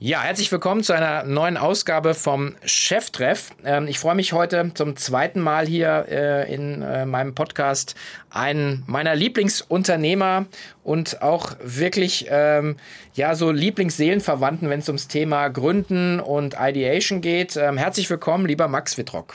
Ja, 0.00 0.22
herzlich 0.22 0.52
willkommen 0.52 0.84
zu 0.84 0.92
einer 0.92 1.24
neuen 1.24 1.56
Ausgabe 1.56 2.14
vom 2.14 2.54
Cheftreff. 2.64 3.50
Ähm, 3.64 3.88
ich 3.88 3.98
freue 3.98 4.14
mich 4.14 4.32
heute 4.32 4.70
zum 4.74 4.94
zweiten 4.94 5.40
Mal 5.40 5.66
hier 5.66 6.06
äh, 6.08 6.54
in 6.54 6.82
äh, 6.82 7.04
meinem 7.04 7.34
Podcast 7.34 7.96
einen 8.30 8.84
meiner 8.86 9.16
Lieblingsunternehmer 9.16 10.46
und 10.84 11.20
auch 11.20 11.56
wirklich 11.64 12.26
ähm, 12.30 12.76
ja 13.14 13.34
so 13.34 13.50
Lieblingsseelenverwandten, 13.50 14.70
wenn 14.70 14.78
es 14.78 14.88
ums 14.88 15.08
Thema 15.08 15.48
Gründen 15.48 16.20
und 16.20 16.54
Ideation 16.56 17.20
geht. 17.20 17.56
Ähm, 17.56 17.76
herzlich 17.76 18.08
willkommen, 18.08 18.46
lieber 18.46 18.68
Max 18.68 18.98
Wittrock. 18.98 19.34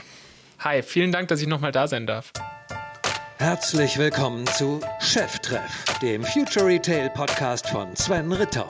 Hi, 0.60 0.82
vielen 0.82 1.12
Dank, 1.12 1.28
dass 1.28 1.42
ich 1.42 1.48
nochmal 1.48 1.74
da 1.74 1.90
sein 1.90 2.08
darf. 2.08 2.32
Herzlich 3.38 3.98
willkommen 3.98 4.48
zu 4.48 4.80
Cheftreff, 5.02 5.84
dem 6.02 6.24
Future 6.24 6.68
Retail 6.68 7.10
Podcast 7.10 7.68
von 7.68 7.94
Sven 7.98 8.32
Ritter 8.32 8.66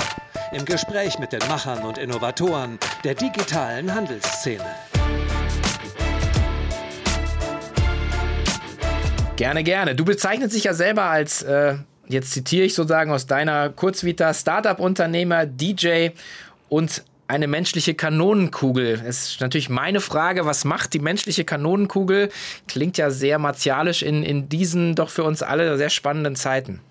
im 0.54 0.66
Gespräch 0.66 1.18
mit 1.18 1.34
den 1.34 1.42
Machern 1.48 1.84
und 1.84 1.98
Innovatoren 1.98 2.78
der 3.04 3.16
digitalen 3.16 3.94
Handelsszene. 3.94 4.64
Gerne, 9.36 9.64
gerne. 9.64 9.96
Du 9.96 10.06
bezeichnest 10.06 10.56
dich 10.56 10.66
ja 10.66 10.74
selber 10.74 11.04
als, 11.04 11.42
äh, 11.42 11.76
jetzt 12.08 12.32
zitiere 12.32 12.66
ich 12.66 12.76
sozusagen 12.76 13.12
aus 13.12 13.26
deiner 13.26 13.70
Kurzvita, 13.70 14.34
Startup-Unternehmer, 14.34 15.48
DJ 15.48 16.10
und 16.70 17.04
eine 17.28 17.48
menschliche 17.48 17.96
Kanonenkugel. 17.96 19.02
Es 19.06 19.30
ist 19.30 19.42
natürlich 19.42 19.70
meine 19.70 20.02
Frage, 20.02 20.46
was 20.46 20.66
macht 20.66 20.94
die 20.94 21.00
menschliche 21.00 21.46
Kanonenkugel? 21.46 22.30
Klingt 22.68 23.00
ja 23.00 23.10
sehr 23.10 23.40
martialisch 23.40 24.04
in, 24.04 24.22
in 24.24 24.50
diesen 24.50 24.94
doch 24.94 25.10
für 25.10 25.24
uns 25.24 25.42
alle 25.42 25.78
sehr 25.78 25.90
spannenden 25.90 26.36
Zeiten. 26.36 26.82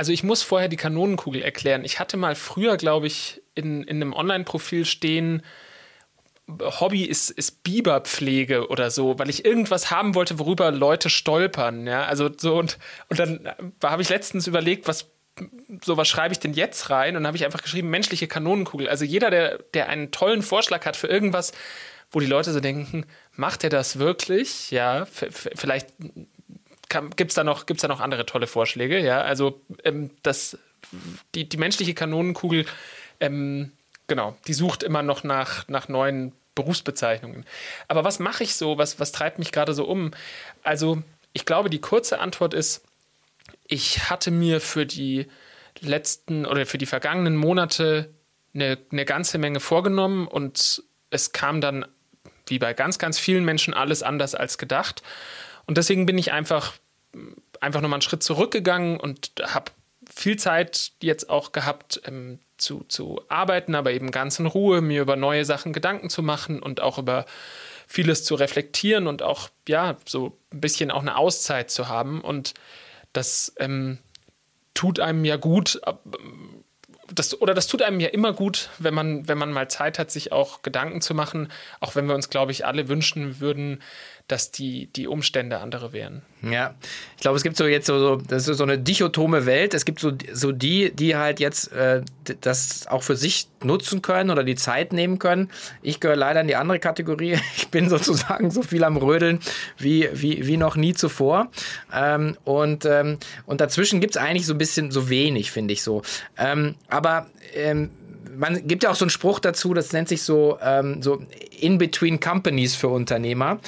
Also 0.00 0.12
ich 0.12 0.22
muss 0.22 0.42
vorher 0.42 0.68
die 0.68 0.78
Kanonenkugel 0.78 1.42
erklären. 1.42 1.84
Ich 1.84 2.00
hatte 2.00 2.16
mal 2.16 2.34
früher, 2.34 2.78
glaube 2.78 3.06
ich, 3.06 3.42
in, 3.54 3.82
in 3.82 3.96
einem 3.96 4.14
Online-Profil 4.14 4.86
stehen, 4.86 5.42
Hobby 6.48 7.04
ist, 7.04 7.28
ist 7.28 7.62
Biberpflege 7.64 8.68
oder 8.68 8.90
so, 8.90 9.18
weil 9.18 9.28
ich 9.28 9.44
irgendwas 9.44 9.90
haben 9.90 10.14
wollte, 10.14 10.38
worüber 10.38 10.70
Leute 10.70 11.10
stolpern. 11.10 11.86
Ja, 11.86 12.04
also 12.06 12.30
so 12.34 12.58
und, 12.58 12.78
und 13.10 13.18
dann 13.18 13.46
habe 13.84 14.00
ich 14.00 14.08
letztens 14.08 14.46
überlegt, 14.46 14.88
was 14.88 15.10
so 15.84 15.98
was 15.98 16.08
schreibe 16.08 16.32
ich 16.32 16.40
denn 16.40 16.54
jetzt 16.54 16.88
rein? 16.88 17.14
Und 17.14 17.26
habe 17.26 17.36
ich 17.36 17.44
einfach 17.44 17.60
geschrieben, 17.60 17.90
menschliche 17.90 18.26
Kanonenkugel. 18.26 18.88
Also 18.88 19.04
jeder, 19.04 19.28
der, 19.28 19.58
der 19.74 19.90
einen 19.90 20.12
tollen 20.12 20.40
Vorschlag 20.40 20.86
hat 20.86 20.96
für 20.96 21.08
irgendwas, 21.08 21.52
wo 22.10 22.20
die 22.20 22.26
Leute 22.26 22.54
so 22.54 22.60
denken, 22.60 23.04
macht 23.36 23.64
er 23.64 23.70
das 23.70 23.98
wirklich? 23.98 24.70
Ja, 24.70 25.04
vielleicht 25.04 25.88
gibt 27.16 27.30
es 27.30 27.34
da, 27.34 27.44
noch, 27.44 27.64
da 27.64 27.88
noch 27.88 28.00
andere 28.00 28.26
tolle 28.26 28.46
Vorschläge? 28.46 28.98
Ja, 28.98 29.22
also 29.22 29.60
ähm, 29.84 30.10
das, 30.22 30.58
die, 31.34 31.48
die 31.48 31.56
menschliche 31.56 31.94
Kanonenkugel, 31.94 32.66
ähm, 33.20 33.72
genau, 34.06 34.36
die 34.46 34.54
sucht 34.54 34.82
immer 34.82 35.02
noch 35.02 35.24
nach, 35.24 35.66
nach 35.68 35.88
neuen 35.88 36.32
Berufsbezeichnungen. 36.54 37.46
Aber 37.88 38.04
was 38.04 38.18
mache 38.18 38.44
ich 38.44 38.54
so? 38.54 38.76
Was, 38.76 39.00
was 39.00 39.12
treibt 39.12 39.38
mich 39.38 39.52
gerade 39.52 39.72
so 39.72 39.84
um? 39.84 40.10
Also, 40.62 41.02
ich 41.32 41.46
glaube, 41.46 41.70
die 41.70 41.80
kurze 41.80 42.18
Antwort 42.18 42.54
ist, 42.54 42.84
ich 43.66 44.10
hatte 44.10 44.30
mir 44.30 44.60
für 44.60 44.84
die 44.84 45.26
letzten 45.80 46.44
oder 46.44 46.66
für 46.66 46.78
die 46.78 46.86
vergangenen 46.86 47.36
Monate 47.36 48.10
eine, 48.52 48.78
eine 48.90 49.04
ganze 49.04 49.38
Menge 49.38 49.60
vorgenommen 49.60 50.26
und 50.26 50.82
es 51.10 51.32
kam 51.32 51.60
dann, 51.60 51.86
wie 52.46 52.58
bei 52.58 52.74
ganz, 52.74 52.98
ganz 52.98 53.18
vielen 53.18 53.44
Menschen, 53.44 53.74
alles 53.74 54.02
anders 54.02 54.34
als 54.34 54.58
gedacht. 54.58 55.02
Und 55.66 55.78
deswegen 55.78 56.06
bin 56.06 56.18
ich 56.18 56.32
einfach, 56.32 56.74
einfach 57.60 57.80
nochmal 57.80 57.96
einen 57.96 58.02
Schritt 58.02 58.22
zurückgegangen 58.22 58.98
und 58.98 59.32
habe 59.42 59.72
viel 60.12 60.36
Zeit 60.38 60.92
jetzt 61.02 61.30
auch 61.30 61.52
gehabt, 61.52 62.00
ähm, 62.06 62.40
zu, 62.56 62.84
zu 62.88 63.22
arbeiten, 63.28 63.74
aber 63.74 63.92
eben 63.92 64.10
ganz 64.10 64.38
in 64.38 64.46
Ruhe, 64.46 64.80
mir 64.80 65.02
über 65.02 65.16
neue 65.16 65.44
Sachen 65.44 65.72
Gedanken 65.72 66.10
zu 66.10 66.22
machen 66.22 66.60
und 66.62 66.80
auch 66.80 66.98
über 66.98 67.24
vieles 67.86 68.24
zu 68.24 68.34
reflektieren 68.34 69.06
und 69.06 69.22
auch, 69.22 69.48
ja, 69.66 69.96
so 70.04 70.38
ein 70.52 70.60
bisschen 70.60 70.90
auch 70.90 71.00
eine 71.00 71.16
Auszeit 71.16 71.70
zu 71.70 71.88
haben. 71.88 72.20
Und 72.20 72.54
das 73.12 73.52
ähm, 73.58 73.98
tut 74.74 75.00
einem 75.00 75.24
ja 75.24 75.36
gut. 75.36 75.80
Das, 77.14 77.40
oder 77.40 77.54
das 77.54 77.66
tut 77.66 77.82
einem 77.82 78.00
ja 78.00 78.08
immer 78.08 78.32
gut, 78.32 78.70
wenn 78.78 78.94
man, 78.94 79.26
wenn 79.28 79.38
man 79.38 79.52
mal 79.52 79.68
Zeit 79.68 79.98
hat, 79.98 80.10
sich 80.10 80.32
auch 80.32 80.62
Gedanken 80.62 81.00
zu 81.00 81.14
machen, 81.14 81.50
auch 81.80 81.94
wenn 81.94 82.06
wir 82.06 82.14
uns, 82.14 82.30
glaube 82.30 82.52
ich, 82.52 82.66
alle 82.66 82.88
wünschen 82.88 83.40
würden, 83.40 83.80
dass 84.30 84.52
die, 84.52 84.86
die 84.94 85.08
Umstände 85.08 85.58
andere 85.58 85.92
wären. 85.92 86.22
Ja, 86.42 86.74
ich 87.16 87.22
glaube, 87.22 87.36
es 87.36 87.42
gibt 87.42 87.56
so 87.56 87.66
jetzt 87.66 87.86
so, 87.86 87.98
so, 87.98 88.16
das 88.16 88.48
ist 88.48 88.58
so 88.58 88.64
eine 88.64 88.78
dichotome 88.78 89.44
Welt. 89.44 89.74
Es 89.74 89.84
gibt 89.84 90.00
so, 90.00 90.12
so 90.32 90.52
die, 90.52 90.92
die 90.92 91.16
halt 91.16 91.40
jetzt 91.40 91.72
äh, 91.72 92.02
das 92.40 92.86
auch 92.86 93.02
für 93.02 93.16
sich 93.16 93.48
nutzen 93.62 94.02
können 94.02 94.30
oder 94.30 94.44
die 94.44 94.54
Zeit 94.54 94.92
nehmen 94.92 95.18
können. 95.18 95.50
Ich 95.82 96.00
gehöre 96.00 96.16
leider 96.16 96.40
in 96.40 96.46
die 96.46 96.56
andere 96.56 96.78
Kategorie. 96.78 97.38
Ich 97.60 97.68
bin 97.68 97.88
sozusagen 97.88 98.50
so 98.50 98.62
viel 98.62 98.82
am 98.84 98.96
Rödeln 98.96 99.38
wie, 99.76 100.08
wie, 100.12 100.46
wie 100.46 100.56
noch 100.56 100.76
nie 100.76 100.94
zuvor. 100.94 101.50
Ähm, 101.92 102.36
und, 102.44 102.84
ähm, 102.84 103.18
und 103.46 103.60
dazwischen 103.60 104.00
gibt 104.00 104.16
es 104.16 104.22
eigentlich 104.22 104.46
so 104.46 104.54
ein 104.54 104.58
bisschen 104.58 104.90
so 104.90 105.08
wenig, 105.08 105.52
finde 105.52 105.74
ich 105.74 105.82
so. 105.82 106.02
Ähm, 106.36 106.74
aber 106.88 107.09
ähm, 107.54 107.90
man 108.36 108.66
gibt 108.66 108.84
ja 108.84 108.90
auch 108.90 108.94
so 108.94 109.04
einen 109.04 109.10
Spruch 109.10 109.38
dazu, 109.38 109.74
das 109.74 109.92
nennt 109.92 110.08
sich 110.08 110.22
so, 110.22 110.58
ähm, 110.62 111.02
so 111.02 111.22
In-Between 111.60 112.20
Companies 112.20 112.74
für 112.74 112.88
Unternehmer. 112.88 113.58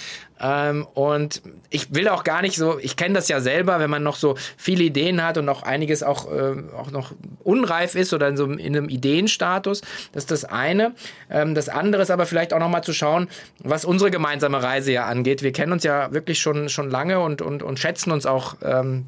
Ähm, 0.41 0.87
und 0.95 1.43
ich 1.71 1.95
will 1.95 2.09
auch 2.09 2.25
gar 2.25 2.43
nicht 2.43 2.57
so, 2.57 2.79
ich 2.81 2.97
kenne 2.97 3.15
das 3.15 3.29
ja 3.29 3.41
selber, 3.41 3.79
wenn 3.79 3.91
man 3.91 4.03
noch 4.03 4.17
so 4.17 4.37
viele 4.57 4.83
Ideen 4.83 5.23
hat 5.23 5.39
und 5.39 5.49
auch 5.49 5.63
einiges 5.63 6.03
auch, 6.03 6.31
äh, 6.33 6.55
auch 6.77 6.91
noch 6.91 7.13
unreif 7.45 7.95
ist 7.95 8.13
oder 8.13 8.29
in 8.29 8.37
so 8.37 8.47
in 8.47 8.77
einem 8.77 8.89
Ideenstatus. 8.89 9.83
Das 10.13 10.25
ist 10.25 10.31
das 10.31 10.45
eine. 10.45 10.95
Ähm, 11.31 11.55
das 11.55 11.69
andere 11.69 12.03
ist 12.03 12.11
aber 12.11 12.27
vielleicht 12.27 12.53
auch 12.53 12.59
nochmal 12.59 12.83
zu 12.83 12.93
schauen, 12.93 13.29
was 13.61 13.85
unsere 13.85 14.11
gemeinsame 14.11 14.63
Reise 14.63 14.91
ja 14.91 15.07
angeht. 15.07 15.43
Wir 15.43 15.53
kennen 15.53 15.73
uns 15.73 15.85
ja 15.85 16.13
wirklich 16.13 16.41
schon, 16.41 16.69
schon 16.69 16.91
lange 16.91 17.21
und, 17.21 17.41
und, 17.41 17.63
und 17.63 17.79
schätzen 17.79 18.11
uns 18.11 18.27
auch. 18.27 18.57
Ähm, 18.63 19.07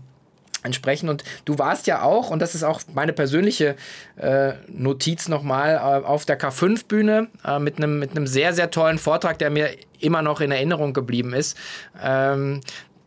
entsprechen. 0.64 1.08
Und 1.08 1.22
du 1.44 1.58
warst 1.58 1.86
ja 1.86 2.02
auch, 2.02 2.30
und 2.30 2.40
das 2.40 2.54
ist 2.54 2.64
auch 2.64 2.80
meine 2.92 3.12
persönliche 3.12 3.76
äh, 4.16 4.54
Notiz 4.68 5.28
nochmal, 5.28 5.74
äh, 5.74 6.06
auf 6.06 6.24
der 6.24 6.40
K5-Bühne 6.40 7.28
äh, 7.44 7.58
mit 7.58 7.76
einem 7.76 8.00
mit 8.00 8.10
sehr, 8.28 8.52
sehr 8.52 8.70
tollen 8.70 8.98
Vortrag, 8.98 9.38
der 9.38 9.50
mir 9.50 9.70
immer 10.00 10.22
noch 10.22 10.40
in 10.40 10.50
Erinnerung 10.50 10.92
geblieben 10.92 11.32
ist. 11.32 11.56
Ähm, 12.02 12.60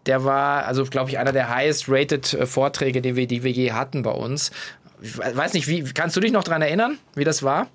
der 0.05 0.23
war, 0.23 0.65
also 0.65 0.85
glaube 0.85 1.09
ich, 1.09 1.19
einer 1.19 1.33
der 1.33 1.49
highest-rated 1.49 2.33
äh, 2.33 2.45
Vorträge, 2.45 3.01
die 3.01 3.15
wir, 3.15 3.27
die 3.27 3.43
wir 3.43 3.51
je 3.51 3.73
hatten 3.73 4.03
bei 4.03 4.11
uns. 4.11 4.51
Ich 5.01 5.17
weiß 5.17 5.53
nicht, 5.53 5.67
wie 5.67 5.83
kannst 5.83 6.15
du 6.15 6.21
dich 6.21 6.31
noch 6.31 6.43
daran 6.43 6.61
erinnern, 6.61 6.97
wie 7.13 7.23
das 7.23 7.43
war? 7.43 7.67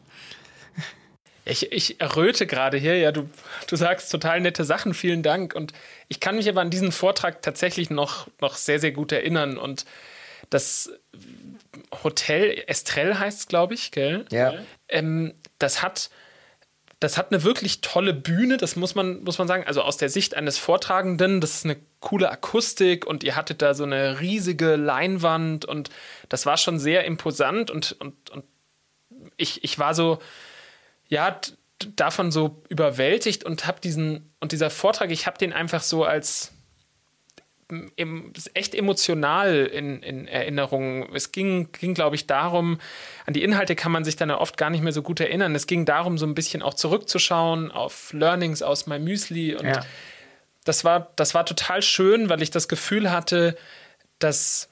Ich, 1.45 1.73
ich 1.73 2.01
erröte 2.01 2.47
gerade 2.47 2.79
hier, 2.79 2.99
ja, 2.99 3.11
du, 3.11 3.29
du 3.67 3.77
sagst 3.77 4.13
total 4.13 4.41
nette 4.41 4.65
Sachen, 4.65 4.95
vielen 4.95 5.23
Dank. 5.23 5.55
Und 5.55 5.73
ich 6.09 6.21
kann 6.21 6.37
mich 6.37 6.49
aber 6.49 6.61
an 6.61 6.71
diesen 6.71 6.93
Vortrag 6.93 7.43
tatsächlich 7.43 7.91
noch, 7.91 8.29
noch 8.41 8.55
sehr, 8.55 8.79
sehr 8.79 8.93
gut 8.93 9.11
erinnern. 9.11 9.59
Und 9.59 9.85
das 10.51 10.93
Hotel 12.05 12.63
Estrell 12.67 13.19
heißt 13.19 13.41
es, 13.41 13.49
glaube 13.49 13.75
ich, 13.75 13.91
gell? 13.91 14.25
Ja. 14.31 14.55
Ähm, 14.89 15.35
das 15.59 15.83
hat. 15.83 16.11
Das 17.01 17.19
hat 17.19 17.33
eine 17.33 17.43
wirklich 17.43 17.81
tolle 17.81 18.15
Bühne, 18.15 18.59
das 18.59 18.77
muss 18.77 18.95
man, 18.95 19.25
muss 19.25 19.37
man 19.37 19.49
sagen. 19.49 19.65
Also 19.67 19.83
aus 19.83 19.97
der 19.97 20.09
Sicht 20.09 20.37
eines 20.37 20.59
Vortragenden, 20.59 21.41
das 21.41 21.57
ist 21.57 21.65
eine 21.65 21.77
coole 21.99 22.31
Akustik 22.31 23.05
und 23.05 23.25
ihr 23.25 23.35
hattet 23.35 23.61
da 23.61 23.75
so 23.75 23.83
eine 23.83 24.21
riesige 24.21 24.77
Leinwand 24.77 25.65
und 25.65 25.91
das 26.29 26.47
war 26.47 26.57
schon 26.57 26.79
sehr 26.79 27.05
imposant 27.05 27.73
und, 27.73 27.97
und, 27.99 28.31
und 28.31 28.45
ich, 29.37 29.65
ich 29.65 29.81
war 29.81 29.97
so, 29.97 30.21
ja, 31.13 31.39
davon 31.95 32.33
so 32.33 32.63
überwältigt 32.71 33.45
und 33.45 33.67
habe 33.67 33.83
diesen, 33.83 34.33
und 34.41 34.53
dieser 34.53 34.71
Vortrag, 34.71 35.11
ich 35.11 35.27
habe 35.27 35.37
den 35.37 35.53
einfach 35.53 35.83
so 35.83 36.05
als 36.05 36.53
im, 37.97 38.33
echt 38.55 38.75
emotional 38.75 39.67
in, 39.67 40.03
in 40.03 40.27
Erinnerung. 40.27 41.15
Es 41.15 41.31
ging, 41.31 41.71
ging 41.73 41.93
glaube 41.93 42.17
ich, 42.17 42.27
darum, 42.27 42.79
an 43.27 43.35
die 43.35 43.43
Inhalte 43.43 43.77
kann 43.77 43.93
man 43.93 44.05
sich 44.05 44.17
dann 44.17 44.31
oft 44.31 44.57
gar 44.57 44.71
nicht 44.71 44.81
mehr 44.81 44.93
so 44.95 45.03
gut 45.03 45.21
erinnern. 45.21 45.55
Es 45.55 45.67
ging 45.67 45.85
darum, 45.85 46.17
so 46.17 46.25
ein 46.25 46.35
bisschen 46.35 46.63
auch 46.63 46.73
zurückzuschauen 46.73 47.71
auf 47.71 48.15
Learnings 48.15 48.63
aus 48.63 48.87
My 48.87 48.99
Müsli. 48.99 49.55
Und 49.55 49.67
ja. 49.67 49.85
das, 50.65 50.83
war, 50.83 51.13
das 51.17 51.35
war 51.35 51.45
total 51.45 51.83
schön, 51.83 52.31
weil 52.31 52.41
ich 52.41 52.51
das 52.51 52.69
Gefühl 52.69 53.11
hatte, 53.11 53.55
dass 54.19 54.71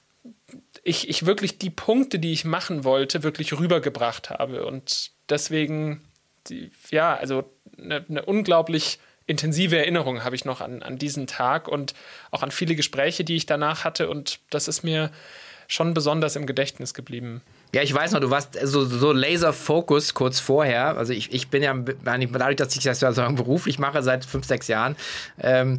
ich, 0.85 1.11
ich 1.11 1.27
wirklich 1.27 1.59
die 1.59 1.71
Punkte, 1.71 2.19
die 2.19 2.33
ich 2.33 2.47
machen 2.47 2.83
wollte, 2.85 3.23
wirklich 3.23 3.59
rübergebracht 3.59 4.31
habe. 4.31 4.65
Und 4.65 5.11
deswegen 5.29 6.03
die, 6.51 6.71
ja, 6.91 7.15
also 7.15 7.45
eine, 7.79 8.05
eine 8.09 8.25
unglaublich 8.25 8.99
intensive 9.27 9.79
Erinnerung 9.79 10.25
habe 10.25 10.35
ich 10.35 10.45
noch 10.45 10.61
an, 10.61 10.83
an 10.83 10.99
diesen 10.99 11.27
Tag 11.27 11.69
und 11.69 11.95
auch 12.31 12.43
an 12.43 12.51
viele 12.51 12.75
Gespräche, 12.75 13.25
die 13.25 13.37
ich 13.37 13.47
danach 13.47 13.85
hatte. 13.85 14.11
Und 14.11 14.41
das 14.51 14.67
ist 14.67 14.83
mir 14.83 15.11
schon 15.69 15.95
besonders 15.95 16.35
im 16.35 16.47
Gedächtnis 16.47 16.95
geblieben. 16.95 17.43
Ja, 17.73 17.83
ich 17.83 17.95
weiß 17.95 18.13
noch, 18.13 18.21
du 18.21 18.31
warst 18.31 18.59
so, 18.65 18.85
so 18.85 19.13
Laser-Focus 19.13 20.15
kurz 20.15 20.41
vorher. 20.41 20.97
Also 20.97 21.13
ich, 21.13 21.33
ich 21.33 21.49
bin 21.49 21.63
ja, 21.63 21.73
dadurch, 21.73 22.57
dass 22.57 22.75
ich 22.75 22.83
das 22.83 23.01
ja 23.01 23.13
so 23.13 23.23
beruflich 23.31 23.79
mache 23.79 24.03
seit 24.03 24.25
fünf, 24.25 24.45
sechs 24.45 24.67
Jahren, 24.67 24.97
ähm, 25.41 25.79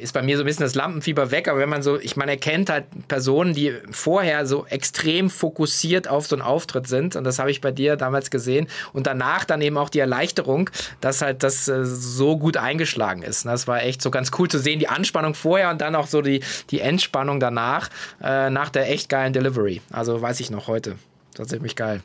ist 0.00 0.14
bei 0.14 0.22
mir 0.22 0.38
so 0.38 0.42
ein 0.42 0.46
bisschen 0.46 0.64
das 0.64 0.74
Lampenfieber 0.74 1.30
weg. 1.30 1.48
Aber 1.48 1.58
wenn 1.58 1.68
man 1.68 1.82
so, 1.82 2.00
ich 2.00 2.16
meine, 2.16 2.32
er 2.32 2.36
kennt 2.38 2.70
halt 2.70 2.86
Personen, 3.08 3.52
die 3.52 3.74
vorher 3.90 4.46
so 4.46 4.64
extrem 4.66 5.28
fokussiert 5.28 6.08
auf 6.08 6.26
so 6.26 6.34
einen 6.34 6.42
Auftritt 6.42 6.86
sind. 6.86 7.14
Und 7.14 7.24
das 7.24 7.38
habe 7.38 7.50
ich 7.50 7.60
bei 7.60 7.72
dir 7.72 7.96
damals 7.96 8.30
gesehen. 8.30 8.66
Und 8.94 9.06
danach 9.06 9.44
dann 9.44 9.60
eben 9.60 9.76
auch 9.76 9.90
die 9.90 9.98
Erleichterung, 9.98 10.70
dass 11.02 11.20
halt 11.20 11.42
das 11.42 11.68
äh, 11.68 11.84
so 11.84 12.38
gut 12.38 12.56
eingeschlagen 12.56 13.22
ist. 13.22 13.44
Das 13.44 13.68
war 13.68 13.82
echt 13.82 14.00
so 14.00 14.10
ganz 14.10 14.30
cool 14.38 14.48
zu 14.48 14.58
sehen, 14.58 14.78
die 14.78 14.88
Anspannung 14.88 15.34
vorher 15.34 15.68
und 15.70 15.82
dann 15.82 15.94
auch 15.94 16.06
so 16.06 16.22
die, 16.22 16.42
die 16.70 16.80
Entspannung 16.80 17.38
danach, 17.38 17.90
äh, 18.22 18.48
nach 18.48 18.70
der 18.70 18.90
echt 18.90 19.10
geilen 19.10 19.34
Delivery. 19.34 19.82
Also 19.90 20.22
weiß 20.22 20.40
ich 20.40 20.50
noch 20.50 20.68
heute. 20.68 20.96
Das 21.34 21.46
ist 21.46 21.50
ziemlich 21.52 21.76
geil. 21.76 22.02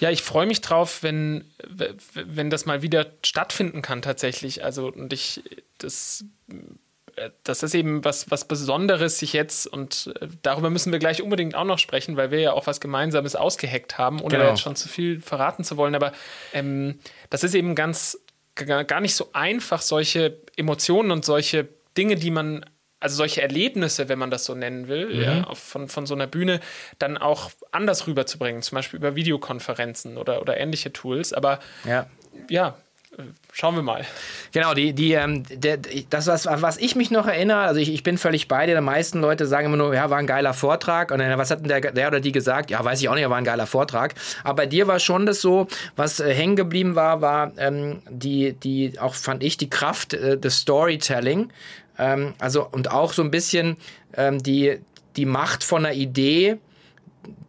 Ja, 0.00 0.10
ich 0.10 0.22
freue 0.22 0.46
mich 0.46 0.60
drauf, 0.60 1.02
wenn, 1.02 1.44
wenn 2.14 2.50
das 2.50 2.66
mal 2.66 2.82
wieder 2.82 3.06
stattfinden 3.24 3.82
kann 3.82 4.02
tatsächlich. 4.02 4.64
Also 4.64 4.86
und 4.88 5.12
ich 5.12 5.42
das 5.78 6.24
das 7.44 7.62
ist 7.62 7.74
eben 7.74 8.04
was, 8.04 8.30
was 8.30 8.46
Besonderes 8.46 9.18
sich 9.18 9.32
jetzt, 9.32 9.66
und 9.66 10.12
äh, 10.20 10.28
darüber 10.42 10.70
müssen 10.70 10.92
wir 10.92 10.98
gleich 10.98 11.22
unbedingt 11.22 11.54
auch 11.54 11.64
noch 11.64 11.78
sprechen, 11.78 12.16
weil 12.16 12.30
wir 12.30 12.40
ja 12.40 12.52
auch 12.52 12.66
was 12.66 12.80
Gemeinsames 12.80 13.36
ausgeheckt 13.36 13.98
haben, 13.98 14.20
ohne 14.20 14.36
genau. 14.36 14.48
jetzt 14.48 14.60
schon 14.60 14.76
zu 14.76 14.88
viel 14.88 15.20
verraten 15.20 15.64
zu 15.64 15.76
wollen. 15.76 15.94
Aber 15.94 16.12
ähm, 16.52 16.98
das 17.28 17.44
ist 17.44 17.54
eben 17.54 17.74
ganz 17.74 18.18
gar 18.54 19.00
nicht 19.00 19.14
so 19.14 19.30
einfach, 19.32 19.80
solche 19.80 20.38
Emotionen 20.56 21.10
und 21.10 21.24
solche 21.24 21.68
Dinge, 21.96 22.16
die 22.16 22.30
man 22.30 22.64
also 23.00 23.16
solche 23.16 23.42
Erlebnisse, 23.42 24.08
wenn 24.08 24.18
man 24.18 24.30
das 24.30 24.44
so 24.44 24.54
nennen 24.54 24.88
will, 24.88 25.14
mhm. 25.14 25.22
ja, 25.22 25.54
von, 25.54 25.88
von 25.88 26.06
so 26.06 26.14
einer 26.14 26.26
Bühne, 26.26 26.60
dann 26.98 27.18
auch 27.18 27.50
anders 27.72 28.06
rüberzubringen, 28.06 28.62
zum 28.62 28.76
Beispiel 28.76 28.98
über 28.98 29.16
Videokonferenzen 29.16 30.18
oder, 30.18 30.40
oder 30.40 30.58
ähnliche 30.58 30.92
Tools. 30.92 31.32
Aber 31.32 31.60
ja, 31.84 32.06
ja 32.48 32.76
schauen 33.52 33.74
wir 33.74 33.82
mal. 33.82 34.04
Genau, 34.52 34.74
die, 34.74 34.92
die, 34.92 35.12
ähm, 35.12 35.42
der, 35.50 35.78
das, 36.08 36.26
was, 36.26 36.46
was 36.46 36.78
ich 36.78 36.94
mich 36.96 37.10
noch 37.10 37.26
erinnere, 37.26 37.58
also 37.58 37.80
ich, 37.80 37.92
ich 37.92 38.02
bin 38.02 38.18
völlig 38.18 38.48
bei 38.48 38.66
dir, 38.66 38.74
die 38.74 38.80
meisten 38.80 39.20
Leute 39.20 39.46
sagen 39.46 39.66
immer 39.66 39.76
nur, 39.76 39.94
ja, 39.94 40.10
war 40.10 40.18
ein 40.18 40.26
geiler 40.26 40.54
Vortrag. 40.54 41.10
Und 41.10 41.18
dann, 41.18 41.38
was 41.38 41.50
hat 41.50 41.60
denn 41.60 41.68
der, 41.68 41.80
der 41.80 42.08
oder 42.08 42.20
die 42.20 42.32
gesagt? 42.32 42.70
Ja, 42.70 42.84
weiß 42.84 43.00
ich 43.00 43.08
auch 43.08 43.14
nicht, 43.14 43.28
war 43.28 43.36
ein 43.36 43.44
geiler 43.44 43.66
Vortrag. 43.66 44.14
Aber 44.44 44.56
bei 44.56 44.66
dir 44.66 44.86
war 44.86 44.98
schon 44.98 45.26
das 45.26 45.40
so, 45.40 45.66
was 45.96 46.20
äh, 46.20 46.32
hängen 46.32 46.56
geblieben 46.56 46.94
war, 46.94 47.20
war 47.20 47.52
ähm, 47.58 48.02
die, 48.08 48.52
die, 48.52 48.98
auch 48.98 49.14
fand 49.14 49.42
ich, 49.42 49.56
die 49.56 49.70
Kraft 49.70 50.14
äh, 50.14 50.38
des 50.38 50.58
Storytelling. 50.58 51.52
Ähm, 52.00 52.34
also, 52.38 52.66
und 52.66 52.90
auch 52.90 53.12
so 53.12 53.22
ein 53.22 53.30
bisschen 53.30 53.76
ähm, 54.16 54.42
die, 54.42 54.80
die 55.16 55.26
Macht 55.26 55.62
von 55.62 55.84
einer 55.84 55.94
Idee, 55.94 56.58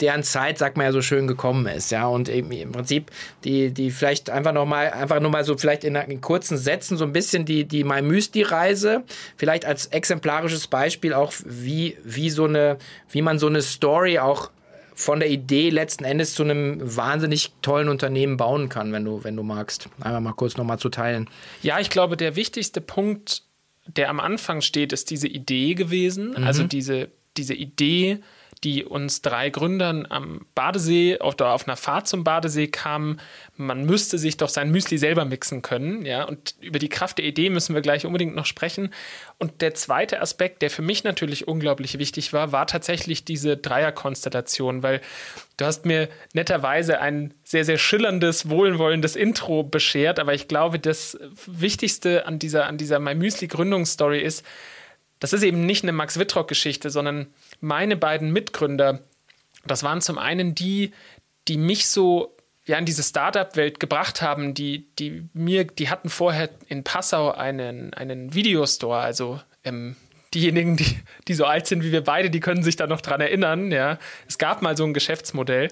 deren 0.02 0.24
Zeit, 0.24 0.58
sagt 0.58 0.78
man 0.78 0.86
ja 0.86 0.92
so 0.92 1.02
schön, 1.02 1.28
gekommen 1.28 1.66
ist, 1.66 1.92
ja. 1.92 2.06
Und 2.06 2.28
im 2.28 2.72
Prinzip 2.72 3.10
die, 3.44 3.72
die 3.72 3.90
vielleicht 3.90 4.30
einfach 4.30 4.52
nochmal, 4.52 4.92
einfach 4.92 5.20
nur 5.20 5.32
mal 5.32 5.46
so 5.46 5.58
vielleicht 5.58 5.84
in, 5.84 5.96
in, 5.96 6.20
kurzen 6.22 6.58
Sätzen 6.58 6.98
so 6.98 7.06
ein 7.06 7.14
bisschen 7.14 7.46
die, 7.46 7.64
die 7.66 7.84
My 7.84 8.02
Mystery-Reise, 8.02 9.04
vielleicht 9.38 9.66
als 9.66 9.88
exemplarisches 9.88 10.68
Beispiel 10.68 11.14
auch, 11.14 11.34
wie, 11.46 11.98
wie 12.04 12.30
so 12.30 12.46
eine, 12.46 12.78
wie 13.10 13.22
man 13.22 13.40
so 13.40 13.48
eine 13.48 13.62
Story 13.62 14.20
auch 14.20 14.52
von 14.94 15.20
der 15.20 15.30
Idee 15.30 15.70
letzten 15.70 16.04
Endes 16.04 16.36
zu 16.36 16.44
einem 16.44 16.80
wahnsinnig 16.84 17.54
tollen 17.62 17.88
Unternehmen 17.88 18.38
bauen 18.38 18.70
kann, 18.70 18.92
wenn 18.92 19.06
du, 19.06 19.24
wenn 19.24 19.36
du 19.36 19.44
magst. 19.44 19.90
Einmal 20.02 20.22
mal 20.22 20.34
kurz 20.34 20.58
nochmal 20.58 20.80
zu 20.80 20.90
teilen. 20.90 21.30
Ja, 21.64 21.80
ich 21.80 21.90
glaube, 21.90 22.18
der 22.18 22.36
wichtigste 22.36 22.82
Punkt 22.82 23.44
der 23.88 24.10
am 24.10 24.20
Anfang 24.20 24.62
steht, 24.62 24.94
ist 24.94 25.10
diese 25.10 25.28
Idee 25.28 25.74
gewesen. 25.74 26.32
Mhm. 26.32 26.44
Also 26.44 26.64
diese, 26.64 27.10
diese 27.38 27.54
Idee, 27.54 28.20
die 28.64 28.86
uns 28.86 29.24
drei 29.24 29.50
Gründern 29.50 30.06
am 30.08 30.46
Badesee, 30.54 31.20
auf, 31.20 31.36
der, 31.36 31.48
auf 31.48 31.68
einer 31.68 31.78
Fahrt 31.78 32.08
zum 32.08 32.24
Badesee 32.24 32.68
kamen. 32.68 33.20
Man 33.58 33.86
müsste 33.86 34.20
sich 34.20 34.38
doch 34.38 34.50
sein 34.50 34.70
Müsli 34.70 35.00
selber 35.00 35.26
mixen 35.26 35.64
können. 35.64 36.06
Ja? 36.06 36.26
Und 36.26 36.54
über 36.62 36.78
die 36.78 36.90
Kraft 36.90 37.18
der 37.18 37.26
Idee 37.26 37.50
müssen 37.50 37.74
wir 37.74 37.82
gleich 37.82 38.06
unbedingt 38.06 38.36
noch 38.36 38.46
sprechen. 38.46 38.94
Und 39.40 39.62
der 39.62 39.74
zweite 39.74 40.22
Aspekt, 40.22 40.62
der 40.62 40.70
für 40.70 40.84
mich 40.84 41.04
natürlich 41.04 41.48
unglaublich 41.48 41.98
wichtig 41.98 42.34
war, 42.34 42.52
war 42.52 42.68
tatsächlich 42.68 43.26
diese 43.26 43.58
Dreierkonstellation, 43.58 44.84
weil 44.84 45.02
du 45.58 45.66
hast 45.66 45.88
mir 45.88 46.08
netterweise 46.34 47.02
ein 47.02 47.34
sehr, 47.44 47.66
sehr 47.66 47.80
schillerndes, 47.80 48.48
wohlwollendes 48.48 49.16
Intro 49.16 49.64
beschert. 49.64 50.20
Aber 50.20 50.36
ich 50.36 50.48
glaube, 50.48 50.78
das 50.78 51.18
Wichtigste 51.48 52.28
an 52.28 52.38
dieser, 52.38 52.68
an 52.68 52.78
dieser 52.78 53.00
My 53.00 53.16
Müsli-Gründungsstory 53.16 54.20
ist, 54.20 54.46
das 55.22 55.34
ist 55.34 55.44
eben 55.44 55.66
nicht 55.66 55.84
eine 55.84 55.94
Max 55.94 56.20
Wittrock-Geschichte, 56.20 56.90
sondern 56.90 57.28
meine 57.62 57.96
beiden 57.96 58.34
Mitgründer, 58.34 59.00
das 59.66 59.84
waren 59.84 60.02
zum 60.02 60.18
einen 60.18 60.56
die, 60.56 60.92
die 61.48 61.58
mich 61.58 61.88
so 61.88 62.36
ja, 62.66 62.78
in 62.78 62.86
diese 62.86 63.04
Startup-Welt 63.04 63.80
gebracht 63.80 64.22
haben, 64.22 64.54
die, 64.54 64.88
die 64.98 65.30
mir, 65.34 65.66
die 65.66 65.90
hatten 65.90 66.10
vorher 66.10 66.50
in 66.68 66.84
Passau 66.84 67.32
einen, 67.32 67.94
einen 67.94 68.34
Videostore, 68.34 69.00
also 69.00 69.40
ähm, 69.64 69.96
diejenigen, 70.34 70.78
die, 70.78 70.98
die 71.28 71.34
so 71.36 71.46
alt 71.46 71.68
sind 71.68 71.84
wie 71.84 71.92
wir 71.92 72.04
beide, 72.04 72.32
die 72.32 72.40
können 72.40 72.64
sich 72.64 72.76
da 72.76 72.88
noch 72.88 73.02
dran 73.02 73.22
erinnern, 73.22 73.72
ja. 73.72 74.00
Es 74.28 74.40
gab 74.40 74.64
mal 74.64 74.76
so 74.76 74.86
ein 74.86 74.94
Geschäftsmodell 74.96 75.68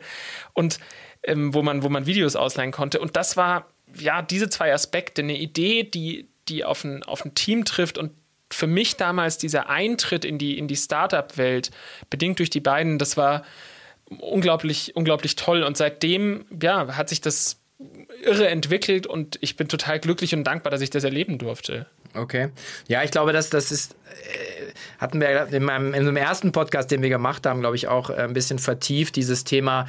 und 0.53 0.79
ähm, 1.23 1.55
wo, 1.55 1.63
man, 1.63 1.81
wo 1.81 1.89
man 1.89 2.05
Videos 2.05 2.35
ausleihen 2.35 2.71
konnte. 2.71 2.99
Und 2.99 3.15
das 3.15 3.35
war, 3.35 3.67
ja, 3.95 4.21
diese 4.21 4.49
zwei 4.49 4.71
Aspekte, 4.71 5.23
eine 5.23 5.37
Idee, 5.37 5.83
die, 5.83 6.29
die 6.49 6.63
auf 6.63 6.83
ein, 6.83 7.01
auf 7.03 7.25
ein 7.25 7.33
Team 7.33 7.65
trifft 7.65 7.97
und 7.97 8.11
für 8.51 8.67
mich 8.67 8.97
damals 8.97 9.37
dieser 9.37 9.69
Eintritt 9.69 10.25
in 10.25 10.37
die, 10.37 10.57
in 10.57 10.67
die 10.67 10.75
Startup-Welt, 10.75 11.71
bedingt 12.09 12.39
durch 12.39 12.49
die 12.49 12.59
beiden, 12.59 12.97
das 12.97 13.17
war 13.17 13.43
unglaublich, 14.19 14.95
unglaublich 14.95 15.35
toll. 15.35 15.63
Und 15.63 15.77
seitdem, 15.77 16.45
ja, 16.61 16.95
hat 16.95 17.09
sich 17.09 17.21
das 17.21 17.59
irre 18.23 18.49
entwickelt 18.49 19.07
und 19.07 19.37
ich 19.41 19.55
bin 19.55 19.67
total 19.69 19.99
glücklich 19.99 20.33
und 20.33 20.43
dankbar, 20.43 20.71
dass 20.71 20.81
ich 20.81 20.89
das 20.89 21.03
erleben 21.03 21.37
durfte. 21.37 21.85
Okay. 22.13 22.49
Ja, 22.87 23.03
ich 23.03 23.11
glaube, 23.11 23.33
dass 23.33 23.49
das 23.49 23.71
ist, 23.71 23.93
äh, 23.93 24.73
hatten 24.97 25.21
wir 25.21 25.47
in 25.51 25.63
meinem 25.63 25.93
in 25.93 26.05
dem 26.05 26.17
ersten 26.17 26.51
Podcast, 26.51 26.91
den 26.91 27.01
wir 27.01 27.09
gemacht 27.09 27.45
haben, 27.45 27.61
glaube 27.61 27.75
ich, 27.75 27.87
auch 27.87 28.09
äh, 28.09 28.15
ein 28.15 28.33
bisschen 28.33 28.59
vertieft, 28.59 29.15
dieses 29.15 29.43
Thema 29.43 29.87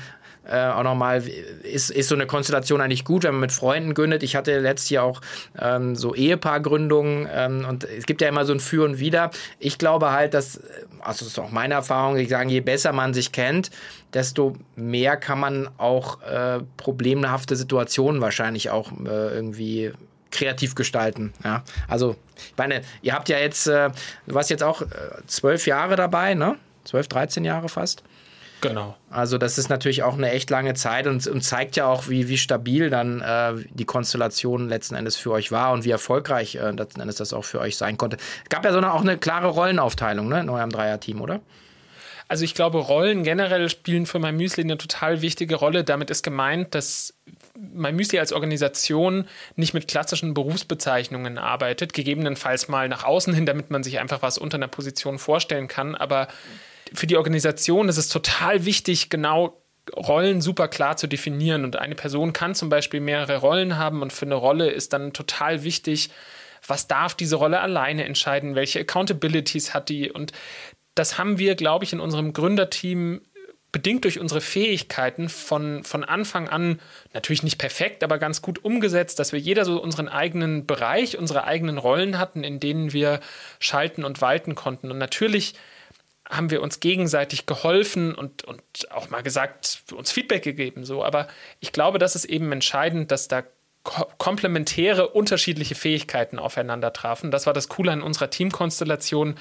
äh, 0.50 0.66
auch 0.66 0.82
nochmal, 0.82 1.22
ist, 1.62 1.90
ist 1.90 2.08
so 2.08 2.14
eine 2.14 2.26
Konstellation 2.26 2.80
eigentlich 2.80 3.04
gut, 3.04 3.22
wenn 3.22 3.32
man 3.32 3.42
mit 3.42 3.52
Freunden 3.52 3.94
gründet. 3.94 4.22
Ich 4.22 4.34
hatte 4.36 4.58
letztes 4.58 4.90
Jahr 4.90 5.04
auch 5.04 5.20
ähm, 5.58 5.94
so 5.94 6.14
Ehepaargründungen 6.14 7.28
ähm, 7.32 7.64
und 7.68 7.84
es 7.84 8.06
gibt 8.06 8.20
ja 8.20 8.28
immer 8.28 8.44
so 8.44 8.52
ein 8.52 8.60
Für 8.60 8.84
und 8.84 8.98
Wider. 8.98 9.30
Ich 9.58 9.78
glaube 9.78 10.12
halt, 10.12 10.34
dass, 10.34 10.60
also 11.00 11.24
das 11.24 11.28
ist 11.28 11.38
auch 11.38 11.50
meine 11.50 11.74
Erfahrung, 11.74 12.16
ich 12.16 12.28
sage, 12.28 12.50
je 12.50 12.60
besser 12.60 12.92
man 12.92 13.14
sich 13.14 13.32
kennt, 13.32 13.70
desto 14.12 14.56
mehr 14.74 15.16
kann 15.16 15.38
man 15.38 15.68
auch 15.78 16.20
äh, 16.22 16.60
problemhafte 16.76 17.54
Situationen 17.54 18.20
wahrscheinlich 18.20 18.70
auch 18.70 18.90
äh, 18.92 19.34
irgendwie 19.34 19.92
kreativ 20.30 20.74
gestalten. 20.74 21.32
Ja, 21.44 21.62
also 21.88 22.16
ich 22.36 22.56
meine, 22.56 22.82
ihr 23.02 23.14
habt 23.14 23.28
ja 23.28 23.38
jetzt, 23.38 23.66
äh, 23.66 23.90
du 24.26 24.34
warst 24.34 24.50
jetzt 24.50 24.62
auch 24.62 24.82
äh, 24.82 24.86
zwölf 25.26 25.66
Jahre 25.66 25.96
dabei, 25.96 26.34
ne? 26.34 26.56
Zwölf, 26.84 27.08
dreizehn 27.08 27.44
Jahre 27.44 27.68
fast. 27.68 28.02
Genau. 28.60 28.96
Also 29.10 29.38
das 29.38 29.58
ist 29.58 29.68
natürlich 29.68 30.02
auch 30.02 30.14
eine 30.14 30.30
echt 30.30 30.50
lange 30.50 30.74
Zeit 30.74 31.06
und, 31.06 31.26
und 31.26 31.42
zeigt 31.42 31.76
ja 31.76 31.86
auch, 31.86 32.08
wie, 32.08 32.28
wie 32.28 32.36
stabil 32.36 32.90
dann 32.90 33.20
äh, 33.20 33.54
die 33.70 33.84
Konstellation 33.84 34.68
letzten 34.68 34.94
Endes 34.94 35.16
für 35.16 35.32
euch 35.32 35.50
war 35.50 35.72
und 35.72 35.84
wie 35.84 35.90
erfolgreich 35.90 36.56
äh, 36.56 36.70
letzten 36.70 37.00
Endes 37.00 37.16
das 37.16 37.32
auch 37.32 37.44
für 37.44 37.60
euch 37.60 37.76
sein 37.76 37.96
konnte. 37.96 38.18
Es 38.44 38.48
gab 38.50 38.64
ja 38.64 38.72
so 38.72 38.78
eine, 38.78 38.92
auch 38.92 39.00
eine 39.00 39.18
klare 39.18 39.48
Rollenaufteilung 39.48 40.28
ne, 40.28 40.40
in 40.40 40.48
eurem 40.48 40.70
Dreierteam, 40.70 41.20
oder? 41.20 41.40
Also 42.28 42.44
ich 42.44 42.54
glaube, 42.54 42.78
Rollen 42.78 43.24
generell 43.24 43.68
spielen 43.68 44.06
für 44.06 44.20
mein 44.20 44.36
Müsli 44.36 44.62
eine 44.62 44.78
total 44.78 45.20
wichtige 45.20 45.56
Rolle. 45.56 45.82
Damit 45.82 46.10
ist 46.10 46.22
gemeint, 46.22 46.76
dass 46.76 47.14
mein 47.58 47.96
Müsli 47.96 48.20
als 48.20 48.32
Organisation 48.32 49.26
nicht 49.56 49.74
mit 49.74 49.88
klassischen 49.88 50.32
Berufsbezeichnungen 50.32 51.38
arbeitet, 51.38 51.92
gegebenenfalls 51.92 52.68
mal 52.68 52.88
nach 52.88 53.02
außen 53.02 53.34
hin, 53.34 53.46
damit 53.46 53.70
man 53.70 53.82
sich 53.82 53.98
einfach 53.98 54.22
was 54.22 54.38
unter 54.38 54.58
einer 54.58 54.68
Position 54.68 55.18
vorstellen 55.18 55.66
kann, 55.66 55.96
aber 55.96 56.28
für 56.92 57.06
die 57.06 57.16
Organisation 57.16 57.88
ist 57.88 57.96
es 57.96 58.08
total 58.08 58.64
wichtig, 58.64 59.10
genau 59.10 59.60
Rollen 59.96 60.40
super 60.40 60.68
klar 60.68 60.96
zu 60.96 61.06
definieren. 61.06 61.64
Und 61.64 61.76
eine 61.76 61.94
Person 61.94 62.32
kann 62.32 62.54
zum 62.54 62.68
Beispiel 62.68 63.00
mehrere 63.00 63.38
Rollen 63.38 63.76
haben 63.76 64.02
und 64.02 64.12
für 64.12 64.26
eine 64.26 64.34
Rolle 64.34 64.70
ist 64.70 64.92
dann 64.92 65.12
total 65.12 65.64
wichtig, 65.64 66.10
was 66.66 66.86
darf 66.86 67.14
diese 67.14 67.36
Rolle 67.36 67.60
alleine 67.60 68.04
entscheiden, 68.04 68.54
welche 68.54 68.80
Accountabilities 68.80 69.74
hat 69.74 69.88
die. 69.88 70.10
Und 70.10 70.32
das 70.94 71.18
haben 71.18 71.38
wir, 71.38 71.54
glaube 71.54 71.84
ich, 71.84 71.92
in 71.92 72.00
unserem 72.00 72.32
Gründerteam 72.32 73.22
bedingt 73.72 74.04
durch 74.04 74.18
unsere 74.18 74.40
Fähigkeiten 74.40 75.28
von, 75.28 75.84
von 75.84 76.02
Anfang 76.02 76.48
an 76.48 76.80
natürlich 77.14 77.44
nicht 77.44 77.58
perfekt, 77.58 78.02
aber 78.02 78.18
ganz 78.18 78.42
gut 78.42 78.64
umgesetzt, 78.64 79.18
dass 79.20 79.32
wir 79.32 79.38
jeder 79.38 79.64
so 79.64 79.80
unseren 79.80 80.08
eigenen 80.08 80.66
Bereich, 80.66 81.16
unsere 81.16 81.44
eigenen 81.44 81.78
Rollen 81.78 82.18
hatten, 82.18 82.42
in 82.42 82.58
denen 82.58 82.92
wir 82.92 83.20
schalten 83.60 84.04
und 84.04 84.20
walten 84.20 84.56
konnten. 84.56 84.90
Und 84.90 84.98
natürlich 84.98 85.54
haben 86.30 86.50
wir 86.50 86.62
uns 86.62 86.80
gegenseitig 86.80 87.46
geholfen 87.46 88.14
und, 88.14 88.44
und 88.44 88.62
auch 88.90 89.10
mal 89.10 89.22
gesagt, 89.22 89.82
uns 89.94 90.12
Feedback 90.12 90.42
gegeben. 90.42 90.84
So. 90.84 91.04
Aber 91.04 91.28
ich 91.58 91.72
glaube, 91.72 91.98
das 91.98 92.14
ist 92.14 92.24
eben 92.24 92.50
entscheidend, 92.52 93.10
dass 93.10 93.28
da 93.28 93.42
komplementäre, 93.82 95.08
unterschiedliche 95.08 95.74
Fähigkeiten 95.74 96.38
aufeinander 96.38 96.92
trafen. 96.92 97.30
Das 97.30 97.46
war 97.46 97.54
das 97.54 97.68
Coole 97.68 97.92
an 97.92 98.02
unserer 98.02 98.30
Teamkonstellation. 98.30 99.36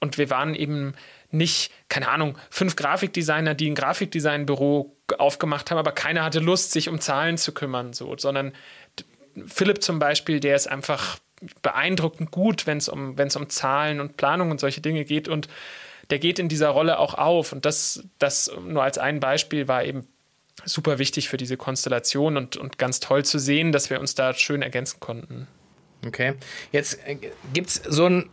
Und 0.00 0.18
wir 0.18 0.30
waren 0.30 0.54
eben 0.54 0.94
nicht, 1.30 1.72
keine 1.88 2.08
Ahnung, 2.08 2.38
fünf 2.50 2.74
Grafikdesigner, 2.74 3.54
die 3.54 3.70
ein 3.70 3.74
Grafikdesignbüro 3.74 4.96
aufgemacht 5.18 5.70
haben, 5.70 5.78
aber 5.78 5.92
keiner 5.92 6.24
hatte 6.24 6.40
Lust, 6.40 6.72
sich 6.72 6.88
um 6.88 7.00
Zahlen 7.00 7.36
zu 7.36 7.52
kümmern, 7.52 7.92
so, 7.92 8.16
sondern 8.16 8.52
Philipp 9.46 9.82
zum 9.82 9.98
Beispiel, 9.98 10.40
der 10.40 10.56
ist 10.56 10.68
einfach 10.68 11.18
beeindruckend 11.62 12.30
gut, 12.30 12.66
wenn 12.66 12.78
es 12.78 12.88
um, 12.88 13.16
um 13.18 13.48
Zahlen 13.48 14.00
und 14.00 14.16
Planung 14.16 14.50
und 14.50 14.60
solche 14.60 14.80
Dinge 14.80 15.04
geht 15.04 15.28
und 15.28 15.48
der 16.10 16.18
geht 16.18 16.38
in 16.38 16.48
dieser 16.48 16.68
Rolle 16.68 16.98
auch 16.98 17.14
auf 17.14 17.52
und 17.52 17.64
das, 17.64 18.04
das 18.18 18.50
nur 18.66 18.82
als 18.82 18.98
ein 18.98 19.20
Beispiel 19.20 19.68
war 19.68 19.84
eben 19.84 20.06
super 20.64 20.98
wichtig 20.98 21.28
für 21.28 21.36
diese 21.36 21.56
Konstellation 21.56 22.36
und, 22.36 22.56
und 22.56 22.78
ganz 22.78 23.00
toll 23.00 23.24
zu 23.24 23.38
sehen, 23.38 23.72
dass 23.72 23.90
wir 23.90 24.00
uns 24.00 24.14
da 24.14 24.34
schön 24.34 24.62
ergänzen 24.62 25.00
konnten. 25.00 25.48
Okay. 26.06 26.34
Jetzt 26.72 26.98
äh, 27.06 27.16
gibt 27.52 27.70
es 27.70 27.82
so 27.88 28.06
einen 28.06 28.30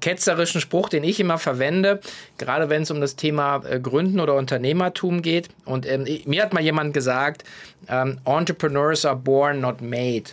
ketzerischen 0.00 0.60
Spruch, 0.60 0.88
den 0.88 1.04
ich 1.04 1.18
immer 1.18 1.38
verwende, 1.38 2.00
gerade 2.38 2.68
wenn 2.68 2.82
es 2.82 2.90
um 2.90 3.00
das 3.00 3.16
Thema 3.16 3.64
äh, 3.64 3.80
Gründen 3.80 4.20
oder 4.20 4.34
Unternehmertum 4.34 5.22
geht. 5.22 5.48
Und 5.64 5.86
ähm, 5.86 6.06
mir 6.26 6.42
hat 6.42 6.52
mal 6.52 6.62
jemand 6.62 6.94
gesagt, 6.94 7.44
ähm, 7.88 8.20
Entrepreneurs 8.24 9.04
are 9.04 9.16
born, 9.16 9.60
not 9.60 9.80
made. 9.80 10.24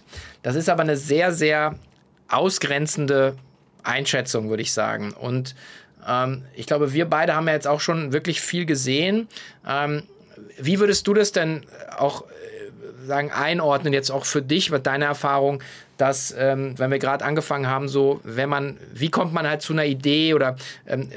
Das 0.43 0.55
ist 0.55 0.69
aber 0.69 0.81
eine 0.81 0.97
sehr, 0.97 1.31
sehr 1.31 1.75
ausgrenzende 2.27 3.35
Einschätzung, 3.83 4.49
würde 4.49 4.61
ich 4.61 4.73
sagen. 4.73 5.13
Und 5.13 5.55
ähm, 6.07 6.43
ich 6.55 6.65
glaube, 6.65 6.93
wir 6.93 7.05
beide 7.05 7.35
haben 7.35 7.47
ja 7.47 7.53
jetzt 7.53 7.67
auch 7.67 7.81
schon 7.81 8.13
wirklich 8.13 8.41
viel 8.41 8.65
gesehen. 8.65 9.27
Ähm, 9.67 10.03
wie 10.59 10.79
würdest 10.79 11.07
du 11.07 11.13
das 11.13 11.31
denn 11.31 11.63
auch 11.97 12.23
äh, 12.23 13.07
sagen, 13.07 13.31
einordnen, 13.31 13.93
jetzt 13.93 14.11
auch 14.11 14.25
für 14.25 14.41
dich, 14.41 14.71
mit 14.71 14.85
deiner 14.85 15.07
Erfahrung, 15.07 15.61
dass, 15.97 16.33
ähm, 16.37 16.75
wenn 16.77 16.91
wir 16.91 16.99
gerade 16.99 17.25
angefangen 17.25 17.67
haben, 17.67 17.87
so, 17.89 18.21
wenn 18.23 18.49
man, 18.49 18.77
wie 18.93 19.09
kommt 19.09 19.33
man 19.33 19.47
halt 19.47 19.61
zu 19.61 19.73
einer 19.73 19.85
Idee 19.85 20.33
oder 20.33 20.55
ähm, 20.87 21.09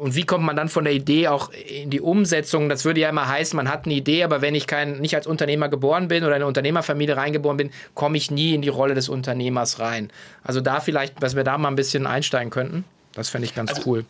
und 0.00 0.16
wie 0.16 0.24
kommt 0.24 0.44
man 0.44 0.56
dann 0.56 0.70
von 0.70 0.84
der 0.84 0.94
Idee 0.94 1.28
auch 1.28 1.50
in 1.52 1.90
die 1.90 2.00
Umsetzung? 2.00 2.70
Das 2.70 2.86
würde 2.86 3.00
ja 3.00 3.10
immer 3.10 3.28
heißen, 3.28 3.54
man 3.54 3.70
hat 3.70 3.84
eine 3.84 3.92
Idee, 3.92 4.24
aber 4.24 4.40
wenn 4.40 4.54
ich 4.54 4.66
kein, 4.66 4.98
nicht 4.98 5.14
als 5.14 5.26
Unternehmer 5.26 5.68
geboren 5.68 6.08
bin 6.08 6.24
oder 6.24 6.36
in 6.36 6.36
eine 6.36 6.46
Unternehmerfamilie 6.46 7.18
reingeboren 7.18 7.58
bin, 7.58 7.70
komme 7.92 8.16
ich 8.16 8.30
nie 8.30 8.54
in 8.54 8.62
die 8.62 8.70
Rolle 8.70 8.94
des 8.94 9.10
Unternehmers 9.10 9.78
rein. 9.78 10.10
Also 10.42 10.62
da 10.62 10.80
vielleicht, 10.80 11.22
dass 11.22 11.36
wir 11.36 11.44
da 11.44 11.58
mal 11.58 11.68
ein 11.68 11.76
bisschen 11.76 12.06
einsteigen 12.06 12.48
könnten, 12.48 12.86
das 13.20 13.28
fände 13.28 13.46
ich 13.46 13.54
ganz 13.54 13.70
also, 13.70 13.88
cool. 13.88 14.04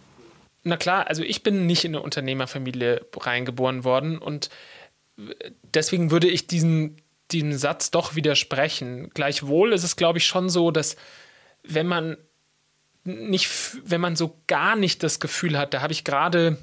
Na 0.63 0.77
klar, 0.77 1.07
also 1.07 1.23
ich 1.23 1.43
bin 1.43 1.67
nicht 1.67 1.85
in 1.85 1.95
eine 1.95 2.03
Unternehmerfamilie 2.03 3.07
reingeboren 3.17 3.85
worden 3.85 4.19
und 4.19 4.51
deswegen 5.75 6.11
würde 6.11 6.29
ich 6.29 6.47
diesen, 6.47 6.97
diesen 7.31 7.57
Satz 7.57 7.91
doch 7.91 8.15
widersprechen. 8.15 9.11
Gleichwohl 9.15 9.73
ist 9.73 9.85
es, 9.85 9.97
glaube 9.97 10.19
ich, 10.19 10.27
schon 10.27 10.49
so, 10.49 10.71
dass 10.71 10.97
wenn 11.63 11.87
man 11.87 12.17
nicht, 13.05 13.49
wenn 13.85 14.01
man 14.01 14.17
so 14.17 14.39
gar 14.47 14.77
nicht 14.77 15.03
das 15.03 15.21
Gefühl 15.21 15.59
hat, 15.59 15.75
da 15.75 15.81
habe 15.81 15.93
ich 15.93 16.05
gerade 16.05 16.59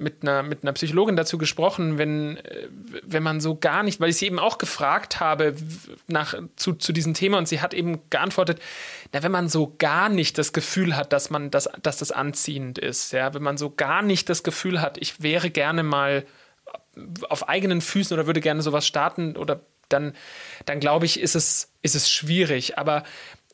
mit 0.00 0.22
einer, 0.22 0.42
mit 0.42 0.62
einer 0.62 0.72
Psychologin 0.72 1.16
dazu 1.16 1.38
gesprochen, 1.38 1.98
wenn, 1.98 2.38
äh, 2.38 2.68
wenn 3.02 3.22
man 3.22 3.40
so 3.40 3.56
gar 3.56 3.82
nicht, 3.82 4.00
weil 4.00 4.10
ich 4.10 4.16
sie 4.16 4.26
eben 4.26 4.38
auch 4.38 4.58
gefragt 4.58 5.20
habe 5.20 5.54
nach, 6.06 6.34
zu, 6.56 6.74
zu 6.74 6.92
diesem 6.92 7.14
Thema 7.14 7.38
und 7.38 7.46
sie 7.46 7.60
hat 7.60 7.74
eben 7.74 8.00
geantwortet, 8.10 8.60
na, 9.12 9.22
wenn 9.22 9.32
man 9.32 9.48
so 9.48 9.74
gar 9.78 10.08
nicht 10.08 10.38
das 10.38 10.52
Gefühl 10.52 10.96
hat, 10.96 11.12
dass 11.12 11.30
man 11.30 11.50
das, 11.50 11.68
dass 11.82 11.98
das 11.98 12.12
anziehend 12.12 12.78
ist, 12.78 13.12
ja, 13.12 13.34
wenn 13.34 13.42
man 13.42 13.58
so 13.58 13.70
gar 13.70 14.02
nicht 14.02 14.28
das 14.28 14.42
Gefühl 14.42 14.80
hat, 14.80 14.98
ich 14.98 15.22
wäre 15.22 15.50
gerne 15.50 15.82
mal 15.82 16.24
auf 17.28 17.48
eigenen 17.48 17.80
Füßen 17.80 18.14
oder 18.14 18.26
würde 18.26 18.40
gerne 18.40 18.62
sowas 18.62 18.86
starten 18.86 19.36
oder 19.36 19.60
dann, 19.88 20.14
dann 20.66 20.80
glaube 20.80 21.06
ich, 21.06 21.20
ist 21.20 21.34
es, 21.34 21.72
ist 21.82 21.94
es 21.94 22.10
schwierig. 22.10 22.78
Aber 22.78 23.04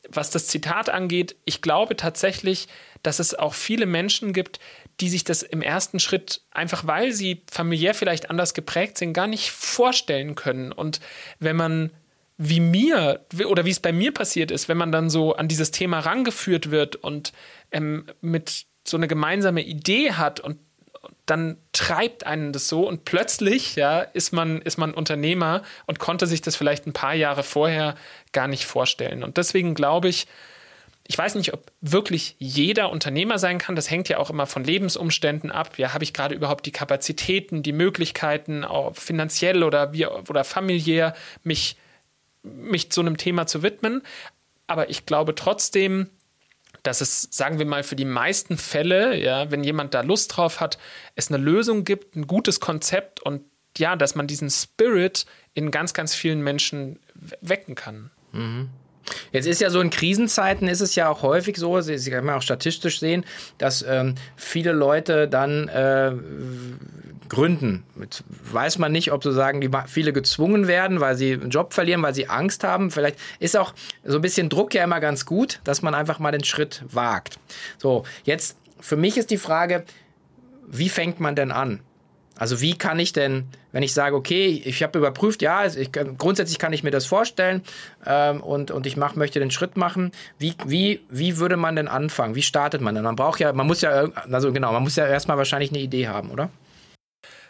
was 0.09 0.29
das 0.29 0.47
Zitat 0.47 0.89
angeht, 0.89 1.35
ich 1.45 1.61
glaube 1.61 1.95
tatsächlich, 1.95 2.67
dass 3.03 3.19
es 3.19 3.33
auch 3.33 3.53
viele 3.53 3.85
Menschen 3.85 4.33
gibt, 4.33 4.59
die 4.99 5.09
sich 5.09 5.23
das 5.23 5.43
im 5.43 5.61
ersten 5.61 5.99
Schritt 5.99 6.41
einfach, 6.51 6.87
weil 6.87 7.11
sie 7.11 7.43
familiär 7.51 7.93
vielleicht 7.93 8.29
anders 8.29 8.53
geprägt 8.53 8.97
sind, 8.97 9.13
gar 9.13 9.27
nicht 9.27 9.51
vorstellen 9.51 10.35
können. 10.35 10.71
Und 10.71 10.99
wenn 11.39 11.55
man 11.55 11.91
wie 12.37 12.59
mir 12.59 13.25
oder 13.47 13.65
wie 13.65 13.71
es 13.71 13.79
bei 13.79 13.91
mir 13.91 14.13
passiert 14.13 14.51
ist, 14.51 14.69
wenn 14.69 14.77
man 14.77 14.91
dann 14.91 15.09
so 15.09 15.35
an 15.35 15.47
dieses 15.47 15.71
Thema 15.71 15.99
rangeführt 15.99 16.69
wird 16.71 16.95
und 16.95 17.33
ähm, 17.71 18.05
mit 18.21 18.65
so 18.85 18.97
eine 18.97 19.07
gemeinsame 19.07 19.61
Idee 19.61 20.13
hat 20.13 20.39
und 20.39 20.59
dann 21.25 21.57
treibt 21.73 22.25
einen 22.25 22.53
das 22.53 22.69
so 22.69 22.87
und 22.87 23.05
plötzlich 23.05 23.75
ja, 23.75 23.99
ist, 23.99 24.31
man, 24.31 24.61
ist 24.61 24.77
man 24.77 24.93
Unternehmer 24.93 25.61
und 25.85 25.99
konnte 25.99 26.25
sich 26.25 26.41
das 26.41 26.55
vielleicht 26.55 26.87
ein 26.87 26.93
paar 26.93 27.13
Jahre 27.13 27.43
vorher 27.43 27.95
gar 28.31 28.47
nicht 28.47 28.65
vorstellen. 28.65 29.23
Und 29.23 29.37
deswegen 29.37 29.73
glaube 29.73 30.07
ich, 30.07 30.27
ich 31.07 31.17
weiß 31.17 31.35
nicht, 31.35 31.53
ob 31.53 31.71
wirklich 31.79 32.35
jeder 32.37 32.91
Unternehmer 32.91 33.39
sein 33.39 33.59
kann. 33.59 33.75
Das 33.77 33.89
hängt 33.89 34.09
ja 34.09 34.17
auch 34.17 34.29
immer 34.29 34.45
von 34.45 34.63
Lebensumständen 34.63 35.51
ab. 35.51 35.77
Ja, 35.77 35.93
habe 35.93 36.03
ich 36.03 36.13
gerade 36.13 36.35
überhaupt 36.35 36.65
die 36.65 36.71
Kapazitäten, 36.71 37.63
die 37.63 37.71
Möglichkeiten, 37.71 38.65
auch 38.65 38.95
finanziell 38.95 39.63
oder, 39.63 39.93
wie, 39.93 40.05
oder 40.05 40.43
familiär, 40.43 41.15
mich, 41.43 41.77
mich 42.43 42.91
zu 42.91 42.99
einem 42.99 43.15
Thema 43.15 43.47
zu 43.47 43.63
widmen. 43.63 44.01
Aber 44.67 44.89
ich 44.89 45.05
glaube 45.05 45.33
trotzdem, 45.33 46.09
dass 46.83 46.99
es, 46.99 47.29
sagen 47.31 47.57
wir 47.57 47.65
mal, 47.65 47.83
für 47.83 47.95
die 47.95 48.05
meisten 48.05 48.57
Fälle, 48.57 49.17
ja, 49.17 49.49
wenn 49.49 49.63
jemand 49.63 49.93
da 49.93 50.01
Lust 50.01 50.35
drauf 50.35 50.59
hat, 50.59 50.77
es 51.15 51.29
eine 51.29 51.41
Lösung 51.41 51.85
gibt, 51.85 52.17
ein 52.17 52.27
gutes 52.27 52.59
Konzept 52.59 53.21
und 53.21 53.43
ja, 53.77 53.95
dass 53.95 54.15
man 54.15 54.27
diesen 54.27 54.49
Spirit 54.49 55.25
in 55.53 55.71
ganz, 55.71 55.93
ganz 55.93 56.13
vielen 56.13 56.41
Menschen 56.41 56.99
wecken 57.39 57.75
kann. 57.75 58.11
Mhm. 58.33 58.69
Jetzt 59.31 59.47
ist 59.47 59.61
ja 59.61 59.69
so 59.69 59.81
in 59.81 59.89
Krisenzeiten 59.89 60.67
ist 60.67 60.81
es 60.81 60.95
ja 60.95 61.09
auch 61.09 61.21
häufig 61.21 61.57
so, 61.57 61.79
Sie, 61.81 61.97
Sie 61.97 62.11
können 62.11 62.29
auch 62.29 62.41
statistisch 62.41 62.99
sehen, 62.99 63.25
dass 63.57 63.83
ähm, 63.87 64.15
viele 64.35 64.71
Leute 64.71 65.27
dann 65.27 65.67
äh, 65.67 66.11
gründen. 67.29 67.83
Mit, 67.95 68.23
weiß 68.51 68.77
man 68.77 68.91
nicht, 68.91 69.11
ob 69.11 69.23
sozusagen 69.23 69.61
die 69.61 69.69
viele 69.87 70.13
gezwungen 70.13 70.67
werden, 70.67 70.99
weil 70.99 71.15
sie 71.15 71.33
einen 71.33 71.49
Job 71.49 71.73
verlieren, 71.73 72.01
weil 72.01 72.13
sie 72.13 72.29
Angst 72.29 72.63
haben. 72.63 72.91
Vielleicht 72.91 73.17
ist 73.39 73.57
auch 73.57 73.73
so 74.03 74.17
ein 74.17 74.21
bisschen 74.21 74.49
Druck 74.49 74.73
ja 74.73 74.83
immer 74.83 74.99
ganz 74.99 75.25
gut, 75.25 75.59
dass 75.63 75.81
man 75.81 75.93
einfach 75.93 76.19
mal 76.19 76.31
den 76.31 76.43
Schritt 76.43 76.83
wagt. 76.89 77.39
So, 77.77 78.03
jetzt 78.23 78.57
für 78.79 78.95
mich 78.95 79.17
ist 79.17 79.31
die 79.31 79.37
Frage, 79.37 79.83
wie 80.67 80.89
fängt 80.89 81.19
man 81.19 81.35
denn 81.35 81.51
an? 81.51 81.79
Also 82.37 82.61
wie 82.61 82.77
kann 82.77 82.99
ich 82.99 83.13
denn, 83.13 83.47
wenn 83.71 83.83
ich 83.83 83.93
sage, 83.93 84.15
okay, 84.15 84.61
ich 84.63 84.83
habe 84.83 84.99
überprüft, 84.99 85.41
ja, 85.41 85.65
ich, 85.65 85.91
grundsätzlich 85.91 86.59
kann 86.59 86.71
ich 86.71 86.83
mir 86.83 86.91
das 86.91 87.05
vorstellen 87.05 87.63
ähm, 88.05 88.41
und, 88.41 88.69
und 88.69 88.85
ich 88.85 88.95
mach, 88.95 89.15
möchte 89.15 89.39
den 89.39 89.51
Schritt 89.51 89.75
machen, 89.75 90.11
wie, 90.37 90.55
wie, 90.65 91.01
wie 91.09 91.37
würde 91.37 91.57
man 91.57 91.75
denn 91.75 91.87
anfangen? 91.87 92.35
Wie 92.35 92.43
startet 92.43 92.81
man 92.81 92.93
denn? 92.93 93.03
Man 93.03 93.15
braucht 93.15 93.39
ja, 93.39 93.51
man 93.53 93.65
muss 93.65 93.81
ja, 93.81 94.09
also 94.31 94.53
genau, 94.53 94.71
man 94.71 94.83
muss 94.83 94.95
ja 94.95 95.07
erstmal 95.07 95.37
wahrscheinlich 95.37 95.71
eine 95.71 95.79
Idee 95.79 96.07
haben, 96.07 96.29
oder? 96.29 96.49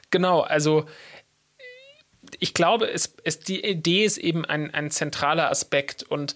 Genau, 0.09 0.41
also 0.41 0.85
ich 2.39 2.53
glaube, 2.53 2.89
es, 2.89 3.13
es, 3.23 3.39
die 3.39 3.63
Idee 3.65 4.05
ist 4.05 4.17
eben 4.17 4.45
ein, 4.45 4.73
ein 4.73 4.89
zentraler 4.89 5.51
Aspekt 5.51 6.03
und 6.03 6.35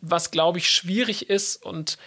was, 0.00 0.30
glaube 0.30 0.58
ich, 0.58 0.70
schwierig 0.70 1.30
ist 1.30 1.56
und 1.56 1.98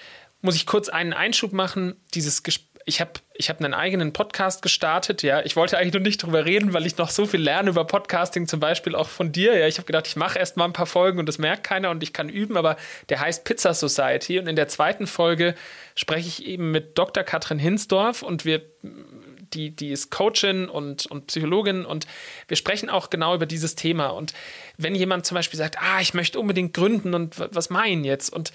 muss 0.41 0.55
ich 0.55 0.65
kurz 0.65 0.89
einen 0.89 1.13
Einschub 1.13 1.53
machen, 1.53 1.95
dieses 2.13 2.43
Gespräch 2.43 2.70
ich 2.85 3.01
habe 3.01 3.11
ich 3.33 3.49
hab 3.49 3.59
einen 3.59 3.73
eigenen 3.73 4.13
Podcast 4.13 4.61
gestartet, 4.61 5.23
ja. 5.23 5.41
Ich 5.43 5.55
wollte 5.55 5.77
eigentlich 5.77 5.93
noch 5.93 6.01
nicht 6.01 6.21
drüber 6.21 6.45
reden, 6.45 6.73
weil 6.73 6.85
ich 6.85 6.97
noch 6.97 7.09
so 7.09 7.25
viel 7.25 7.41
lerne 7.41 7.71
über 7.71 7.85
Podcasting, 7.85 8.47
zum 8.47 8.59
Beispiel 8.59 8.95
auch 8.95 9.07
von 9.07 9.31
dir. 9.31 9.57
Ja, 9.57 9.67
ich 9.67 9.77
habe 9.77 9.85
gedacht, 9.85 10.07
ich 10.07 10.15
mache 10.15 10.37
erst 10.37 10.57
mal 10.57 10.65
ein 10.65 10.73
paar 10.73 10.85
Folgen 10.85 11.19
und 11.19 11.27
das 11.27 11.37
merkt 11.37 11.63
keiner 11.63 11.89
und 11.89 12.03
ich 12.03 12.13
kann 12.13 12.29
üben, 12.29 12.57
aber 12.57 12.77
der 13.09 13.19
heißt 13.19 13.43
Pizza 13.43 13.73
Society. 13.73 14.37
Und 14.39 14.47
in 14.47 14.55
der 14.55 14.67
zweiten 14.67 15.07
Folge 15.07 15.55
spreche 15.95 16.27
ich 16.27 16.45
eben 16.45 16.71
mit 16.71 16.97
Dr. 16.97 17.23
Katrin 17.23 17.59
Hinsdorf 17.59 18.21
und 18.21 18.45
wir 18.45 18.61
die, 18.83 19.75
die 19.75 19.89
ist 19.89 20.11
Coachin 20.11 20.69
und, 20.69 21.05
und 21.07 21.27
Psychologin 21.27 21.85
und 21.85 22.07
wir 22.47 22.57
sprechen 22.57 22.89
auch 22.89 23.09
genau 23.09 23.35
über 23.35 23.45
dieses 23.45 23.75
Thema. 23.75 24.07
Und 24.07 24.33
wenn 24.77 24.95
jemand 24.95 25.25
zum 25.25 25.35
Beispiel 25.35 25.57
sagt, 25.57 25.77
ah, 25.79 25.99
ich 25.99 26.13
möchte 26.13 26.39
unbedingt 26.39 26.73
gründen 26.73 27.13
und 27.13 27.35
was 27.37 27.69
meinen 27.69 28.03
jetzt? 28.03 28.31
Und 28.31 28.53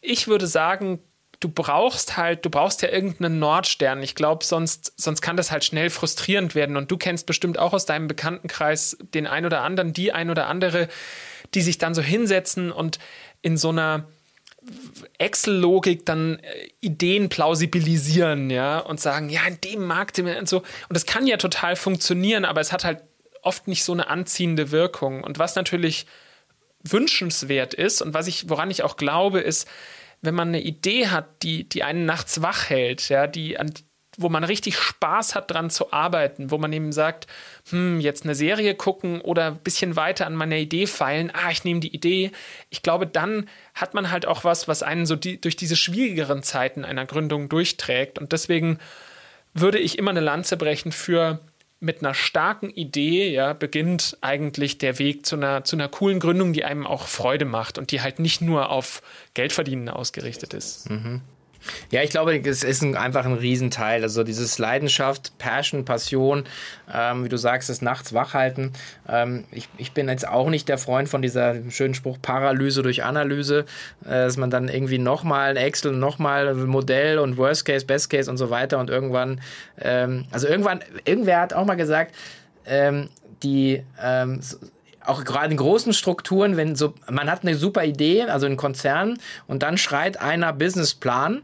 ich 0.00 0.26
würde 0.26 0.46
sagen, 0.46 1.00
du 1.40 1.48
brauchst 1.48 2.16
halt, 2.18 2.44
du 2.44 2.50
brauchst 2.50 2.82
ja 2.82 2.90
irgendeinen 2.90 3.38
Nordstern. 3.38 4.02
Ich 4.02 4.14
glaube, 4.14 4.44
sonst, 4.44 4.92
sonst 4.96 5.22
kann 5.22 5.36
das 5.36 5.50
halt 5.50 5.64
schnell 5.64 5.88
frustrierend 5.88 6.54
werden. 6.54 6.76
Und 6.76 6.90
du 6.90 6.98
kennst 6.98 7.26
bestimmt 7.26 7.58
auch 7.58 7.72
aus 7.72 7.86
deinem 7.86 8.08
Bekanntenkreis 8.08 8.98
den 9.14 9.26
ein 9.26 9.46
oder 9.46 9.62
anderen, 9.62 9.94
die 9.94 10.12
ein 10.12 10.30
oder 10.30 10.46
andere, 10.46 10.88
die 11.54 11.62
sich 11.62 11.78
dann 11.78 11.94
so 11.94 12.02
hinsetzen 12.02 12.70
und 12.70 12.98
in 13.40 13.56
so 13.56 13.70
einer 13.70 14.04
Excel-Logik 15.18 16.04
dann 16.04 16.38
äh, 16.40 16.68
Ideen 16.80 17.30
plausibilisieren, 17.30 18.50
ja, 18.50 18.78
und 18.78 19.00
sagen, 19.00 19.30
ja, 19.30 19.40
in 19.46 19.58
dem 19.62 19.86
Markt 19.86 20.18
und 20.18 20.48
so. 20.48 20.58
Und 20.58 20.66
das 20.90 21.06
kann 21.06 21.26
ja 21.26 21.38
total 21.38 21.76
funktionieren, 21.76 22.44
aber 22.44 22.60
es 22.60 22.70
hat 22.70 22.84
halt 22.84 23.02
oft 23.42 23.66
nicht 23.68 23.84
so 23.84 23.92
eine 23.92 24.08
anziehende 24.08 24.70
Wirkung. 24.70 25.24
Und 25.24 25.38
was 25.38 25.56
natürlich 25.56 26.06
wünschenswert 26.82 27.72
ist 27.72 28.02
und 28.02 28.12
was 28.12 28.26
ich, 28.26 28.50
woran 28.50 28.70
ich 28.70 28.82
auch 28.82 28.98
glaube, 28.98 29.40
ist, 29.40 29.66
wenn 30.22 30.34
man 30.34 30.48
eine 30.48 30.60
Idee 30.60 31.08
hat, 31.08 31.42
die, 31.42 31.68
die 31.68 31.82
einen 31.82 32.04
nachts 32.04 32.42
wach 32.42 32.68
hält, 32.68 33.08
ja, 33.08 33.26
die, 33.26 33.58
an, 33.58 33.72
wo 34.18 34.28
man 34.28 34.44
richtig 34.44 34.76
Spaß 34.76 35.34
hat, 35.34 35.50
dran 35.50 35.70
zu 35.70 35.92
arbeiten, 35.92 36.50
wo 36.50 36.58
man 36.58 36.72
eben 36.72 36.92
sagt, 36.92 37.26
hm, 37.70 38.00
jetzt 38.00 38.24
eine 38.24 38.34
Serie 38.34 38.74
gucken 38.74 39.20
oder 39.20 39.46
ein 39.46 39.58
bisschen 39.58 39.96
weiter 39.96 40.26
an 40.26 40.34
meiner 40.34 40.56
Idee 40.56 40.86
feilen, 40.86 41.30
ah, 41.32 41.50
ich 41.50 41.64
nehme 41.64 41.80
die 41.80 41.94
Idee. 41.94 42.32
Ich 42.68 42.82
glaube, 42.82 43.06
dann 43.06 43.48
hat 43.74 43.94
man 43.94 44.10
halt 44.10 44.26
auch 44.26 44.44
was, 44.44 44.68
was 44.68 44.82
einen 44.82 45.06
so 45.06 45.16
die, 45.16 45.40
durch 45.40 45.56
diese 45.56 45.76
schwierigeren 45.76 46.42
Zeiten 46.42 46.84
einer 46.84 47.06
Gründung 47.06 47.48
durchträgt. 47.48 48.18
Und 48.18 48.32
deswegen 48.32 48.78
würde 49.54 49.78
ich 49.78 49.98
immer 49.98 50.10
eine 50.10 50.20
Lanze 50.20 50.56
brechen 50.56 50.92
für 50.92 51.40
mit 51.80 52.02
einer 52.02 52.14
starken 52.14 52.68
Idee, 52.68 53.32
ja, 53.32 53.54
beginnt 53.54 54.18
eigentlich 54.20 54.78
der 54.78 54.98
Weg 54.98 55.24
zu 55.24 55.36
einer, 55.36 55.64
zu 55.64 55.76
einer 55.76 55.88
coolen 55.88 56.20
Gründung, 56.20 56.52
die 56.52 56.64
einem 56.64 56.86
auch 56.86 57.06
Freude 57.06 57.46
macht 57.46 57.78
und 57.78 57.90
die 57.90 58.02
halt 58.02 58.18
nicht 58.18 58.42
nur 58.42 58.70
auf 58.70 59.02
Geldverdienen 59.32 59.88
ausgerichtet 59.88 60.52
ist. 60.52 60.90
Mhm. 60.90 61.22
Ja, 61.90 62.02
ich 62.02 62.10
glaube, 62.10 62.36
es 62.36 62.62
ist 62.62 62.82
ein, 62.82 62.96
einfach 62.96 63.24
ein 63.24 63.34
Riesenteil. 63.34 64.02
Also 64.02 64.24
dieses 64.24 64.58
Leidenschaft, 64.58 65.36
Passion, 65.38 65.84
Passion, 65.84 66.44
ähm, 66.92 67.24
wie 67.24 67.28
du 67.28 67.36
sagst, 67.36 67.68
das 67.68 67.82
Nachts 67.82 68.12
wachhalten. 68.12 68.72
Ähm, 69.08 69.44
ich, 69.50 69.68
ich 69.76 69.92
bin 69.92 70.08
jetzt 70.08 70.26
auch 70.26 70.48
nicht 70.48 70.68
der 70.68 70.78
Freund 70.78 71.08
von 71.08 71.22
dieser 71.22 71.56
schönen 71.70 71.94
Spruch 71.94 72.18
Paralyse 72.20 72.82
durch 72.82 73.04
Analyse, 73.04 73.64
äh, 74.04 74.08
dass 74.08 74.36
man 74.36 74.50
dann 74.50 74.68
irgendwie 74.68 74.98
nochmal 74.98 75.50
ein 75.50 75.56
Excel, 75.56 75.92
nochmal 75.92 76.48
ein 76.48 76.66
Modell 76.66 77.18
und 77.18 77.36
Worst 77.36 77.64
Case, 77.64 77.84
Best 77.84 78.10
Case 78.10 78.30
und 78.30 78.36
so 78.36 78.50
weiter 78.50 78.78
und 78.78 78.90
irgendwann, 78.90 79.40
ähm, 79.80 80.26
also 80.30 80.48
irgendwann, 80.48 80.80
irgendwer 81.04 81.40
hat 81.40 81.52
auch 81.52 81.64
mal 81.64 81.76
gesagt, 81.76 82.14
ähm, 82.66 83.08
die 83.42 83.82
ähm, 84.02 84.40
auch 85.04 85.24
gerade 85.24 85.50
in 85.50 85.56
großen 85.56 85.92
Strukturen, 85.92 86.56
wenn 86.56 86.76
so, 86.76 86.94
man 87.10 87.30
hat 87.30 87.42
eine 87.42 87.54
super 87.54 87.84
Idee, 87.84 88.24
also 88.24 88.46
ein 88.46 88.56
Konzern, 88.56 89.18
und 89.46 89.62
dann 89.62 89.78
schreit 89.78 90.20
einer 90.20 90.52
Businessplan 90.52 91.42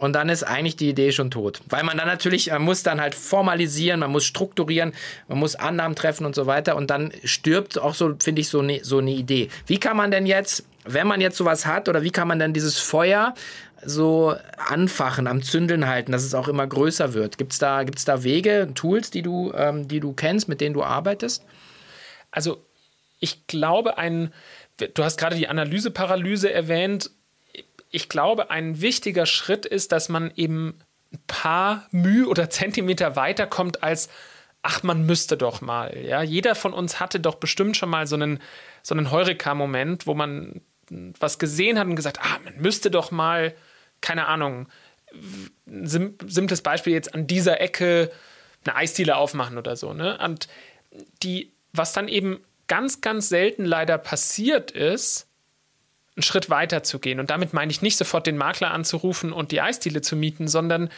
und 0.00 0.14
dann 0.14 0.30
ist 0.30 0.42
eigentlich 0.44 0.76
die 0.76 0.88
Idee 0.88 1.12
schon 1.12 1.30
tot. 1.30 1.60
Weil 1.68 1.84
man 1.84 1.98
dann 1.98 2.06
natürlich, 2.06 2.50
man 2.50 2.62
muss 2.62 2.82
dann 2.82 3.02
halt 3.02 3.14
formalisieren, 3.14 4.00
man 4.00 4.10
muss 4.10 4.24
strukturieren, 4.24 4.92
man 5.28 5.38
muss 5.38 5.56
Annahmen 5.56 5.94
treffen 5.94 6.24
und 6.24 6.34
so 6.34 6.46
weiter 6.46 6.74
und 6.74 6.90
dann 6.90 7.12
stirbt 7.22 7.78
auch 7.78 7.94
so, 7.94 8.14
finde 8.18 8.40
ich, 8.40 8.48
so 8.48 8.60
eine 8.60 8.82
so 8.82 8.98
eine 8.98 9.10
Idee. 9.10 9.50
Wie 9.66 9.78
kann 9.78 9.98
man 9.98 10.10
denn 10.10 10.24
jetzt, 10.24 10.64
wenn 10.84 11.06
man 11.06 11.20
jetzt 11.20 11.36
sowas 11.36 11.66
hat 11.66 11.88
oder 11.88 12.02
wie 12.02 12.10
kann 12.10 12.26
man 12.26 12.38
denn 12.38 12.54
dieses 12.54 12.78
Feuer 12.78 13.34
so 13.84 14.34
anfachen, 14.56 15.26
am 15.26 15.42
Zündeln 15.42 15.86
halten, 15.86 16.12
dass 16.12 16.24
es 16.24 16.34
auch 16.34 16.48
immer 16.48 16.66
größer 16.66 17.12
wird? 17.12 17.36
Gibt 17.36 17.52
es 17.52 17.58
da, 17.58 17.82
gibt's 17.82 18.06
da 18.06 18.24
Wege, 18.24 18.70
Tools, 18.74 19.10
die 19.10 19.20
du, 19.20 19.52
ähm, 19.54 19.86
die 19.86 20.00
du 20.00 20.14
kennst, 20.14 20.48
mit 20.48 20.62
denen 20.62 20.72
du 20.72 20.82
arbeitest? 20.82 21.44
Also 22.30 22.64
ich 23.18 23.46
glaube, 23.46 23.98
ein, 23.98 24.32
du 24.78 25.04
hast 25.04 25.18
gerade 25.18 25.36
die 25.36 25.48
Analyseparalyse 25.48 26.50
erwähnt, 26.50 27.10
ich 27.90 28.08
glaube, 28.08 28.50
ein 28.50 28.80
wichtiger 28.80 29.26
Schritt 29.26 29.66
ist, 29.66 29.92
dass 29.92 30.08
man 30.08 30.32
eben 30.36 30.78
ein 31.12 31.20
paar 31.26 31.86
Mühe 31.90 32.26
oder 32.26 32.50
Zentimeter 32.50 33.16
weiterkommt 33.16 33.82
als, 33.82 34.08
ach, 34.62 34.82
man 34.82 35.04
müsste 35.04 35.36
doch 35.36 35.60
mal. 35.60 35.96
Ja, 35.98 36.22
jeder 36.22 36.54
von 36.54 36.72
uns 36.72 37.00
hatte 37.00 37.18
doch 37.18 37.34
bestimmt 37.36 37.76
schon 37.76 37.90
mal 37.90 38.06
so 38.06 38.14
einen, 38.14 38.40
so 38.82 38.94
einen 38.94 39.10
Heureka-Moment, 39.10 40.06
wo 40.06 40.14
man 40.14 40.60
was 41.18 41.38
gesehen 41.38 41.78
hat 41.78 41.86
und 41.86 41.96
gesagt, 41.96 42.20
ah, 42.20 42.38
man 42.44 42.56
müsste 42.58 42.90
doch 42.90 43.10
mal, 43.10 43.54
keine 44.00 44.26
Ahnung, 44.26 44.68
sim 45.66 46.16
simples 46.26 46.62
Beispiel 46.62 46.92
jetzt 46.92 47.14
an 47.14 47.26
dieser 47.26 47.60
Ecke 47.60 48.10
eine 48.64 48.76
Eisdiele 48.76 49.16
aufmachen 49.16 49.58
oder 49.58 49.76
so. 49.76 49.92
Ne? 49.92 50.18
Und 50.22 50.48
die, 51.22 51.52
was 51.72 51.92
dann 51.92 52.08
eben 52.08 52.40
ganz, 52.68 53.00
ganz 53.00 53.28
selten 53.28 53.64
leider 53.64 53.98
passiert 53.98 54.70
ist, 54.70 55.29
einen 56.16 56.22
Schritt 56.22 56.50
weiter 56.50 56.82
zu 56.82 56.98
gehen. 56.98 57.20
Und 57.20 57.30
damit 57.30 57.52
meine 57.52 57.70
ich 57.70 57.82
nicht 57.82 57.96
sofort 57.96 58.26
den 58.26 58.36
Makler 58.36 58.72
anzurufen 58.72 59.32
und 59.32 59.52
die 59.52 59.60
Eisdiele 59.60 60.02
zu 60.02 60.16
mieten, 60.16 60.48
sondern 60.48 60.90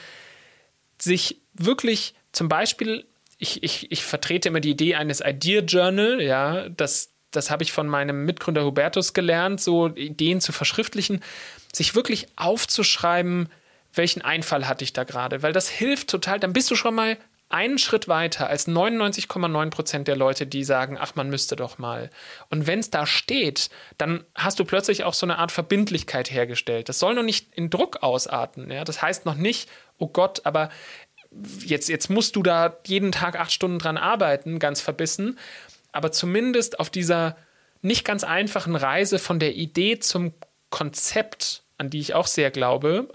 sich 0.98 1.40
wirklich 1.54 2.14
zum 2.32 2.48
Beispiel, 2.48 3.04
ich, 3.38 3.62
ich, 3.62 3.90
ich 3.92 4.04
vertrete 4.04 4.48
immer 4.48 4.60
die 4.60 4.70
Idee 4.70 4.94
eines 4.94 5.20
Idea 5.20 5.60
Journal, 5.62 6.22
ja, 6.22 6.68
das, 6.70 7.10
das 7.30 7.50
habe 7.50 7.62
ich 7.62 7.72
von 7.72 7.88
meinem 7.88 8.24
Mitgründer 8.24 8.64
Hubertus 8.64 9.12
gelernt, 9.12 9.60
so 9.60 9.88
Ideen 9.88 10.40
zu 10.40 10.52
verschriftlichen, 10.52 11.22
sich 11.72 11.94
wirklich 11.94 12.28
aufzuschreiben, 12.36 13.48
welchen 13.94 14.22
Einfall 14.22 14.66
hatte 14.66 14.84
ich 14.84 14.92
da 14.92 15.04
gerade, 15.04 15.42
weil 15.42 15.52
das 15.52 15.68
hilft 15.68 16.08
total, 16.08 16.40
dann 16.40 16.52
bist 16.52 16.70
du 16.70 16.76
schon 16.76 16.94
mal 16.94 17.18
einen 17.52 17.78
Schritt 17.78 18.08
weiter 18.08 18.48
als 18.48 18.66
99,9 18.66 19.70
Prozent 19.70 20.08
der 20.08 20.16
Leute, 20.16 20.46
die 20.46 20.64
sagen, 20.64 20.96
ach, 20.98 21.14
man 21.14 21.28
müsste 21.28 21.56
doch 21.56 21.78
mal. 21.78 22.10
Und 22.50 22.66
wenn 22.66 22.78
es 22.78 22.90
da 22.90 23.06
steht, 23.06 23.70
dann 23.98 24.24
hast 24.34 24.58
du 24.58 24.64
plötzlich 24.64 25.04
auch 25.04 25.14
so 25.14 25.26
eine 25.26 25.38
Art 25.38 25.52
Verbindlichkeit 25.52 26.30
hergestellt. 26.30 26.88
Das 26.88 26.98
soll 26.98 27.14
noch 27.14 27.22
nicht 27.22 27.54
in 27.54 27.70
Druck 27.70 28.02
ausarten. 28.02 28.70
Ja? 28.70 28.84
Das 28.84 29.02
heißt 29.02 29.26
noch 29.26 29.34
nicht, 29.34 29.68
oh 29.98 30.08
Gott, 30.08 30.42
aber 30.44 30.70
jetzt, 31.64 31.88
jetzt 31.88 32.10
musst 32.10 32.36
du 32.36 32.42
da 32.42 32.76
jeden 32.86 33.12
Tag 33.12 33.38
acht 33.38 33.52
Stunden 33.52 33.78
dran 33.78 33.96
arbeiten, 33.96 34.58
ganz 34.58 34.80
verbissen. 34.80 35.38
Aber 35.92 36.12
zumindest 36.12 36.80
auf 36.80 36.90
dieser 36.90 37.36
nicht 37.82 38.04
ganz 38.04 38.24
einfachen 38.24 38.76
Reise 38.76 39.18
von 39.18 39.38
der 39.38 39.54
Idee 39.54 39.98
zum 39.98 40.32
Konzept, 40.70 41.64
an 41.78 41.90
die 41.90 42.00
ich 42.00 42.14
auch 42.14 42.26
sehr 42.26 42.50
glaube, 42.50 43.08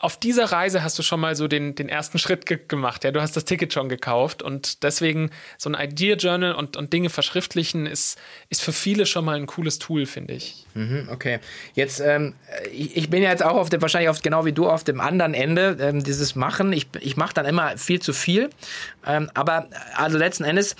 auf 0.00 0.16
dieser 0.16 0.46
Reise 0.46 0.82
hast 0.82 0.98
du 0.98 1.02
schon 1.02 1.20
mal 1.20 1.36
so 1.36 1.48
den, 1.48 1.74
den 1.74 1.88
ersten 1.88 2.18
Schritt 2.18 2.46
ge 2.46 2.58
gemacht. 2.68 3.04
Ja, 3.04 3.10
du 3.10 3.20
hast 3.20 3.36
das 3.36 3.44
Ticket 3.44 3.72
schon 3.72 3.88
gekauft 3.88 4.42
und 4.42 4.82
deswegen 4.82 5.30
so 5.56 5.70
ein 5.70 5.74
Idea 5.74 6.16
Journal 6.16 6.54
und, 6.54 6.76
und 6.76 6.92
Dinge 6.92 7.10
verschriftlichen 7.10 7.86
ist, 7.86 8.18
ist 8.48 8.62
für 8.62 8.72
viele 8.72 9.06
schon 9.06 9.24
mal 9.24 9.36
ein 9.36 9.46
cooles 9.46 9.78
Tool, 9.78 10.06
finde 10.06 10.34
ich. 10.34 10.66
Mhm, 10.74 11.08
okay. 11.10 11.40
Jetzt, 11.74 12.00
ähm, 12.00 12.34
ich, 12.72 12.96
ich, 12.96 13.10
bin 13.10 13.22
ja 13.22 13.30
jetzt 13.30 13.44
auch 13.44 13.56
auf 13.56 13.68
dem, 13.68 13.82
wahrscheinlich 13.82 14.10
auf, 14.10 14.22
genau 14.22 14.44
wie 14.44 14.52
du 14.52 14.68
auf 14.68 14.84
dem 14.84 15.00
anderen 15.00 15.34
Ende 15.34 15.76
ähm, 15.80 16.04
dieses 16.04 16.36
Machen. 16.36 16.72
Ich, 16.72 16.88
ich 17.00 17.16
mache 17.16 17.34
dann 17.34 17.46
immer 17.46 17.76
viel 17.76 18.00
zu 18.00 18.12
viel. 18.12 18.50
Ähm, 19.06 19.30
aber 19.34 19.68
also 19.96 20.18
letzten 20.18 20.44
Endes, 20.44 20.76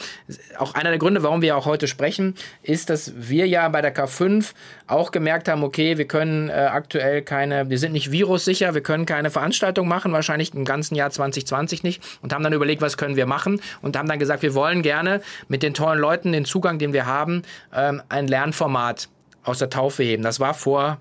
auch 0.57 0.75
einer 0.75 0.91
der 0.91 0.99
Gründe, 0.99 1.23
warum 1.23 1.43
wir 1.43 1.57
auch 1.57 1.67
heute 1.67 1.89
sprechen, 1.89 2.35
ist, 2.63 2.91
dass 2.91 3.13
wir 3.17 3.49
ja 3.49 3.69
bei 3.69 3.81
der 3.81 3.95
K5 3.95 4.53
auch 4.87 5.11
gemerkt 5.11 5.49
haben, 5.49 5.65
okay, 5.65 5.99
wir 5.99 6.07
können 6.07 6.49
äh, 6.49 6.53
aktuell 6.53 7.23
keine, 7.23 7.69
wir 7.71 7.79
sind 7.79 7.93
nicht 7.93 8.13
virussicher, 8.13 8.75
wir 8.75 8.83
können 8.89 9.05
keine 9.05 9.29
Veranstaltung 9.29 9.87
machen, 9.87 10.13
wahrscheinlich 10.13 10.55
im 10.55 10.65
ganzen 10.65 10.95
Jahr 10.95 11.11
2020 11.11 11.83
nicht 11.83 12.03
und 12.23 12.33
haben 12.33 12.43
dann 12.43 12.55
überlegt, 12.55 12.81
was 12.81 12.97
können 12.97 13.17
wir 13.17 13.27
machen 13.27 13.61
und 13.83 13.99
haben 13.99 14.09
dann 14.09 14.19
gesagt, 14.19 14.41
wir 14.41 14.55
wollen 14.55 14.81
gerne 14.81 15.21
mit 15.47 15.63
den 15.63 15.75
tollen 15.75 16.01
Leuten 16.01 16.33
den 16.33 16.47
Zugang, 16.47 16.79
den 16.79 16.95
wir 16.95 17.05
haben, 17.05 17.43
ähm, 17.75 18.01
ein 18.09 18.27
Lernformat 18.27 19.11
aus 19.45 19.59
der 19.59 19.69
Taufe 19.69 20.05
heben. 20.05 20.23
Das 20.23 20.41
war 20.41 20.55
vor 20.55 20.97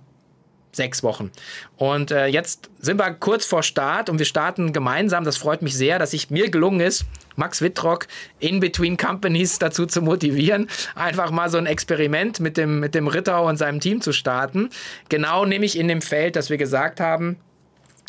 sechs 0.74 1.02
Wochen. 1.02 1.32
Und 1.78 2.12
äh, 2.12 2.28
jetzt 2.28 2.70
sind 2.78 3.00
wir 3.00 3.10
kurz 3.14 3.46
vor 3.46 3.64
Start 3.64 4.10
und 4.10 4.20
wir 4.20 4.26
starten 4.26 4.74
gemeinsam. 4.74 5.24
Das 5.24 5.38
freut 5.38 5.62
mich 5.62 5.76
sehr, 5.76 5.98
dass 5.98 6.12
ich 6.12 6.30
mir 6.30 6.52
gelungen 6.52 6.82
ist, 6.82 7.06
Max 7.38 7.62
Wittrock 7.62 8.08
in 8.40 8.60
Between 8.60 8.98
Companies 8.98 9.60
dazu 9.60 9.86
zu 9.86 10.02
motivieren, 10.02 10.68
einfach 10.96 11.32
mal 11.32 11.50
so 11.50 11.58
ein 11.58 11.68
Experiment 11.68 12.42
mit 12.42 12.58
dem, 12.58 12.82
mit 12.82 12.96
dem 12.96 13.08
Ritter 13.08 13.44
und 13.44 13.56
seinem 13.56 13.80
Team 13.80 14.02
zu 14.02 14.12
starten. 14.12 14.70
Genau 15.08 15.46
nämlich 15.46 15.78
in 15.78 15.88
dem 15.88 16.02
Feld, 16.02 16.36
das 16.36 16.50
wir 16.50 16.58
gesagt 16.58 17.00
haben, 17.00 17.38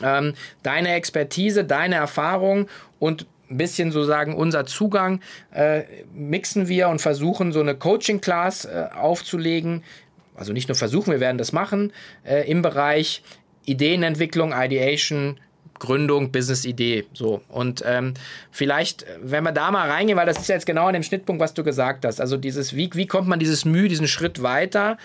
ähm, 0.03 0.35
deine 0.63 0.95
Expertise, 0.95 1.65
deine 1.65 1.97
Erfahrung 1.97 2.69
und 2.99 3.27
ein 3.51 3.57
bisschen 3.57 3.93
so 3.93 4.05
sagen, 4.05 4.35
unser 4.35 4.67
Zugang 4.67 5.21
äh, 5.53 5.83
mixen 6.15 6.69
wir 6.69 6.89
und 6.89 7.01
versuchen 7.01 7.53
so 7.53 7.61
eine 7.61 7.75
Coaching-Class 7.75 8.67
äh, 8.67 8.89
aufzulegen. 8.95 9.83
Also 10.37 10.53
nicht 10.53 10.69
nur 10.69 10.77
versuchen, 10.77 11.13
wir 11.13 11.21
werden 11.21 11.39
das 11.39 11.53
machen 11.53 11.93
äh, 12.25 12.49
im 12.49 12.63
Bereich 12.63 13.23
Ideenentwicklung, 13.65 14.53
Ideation, 14.53 15.39
Gründung, 15.79 16.31
Business-Idee. 16.33 17.07
So. 17.13 17.41
Und 17.49 17.83
ähm, 17.87 18.15
vielleicht, 18.51 19.07
wenn 19.23 19.45
wir 19.45 19.53
da 19.53 19.71
mal 19.71 19.89
reingehen, 19.89 20.19
weil 20.19 20.27
das 20.27 20.39
ist 20.39 20.49
jetzt 20.49 20.67
genau 20.67 20.87
an 20.87 20.95
dem 20.95 21.03
Schnittpunkt, 21.03 21.41
was 21.41 21.55
du 21.55 21.65
gesagt 21.65 22.05
hast. 22.05 22.21
Also 22.21 22.37
dieses, 22.37 22.75
wie, 22.75 22.91
wie 22.95 23.07
kommt 23.07 23.29
man 23.29 23.39
dieses 23.39 23.65
Mühe, 23.65 23.89
diesen 23.89 24.09
Schritt 24.09 24.43
weiter? 24.43 24.99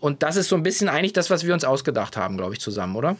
Und 0.00 0.22
das 0.22 0.36
ist 0.36 0.48
so 0.48 0.56
ein 0.56 0.62
bisschen 0.62 0.88
eigentlich 0.88 1.12
das, 1.12 1.30
was 1.30 1.44
wir 1.44 1.54
uns 1.54 1.64
ausgedacht 1.64 2.16
haben, 2.16 2.36
glaube 2.36 2.52
ich, 2.54 2.60
zusammen, 2.60 2.96
oder? 2.96 3.16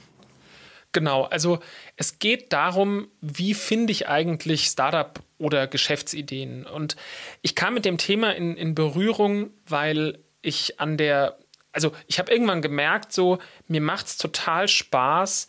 Genau, 0.93 1.25
also 1.25 1.61
es 1.97 2.19
geht 2.19 2.53
darum, 2.53 3.09
wie 3.21 3.55
finde 3.55 3.93
ich 3.93 4.09
eigentlich 4.09 4.65
Startup 4.65 5.21
oder 5.39 5.67
Geschäftsideen. 5.67 6.67
Und 6.67 6.97
ich 7.43 7.55
kam 7.55 7.75
mit 7.75 7.85
dem 7.85 7.99
Thema 7.99 8.35
in, 8.35 8.57
in 8.57 8.75
Berührung, 8.75 9.51
weil 9.67 10.19
ich 10.41 10.81
an 10.81 10.97
der, 10.97 11.39
also 11.73 11.93
ich 12.07 12.19
habe 12.19 12.33
irgendwann 12.33 12.63
gemerkt, 12.63 13.13
so, 13.13 13.39
mir 13.67 13.81
macht 13.81 14.07
es 14.07 14.17
total 14.17 14.67
Spaß, 14.67 15.47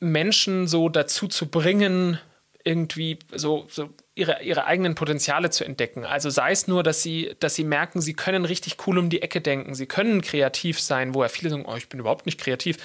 Menschen 0.00 0.66
so 0.66 0.88
dazu 0.88 1.28
zu 1.28 1.48
bringen, 1.48 2.20
irgendwie 2.62 3.18
so, 3.32 3.66
so 3.68 3.90
ihre, 4.16 4.42
ihre 4.42 4.64
eigenen 4.64 4.96
Potenziale 4.96 5.50
zu 5.50 5.64
entdecken. 5.64 6.04
Also 6.04 6.30
sei 6.30 6.50
es 6.50 6.66
nur, 6.66 6.82
dass 6.82 7.00
sie, 7.00 7.36
dass 7.38 7.54
sie 7.54 7.64
merken, 7.64 8.00
sie 8.00 8.14
können 8.14 8.44
richtig 8.44 8.76
cool 8.86 8.98
um 8.98 9.08
die 9.08 9.22
Ecke 9.22 9.40
denken, 9.40 9.74
sie 9.74 9.86
können 9.86 10.20
kreativ 10.20 10.80
sein, 10.80 11.14
wo 11.14 11.22
ja 11.22 11.28
viele 11.28 11.50
sagen, 11.50 11.64
oh, 11.66 11.76
ich 11.76 11.88
bin 11.88 12.00
überhaupt 12.00 12.26
nicht 12.26 12.40
kreativ. 12.40 12.78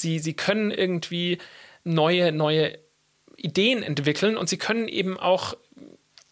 Sie, 0.00 0.18
sie 0.18 0.34
können 0.34 0.70
irgendwie 0.70 1.38
neue, 1.84 2.32
neue 2.32 2.78
Ideen 3.36 3.82
entwickeln 3.82 4.36
und 4.36 4.48
sie 4.48 4.58
können 4.58 4.88
eben 4.88 5.18
auch 5.18 5.56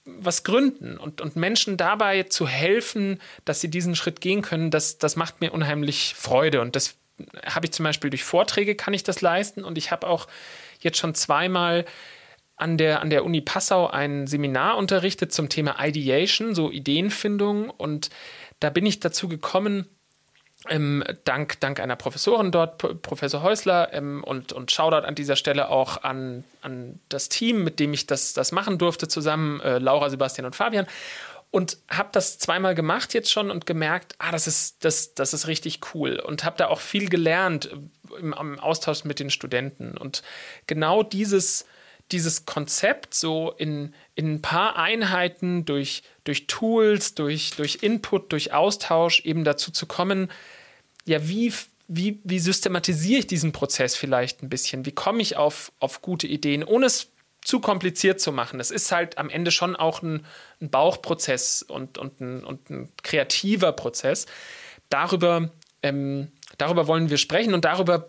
was 0.05 0.43
gründen 0.43 0.97
und, 0.97 1.21
und 1.21 1.37
Menschen 1.37 1.77
dabei 1.77 2.23
zu 2.25 2.49
helfen, 2.49 3.21
dass 3.45 3.61
sie 3.61 3.71
diesen 3.71 3.95
Schritt 3.95 4.21
gehen 4.21 4.43
können, 4.43 4.71
das, 4.71 4.99
das 4.99 5.17
macht 5.17 5.41
mir 5.41 5.53
unheimlich 5.53 6.15
Freude. 6.17 6.61
Und 6.61 6.77
das 6.77 6.97
habe 7.45 7.67
ich 7.67 7.73
zum 7.73 7.85
Beispiel 7.85 8.11
durch 8.11 8.25
Vorträge 8.25 8.75
kann 8.75 8.95
ich 8.95 9.03
das 9.03 9.21
leisten 9.21 9.65
und 9.65 9.77
ich 9.77 9.91
habe 9.91 10.07
auch 10.07 10.29
jetzt 10.81 10.99
schon 10.99 11.15
zweimal 11.15 11.85
an 12.57 12.77
der, 12.77 13.01
an 13.03 13.11
der 13.11 13.25
Uni 13.25 13.41
Passau 13.41 13.89
ein 13.89 14.27
Seminar 14.27 14.77
unterrichtet 14.77 15.33
zum 15.33 15.49
Thema 15.49 15.77
Ideation, 15.85 16.55
so 16.55 16.71
Ideenfindung. 16.71 17.71
Und 17.71 18.11
da 18.61 18.71
bin 18.71 18.85
ich 18.85 18.99
dazu 18.99 19.29
gekommen, 19.29 19.87
ähm, 20.67 21.05
dank, 21.25 21.61
dank 21.61 21.81
einer 21.81 21.97
Professorin 21.97 22.51
dort, 22.51 22.79
P 22.79 22.95
Professor 22.95 23.43
Häusler, 23.43 23.93
ähm, 23.93 24.25
und, 24.25 24.53
und 24.53 24.73
Shoutout 24.73 25.07
an 25.07 25.15
dieser 25.15 25.37
Stelle 25.37 25.69
auch 25.69 26.03
an, 26.03 26.45
an 26.63 26.99
das 27.09 27.29
Team, 27.29 27.63
mit 27.63 27.79
dem 27.79 27.95
ich 27.95 28.07
das, 28.07 28.33
das 28.33 28.51
machen 28.51 28.79
durfte, 28.79 29.09
zusammen, 29.09 29.61
äh, 29.61 29.79
Laura, 29.79 30.11
Sebastian 30.11 30.47
und 30.47 30.57
Fabian. 30.57 30.87
Und 31.51 31.79
habe 31.89 32.11
das 32.13 32.39
zweimal 32.39 32.75
gemacht 32.75 33.15
jetzt 33.15 33.33
schon 33.33 33.51
und 33.51 33.65
gemerkt, 33.65 34.17
ah, 34.19 34.33
das 34.33 34.47
ist, 34.47 34.85
das, 34.85 35.15
das 35.15 35.33
ist 35.33 35.47
richtig 35.47 35.81
cool. 35.95 36.21
Und 36.21 36.45
habe 36.45 36.59
da 36.59 36.69
auch 36.69 36.81
viel 36.81 37.09
gelernt 37.09 37.71
im, 38.19 38.35
im 38.35 38.61
Austausch 38.61 39.05
mit 39.05 39.19
den 39.19 39.31
Studenten. 39.31 39.97
Und 39.97 40.23
genau 40.67 41.03
dieses, 41.03 41.65
dieses 42.13 42.45
Konzept 42.45 43.15
so 43.15 43.55
in, 43.57 43.95
in 44.19 44.35
ein 44.35 44.43
paar 44.43 44.75
Einheiten 44.75 45.65
durch, 45.65 46.03
durch 46.25 46.49
Tools, 46.49 47.15
durch, 47.15 47.53
durch 47.53 47.79
Input, 47.83 48.33
durch 48.33 48.53
Austausch 48.53 49.21
eben 49.21 49.45
dazu 49.45 49.71
zu 49.71 49.87
kommen, 49.87 50.29
ja, 51.05 51.29
wie, 51.29 51.55
wie, 51.87 52.19
wie 52.25 52.41
systematisiere 52.41 53.21
ich 53.21 53.29
diesen 53.29 53.53
Prozess 53.53 53.95
vielleicht 53.95 54.43
ein 54.43 54.49
bisschen? 54.49 54.85
Wie 54.87 54.93
komme 54.93 55.23
ich 55.23 55.37
auf, 55.37 55.71
auf 55.79 56.03
gute 56.03 56.27
Ideen, 56.27 56.65
ohne 56.65 56.87
es 56.87 57.13
zu 57.43 57.61
kompliziert 57.61 58.21
zu 58.21 58.33
machen? 58.33 58.59
Es 58.59 58.73
ist 58.73 58.91
halt 58.91 59.19
am 59.19 59.31
Ende 59.31 59.53
schon 59.53 59.77
auch 59.77 60.03
ein, 60.03 60.27
ein 60.61 60.69
Bauchprozess 60.69 61.63
und, 61.63 61.97
und, 61.97 62.21
ein, 62.21 62.43
und 62.43 62.71
ein 62.71 62.89
kreativer 63.05 63.71
Prozess. 63.71 64.27
Darüber 64.91 65.53
ähm, 65.85 66.33
darüber 66.59 66.89
wollen 66.89 67.09
wir 67.09 67.19
sprechen 67.19 67.55
und 67.55 67.65
darüber, 67.65 68.09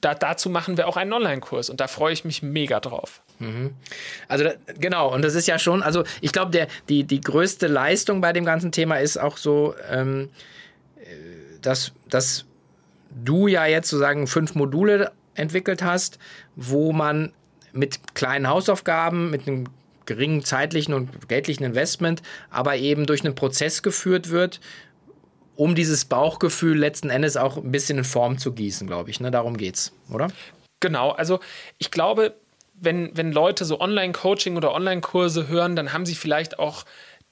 da, 0.00 0.14
dazu 0.14 0.48
machen 0.48 0.76
wir 0.76 0.88
auch 0.88 0.96
einen 0.96 1.12
Online-Kurs 1.12 1.68
und 1.68 1.80
da 1.80 1.88
freue 1.88 2.12
ich 2.12 2.24
mich 2.24 2.42
mega 2.42 2.80
drauf. 2.80 3.20
Mhm. 3.42 3.74
Also 4.28 4.44
genau, 4.78 5.12
und 5.12 5.22
das 5.22 5.34
ist 5.34 5.48
ja 5.48 5.58
schon, 5.58 5.82
also 5.82 6.04
ich 6.20 6.32
glaube, 6.32 6.68
die, 6.88 7.04
die 7.04 7.20
größte 7.20 7.66
Leistung 7.66 8.20
bei 8.20 8.32
dem 8.32 8.44
ganzen 8.44 8.70
Thema 8.72 8.96
ist 8.96 9.16
auch 9.16 9.36
so, 9.36 9.74
ähm, 9.90 10.30
dass, 11.60 11.92
dass 12.08 12.44
du 13.10 13.48
ja 13.48 13.66
jetzt 13.66 13.88
sozusagen 13.88 14.26
fünf 14.26 14.54
Module 14.54 15.12
entwickelt 15.34 15.82
hast, 15.82 16.18
wo 16.56 16.92
man 16.92 17.32
mit 17.72 18.14
kleinen 18.14 18.48
Hausaufgaben, 18.48 19.30
mit 19.30 19.48
einem 19.48 19.64
geringen 20.06 20.44
zeitlichen 20.44 20.94
und 20.94 21.28
geldlichen 21.28 21.64
Investment, 21.64 22.22
aber 22.50 22.76
eben 22.76 23.06
durch 23.06 23.24
einen 23.24 23.34
Prozess 23.34 23.82
geführt 23.82 24.30
wird, 24.30 24.60
um 25.56 25.74
dieses 25.74 26.04
Bauchgefühl 26.04 26.78
letzten 26.78 27.10
Endes 27.10 27.36
auch 27.36 27.56
ein 27.56 27.72
bisschen 27.72 27.98
in 27.98 28.04
Form 28.04 28.38
zu 28.38 28.52
gießen, 28.52 28.86
glaube 28.86 29.10
ich. 29.10 29.20
Ne? 29.20 29.30
Darum 29.30 29.56
geht's, 29.56 29.92
oder? 30.10 30.28
Genau, 30.80 31.10
also 31.10 31.38
ich 31.78 31.90
glaube, 31.90 32.34
wenn, 32.82 33.16
wenn 33.16 33.32
Leute 33.32 33.64
so 33.64 33.80
Online-Coaching 33.80 34.56
oder 34.56 34.72
Online-Kurse 34.72 35.48
hören, 35.48 35.76
dann 35.76 35.92
haben 35.92 36.04
sie 36.04 36.14
vielleicht 36.14 36.58
auch 36.58 36.84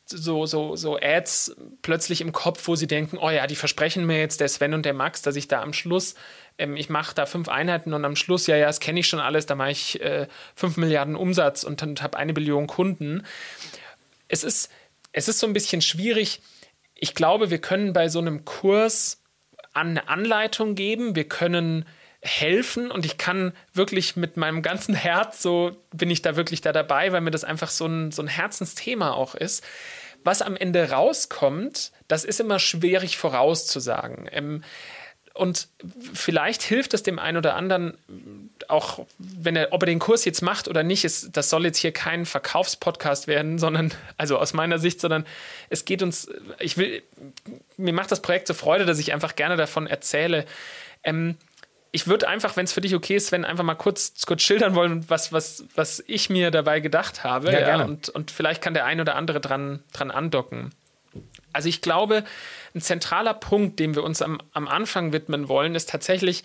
so, 0.06 0.46
so, 0.46 0.76
so 0.76 0.98
Ads 1.00 1.56
plötzlich 1.82 2.20
im 2.20 2.32
Kopf, 2.32 2.66
wo 2.66 2.74
sie 2.74 2.86
denken, 2.86 3.18
oh 3.18 3.30
ja, 3.30 3.46
die 3.46 3.56
versprechen 3.56 4.06
mir 4.06 4.18
jetzt 4.18 4.40
der 4.40 4.48
Sven 4.48 4.74
und 4.74 4.84
der 4.84 4.94
Max, 4.94 5.22
dass 5.22 5.36
ich 5.36 5.48
da 5.48 5.62
am 5.62 5.72
Schluss, 5.72 6.14
ähm, 6.58 6.76
ich 6.76 6.88
mache 6.88 7.14
da 7.14 7.26
fünf 7.26 7.48
Einheiten 7.48 7.94
und 7.94 8.04
am 8.04 8.16
Schluss, 8.16 8.46
ja, 8.46 8.56
ja, 8.56 8.66
das 8.66 8.80
kenne 8.80 9.00
ich 9.00 9.08
schon 9.08 9.20
alles, 9.20 9.46
da 9.46 9.54
mache 9.54 9.70
ich 9.70 10.00
äh, 10.00 10.26
fünf 10.54 10.76
Milliarden 10.76 11.16
Umsatz 11.16 11.64
und 11.64 11.82
dann 11.82 11.96
habe 12.00 12.18
eine 12.18 12.32
Billion 12.32 12.66
Kunden. 12.66 13.24
Es 14.28 14.44
ist, 14.44 14.70
es 15.12 15.28
ist 15.28 15.38
so 15.38 15.46
ein 15.46 15.52
bisschen 15.52 15.82
schwierig. 15.82 16.40
Ich 16.94 17.14
glaube, 17.14 17.50
wir 17.50 17.60
können 17.60 17.92
bei 17.92 18.08
so 18.08 18.18
einem 18.18 18.44
Kurs 18.44 19.22
eine 19.72 20.08
Anleitung 20.08 20.74
geben, 20.74 21.14
wir 21.14 21.28
können 21.28 21.86
helfen 22.22 22.90
und 22.90 23.06
ich 23.06 23.16
kann 23.16 23.52
wirklich 23.72 24.16
mit 24.16 24.36
meinem 24.36 24.62
ganzen 24.62 24.94
Herz, 24.94 25.40
so 25.40 25.76
bin 25.94 26.10
ich 26.10 26.22
da 26.22 26.36
wirklich 26.36 26.60
da 26.60 26.72
dabei, 26.72 27.12
weil 27.12 27.22
mir 27.22 27.30
das 27.30 27.44
einfach 27.44 27.70
so 27.70 27.86
ein, 27.86 28.12
so 28.12 28.22
ein 28.22 28.28
Herzensthema 28.28 29.12
auch 29.12 29.34
ist. 29.34 29.64
Was 30.22 30.42
am 30.42 30.54
Ende 30.54 30.90
rauskommt, 30.90 31.92
das 32.08 32.24
ist 32.24 32.40
immer 32.40 32.58
schwierig 32.58 33.16
vorauszusagen. 33.16 34.28
Ähm, 34.30 34.62
und 35.32 35.68
vielleicht 36.12 36.62
hilft 36.62 36.92
es 36.92 37.02
dem 37.02 37.18
einen 37.18 37.38
oder 37.38 37.54
anderen, 37.54 37.96
auch 38.68 39.06
wenn 39.18 39.56
er, 39.56 39.72
ob 39.72 39.82
er 39.82 39.86
den 39.86 40.00
Kurs 40.00 40.24
jetzt 40.24 40.42
macht 40.42 40.68
oder 40.68 40.82
nicht, 40.82 41.04
ist, 41.04 41.34
das 41.36 41.48
soll 41.48 41.64
jetzt 41.64 41.78
hier 41.78 41.92
kein 41.92 42.26
Verkaufspodcast 42.26 43.28
werden, 43.28 43.58
sondern, 43.58 43.94
also 44.18 44.38
aus 44.38 44.52
meiner 44.52 44.78
Sicht, 44.78 45.00
sondern 45.00 45.24
es 45.70 45.84
geht 45.84 46.02
uns, 46.02 46.28
ich 46.58 46.76
will, 46.76 47.02
mir 47.78 47.94
macht 47.94 48.10
das 48.10 48.20
Projekt 48.20 48.48
so 48.48 48.54
Freude, 48.54 48.84
dass 48.84 48.98
ich 48.98 49.14
einfach 49.14 49.36
gerne 49.36 49.56
davon 49.56 49.86
erzähle. 49.86 50.44
Ähm, 51.04 51.36
ich 51.92 52.06
würde 52.06 52.28
einfach, 52.28 52.56
wenn 52.56 52.64
es 52.64 52.72
für 52.72 52.80
dich 52.80 52.94
okay 52.94 53.16
ist, 53.16 53.32
wenn 53.32 53.44
einfach 53.44 53.64
mal 53.64 53.74
kurz, 53.74 54.14
kurz 54.26 54.42
schildern 54.42 54.74
wollen, 54.74 55.08
was, 55.08 55.32
was, 55.32 55.64
was 55.74 56.02
ich 56.06 56.30
mir 56.30 56.50
dabei 56.50 56.80
gedacht 56.80 57.24
habe. 57.24 57.52
Ja, 57.52 57.60
ja, 57.60 57.84
und, 57.84 58.08
und 58.08 58.30
vielleicht 58.30 58.62
kann 58.62 58.74
der 58.74 58.84
ein 58.84 59.00
oder 59.00 59.16
andere 59.16 59.40
dran, 59.40 59.82
dran 59.92 60.10
andocken. 60.10 60.70
Also 61.52 61.68
ich 61.68 61.80
glaube, 61.80 62.24
ein 62.74 62.80
zentraler 62.80 63.34
Punkt, 63.34 63.80
dem 63.80 63.96
wir 63.96 64.04
uns 64.04 64.22
am, 64.22 64.40
am 64.52 64.68
Anfang 64.68 65.12
widmen 65.12 65.48
wollen, 65.48 65.74
ist 65.74 65.90
tatsächlich 65.90 66.44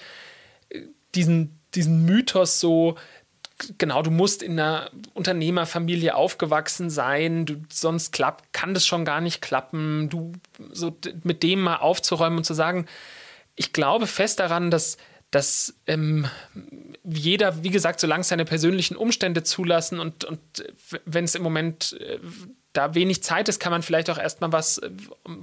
äh, 0.69 0.81
diesen, 1.13 1.60
diesen 1.75 2.05
Mythos 2.05 2.60
so, 2.60 2.95
genau, 3.77 4.01
du 4.01 4.10
musst 4.10 4.41
in 4.41 4.53
einer 4.53 4.89
Unternehmerfamilie 5.13 6.15
aufgewachsen 6.15 6.89
sein, 6.89 7.45
du, 7.45 7.63
sonst 7.71 8.12
klappt, 8.12 8.51
kann 8.51 8.73
das 8.73 8.88
schon 8.88 9.05
gar 9.05 9.21
nicht 9.21 9.41
klappen, 9.41 10.10
du 10.10 10.34
so 10.71 10.97
mit 11.23 11.43
dem 11.43 11.62
mal 11.62 11.77
aufzuräumen 11.77 12.39
und 12.39 12.45
zu 12.45 12.55
sagen, 12.55 12.88
ich 13.55 13.71
glaube 13.71 14.08
fest 14.08 14.39
daran, 14.39 14.71
dass 14.71 14.97
dass 15.36 15.74
ähm, 15.86 16.30
jeder, 17.04 17.62
wie 17.62 17.69
gesagt, 17.69 18.00
solange 18.00 18.24
seine 18.24 18.45
persönlichen 18.45 18.95
Umstände 18.95 19.43
zulassen 19.43 20.00
und, 20.00 20.24
und 20.24 20.39
wenn 21.04 21.26
es 21.26 21.36
im 21.36 21.43
Moment 21.43 21.98
äh, 22.00 22.19
da 22.71 22.95
wenig 22.95 23.21
Zeit 23.21 23.50
ist, 23.50 23.60
kann 23.60 23.74
man 23.74 23.82
vielleicht 23.82 24.10
auch 24.10 24.17
erstmal 24.17 24.54
was 24.54 24.78
äh, 24.78 24.89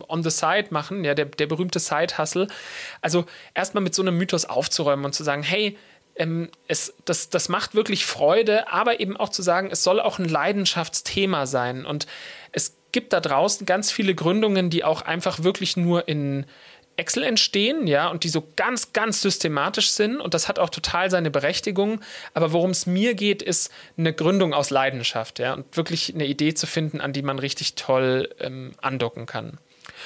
on 0.09 0.23
the 0.23 0.31
side 0.31 0.69
machen, 0.71 1.05
ja, 1.05 1.13
der, 1.13 1.27
der 1.27 1.47
berühmte 1.47 1.79
Side-Hustle. 1.79 2.47
Also 3.03 3.27
erstmal 3.53 3.83
mit 3.83 3.95
so 3.95 4.01
einem 4.01 4.17
Mythos 4.17 4.47
aufzuräumen 4.47 5.05
und 5.05 5.13
zu 5.13 5.25
sagen, 5.25 5.43
hey, 5.43 5.77
ähm, 6.17 6.49
es, 6.69 6.95
das, 7.05 7.29
das 7.29 7.51
macht 7.51 7.75
wirklich 7.75 8.07
Freude, 8.07 8.73
aber 8.73 8.99
eben 8.99 9.19
auch 9.19 9.29
zu 9.29 9.43
sagen, 9.43 9.69
es 9.71 9.85
soll 9.85 10.01
auch 10.01 10.19
ein 10.19 10.25
Leidenschaftsthema 10.27 11.45
sein. 11.45 11.85
Und 11.85 12.07
es 12.51 12.79
gibt 12.93 13.13
da 13.13 13.21
draußen 13.21 13.67
ganz 13.67 13.93
viele 13.93 14.15
Gründungen, 14.15 14.71
die 14.71 14.85
auch 14.85 15.03
einfach 15.03 15.43
wirklich 15.43 15.77
nur 15.77 16.09
in 16.09 16.47
Excel 16.97 17.25
entstehen, 17.25 17.87
ja, 17.87 18.09
und 18.09 18.25
die 18.25 18.29
so 18.29 18.47
ganz, 18.57 18.93
ganz 18.93 19.23
systematisch 19.23 19.91
sind. 19.91 20.21
Und 20.21 20.35
das 20.35 20.49
hat 20.49 20.59
auch 20.59 20.71
total 20.71 21.11
seine 21.11 21.31
Berechtigung. 21.31 22.01
Aber 22.35 22.53
worum 22.53 22.71
es 22.71 22.87
mir 22.87 23.15
geht, 23.15 23.43
ist 23.43 23.73
eine 23.97 24.13
Gründung 24.13 24.55
aus 24.55 24.71
Leidenschaft, 24.71 25.39
ja, 25.39 25.55
und 25.55 25.77
wirklich 25.77 26.15
eine 26.15 26.27
Idee 26.27 26.55
zu 26.55 26.67
finden, 26.67 27.01
an 27.01 27.13
die 27.13 27.23
man 27.23 27.39
richtig 27.39 27.75
toll 27.75 28.29
ähm, 28.41 28.73
andocken 28.81 29.27
kann. 29.27 29.59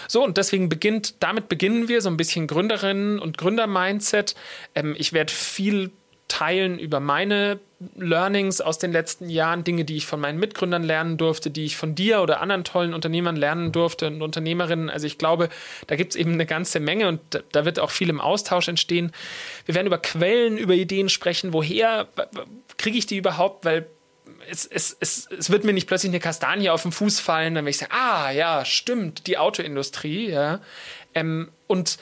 So, 0.09 0.25
und 0.25 0.37
deswegen 0.37 0.69
beginnt, 0.69 1.15
damit 1.21 1.49
beginnen 1.49 1.89
wir 1.89 2.01
so 2.01 2.09
ein 2.09 2.17
bisschen 2.17 2.47
Gründerinnen 2.47 3.19
und 3.19 3.39
Gründer-Mindset. 3.39 4.35
Ähm, 4.75 4.95
ich 4.99 5.13
werde 5.13 5.33
viel 5.33 5.91
teilen 6.29 6.79
über 6.79 7.01
meine 7.01 7.59
Learnings 7.95 8.63
aus 8.63 8.79
den 8.79 8.91
letzten 8.91 9.29
Jahren, 9.29 9.63
Dinge, 9.63 9.85
die 9.85 9.97
ich 9.97 10.07
von 10.07 10.19
meinen 10.19 10.39
Mitgründern 10.39 10.83
lernen 10.83 11.19
durfte, 11.19 11.51
die 11.51 11.67
ich 11.67 11.77
von 11.77 11.95
dir 11.95 12.23
oder 12.23 12.41
anderen 12.41 12.65
tollen 12.65 12.95
Unternehmern 12.95 13.37
lernen 13.37 13.71
durfte 13.71 14.07
und 14.07 14.23
Unternehmerinnen. 14.23 14.89
Also 14.89 15.07
ich 15.07 15.19
glaube, 15.19 15.51
da 15.87 15.97
gibt 15.97 16.13
es 16.13 16.17
eben 16.17 16.33
eine 16.33 16.47
ganze 16.47 16.81
Menge 16.81 17.07
und 17.09 17.21
da 17.53 17.65
wird 17.67 17.79
auch 17.79 17.91
viel 17.91 18.09
im 18.09 18.21
Austausch 18.21 18.69
entstehen. 18.69 19.13
Wir 19.67 19.75
werden 19.75 19.87
über 19.87 19.99
Quellen, 19.99 20.57
über 20.57 20.73
Ideen 20.73 21.11
sprechen. 21.11 21.53
Woher 21.53 22.09
kriege 22.79 22.97
ich 22.97 23.07
die 23.07 23.19
überhaupt? 23.19 23.67
Weil 23.67 23.87
es, 24.49 24.65
es, 24.65 24.97
es, 24.99 25.29
es 25.39 25.51
wird 25.51 25.65
mir 25.65 25.75
nicht 25.75 25.87
plötzlich 25.87 26.11
eine 26.11 26.21
Kastanie 26.21 26.71
auf 26.71 26.83
den 26.83 26.93
Fuß 26.93 27.21
fallen, 27.21 27.55
dann 27.55 27.65
werde 27.65 27.71
ich 27.71 27.79
sagen, 27.79 27.93
ah 27.93 28.31
ja, 28.31 28.65
stimmt, 28.65 29.27
die 29.27 29.37
Autoindustrie, 29.37 30.31
ja. 30.31 30.61
Ähm, 31.15 31.51
und 31.67 31.99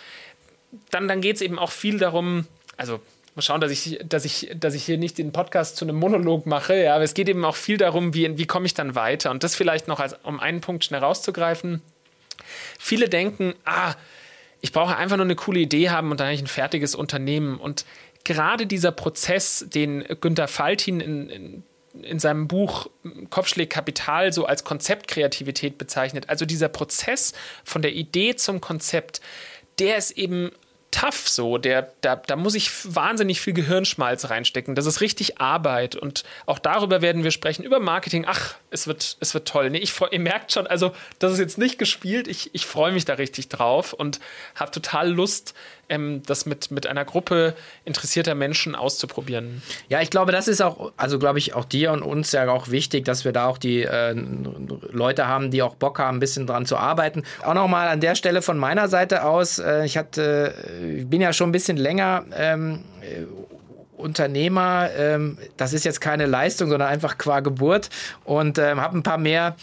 dann, 0.90 1.08
dann 1.08 1.20
geht 1.20 1.36
es 1.36 1.42
eben 1.42 1.58
auch 1.58 1.70
viel 1.70 1.98
darum, 1.98 2.46
also 2.76 3.00
mal 3.34 3.42
schauen, 3.42 3.60
dass 3.60 3.70
ich, 3.70 3.98
dass 4.06 4.24
ich, 4.24 4.50
dass 4.54 4.74
ich 4.74 4.84
hier 4.84 4.98
nicht 4.98 5.18
den 5.18 5.32
Podcast 5.32 5.76
zu 5.76 5.84
einem 5.84 5.96
Monolog 5.96 6.46
mache. 6.46 6.82
Ja, 6.84 6.94
aber 6.94 7.04
es 7.04 7.14
geht 7.14 7.28
eben 7.28 7.44
auch 7.44 7.56
viel 7.56 7.76
darum, 7.76 8.14
wie, 8.14 8.38
wie 8.38 8.46
komme 8.46 8.66
ich 8.66 8.74
dann 8.74 8.94
weiter. 8.94 9.30
Und 9.30 9.42
das 9.42 9.56
vielleicht 9.56 9.88
noch 9.88 10.00
als, 10.00 10.16
um 10.22 10.40
einen 10.40 10.60
Punkt 10.60 10.84
schnell 10.84 11.00
rauszugreifen. 11.00 11.82
Viele 12.78 13.08
denken, 13.08 13.54
ah, 13.64 13.94
ich 14.60 14.72
brauche 14.72 14.96
einfach 14.96 15.16
nur 15.16 15.26
eine 15.26 15.36
coole 15.36 15.60
Idee 15.60 15.90
haben 15.90 16.10
und 16.10 16.20
dann 16.20 16.28
habe 16.28 16.34
ich 16.34 16.42
ein 16.42 16.46
fertiges 16.46 16.94
Unternehmen. 16.94 17.58
Und 17.58 17.84
gerade 18.24 18.66
dieser 18.66 18.92
Prozess, 18.92 19.66
den 19.68 20.04
Günter 20.20 20.48
Faltin 20.48 21.00
in, 21.00 21.28
in 21.28 21.62
in 22.02 22.18
seinem 22.18 22.48
Buch 22.48 22.88
Kopfschläg 23.30 23.70
Kapital 23.70 24.32
so 24.32 24.46
als 24.46 24.64
Konzeptkreativität 24.64 25.78
bezeichnet. 25.78 26.28
Also 26.28 26.44
dieser 26.44 26.68
Prozess 26.68 27.32
von 27.64 27.82
der 27.82 27.92
Idee 27.92 28.34
zum 28.34 28.60
Konzept, 28.60 29.20
der 29.78 29.96
ist 29.96 30.12
eben 30.12 30.50
tough 30.94 31.28
so. 31.28 31.58
Der, 31.58 31.90
da, 32.00 32.16
da 32.16 32.36
muss 32.36 32.54
ich 32.54 32.70
wahnsinnig 32.94 33.40
viel 33.40 33.52
Gehirnschmalz 33.52 34.30
reinstecken. 34.30 34.74
Das 34.74 34.86
ist 34.86 35.00
richtig 35.00 35.40
Arbeit. 35.40 35.96
Und 35.96 36.22
auch 36.46 36.58
darüber 36.58 37.02
werden 37.02 37.24
wir 37.24 37.32
sprechen, 37.32 37.64
über 37.64 37.80
Marketing. 37.80 38.24
Ach, 38.28 38.54
es 38.70 38.86
wird, 38.86 39.16
es 39.20 39.34
wird 39.34 39.48
toll. 39.48 39.70
Nee, 39.70 39.78
ich, 39.78 39.92
ihr 40.10 40.20
merkt 40.20 40.52
schon, 40.52 40.66
also 40.66 40.92
das 41.18 41.32
ist 41.32 41.38
jetzt 41.40 41.58
nicht 41.58 41.78
gespielt. 41.78 42.28
Ich, 42.28 42.54
ich 42.54 42.66
freue 42.66 42.92
mich 42.92 43.04
da 43.04 43.14
richtig 43.14 43.48
drauf 43.48 43.92
und 43.92 44.20
habe 44.54 44.70
total 44.70 45.10
Lust, 45.10 45.54
ähm, 45.88 46.22
das 46.26 46.46
mit, 46.46 46.70
mit 46.70 46.86
einer 46.86 47.04
Gruppe 47.04 47.54
interessierter 47.84 48.34
Menschen 48.34 48.74
auszuprobieren. 48.74 49.62
Ja, 49.88 50.00
ich 50.00 50.10
glaube, 50.10 50.32
das 50.32 50.48
ist 50.48 50.62
auch, 50.62 50.92
also 50.96 51.18
glaube 51.18 51.38
ich, 51.38 51.54
auch 51.54 51.64
dir 51.64 51.92
und 51.92 52.02
uns 52.02 52.32
ja 52.32 52.48
auch 52.48 52.70
wichtig, 52.70 53.04
dass 53.04 53.24
wir 53.24 53.32
da 53.32 53.46
auch 53.46 53.58
die 53.58 53.82
äh, 53.82 54.14
Leute 54.90 55.26
haben, 55.26 55.50
die 55.50 55.62
auch 55.62 55.74
Bock 55.74 55.98
haben, 55.98 56.16
ein 56.16 56.20
bisschen 56.20 56.46
dran 56.46 56.66
zu 56.66 56.76
arbeiten. 56.76 57.22
Auch 57.42 57.54
nochmal 57.54 57.88
an 57.88 58.00
der 58.00 58.14
Stelle 58.14 58.42
von 58.42 58.58
meiner 58.58 58.88
Seite 58.88 59.24
aus, 59.24 59.58
äh, 59.58 59.84
ich 59.84 59.96
hatte, 59.96 60.54
ich 60.84 61.06
bin 61.06 61.20
ja 61.20 61.32
schon 61.32 61.48
ein 61.48 61.52
bisschen 61.52 61.76
länger 61.76 62.24
ähm, 62.36 62.80
Unternehmer, 64.04 64.90
ähm, 64.96 65.38
das 65.56 65.72
ist 65.72 65.84
jetzt 65.84 66.00
keine 66.00 66.26
Leistung, 66.26 66.68
sondern 66.68 66.88
einfach 66.88 67.16
qua 67.16 67.40
Geburt 67.40 67.88
und 68.24 68.58
ähm, 68.58 68.80
habe 68.80 68.98
ein 68.98 69.02
paar 69.02 69.18
mehr 69.18 69.56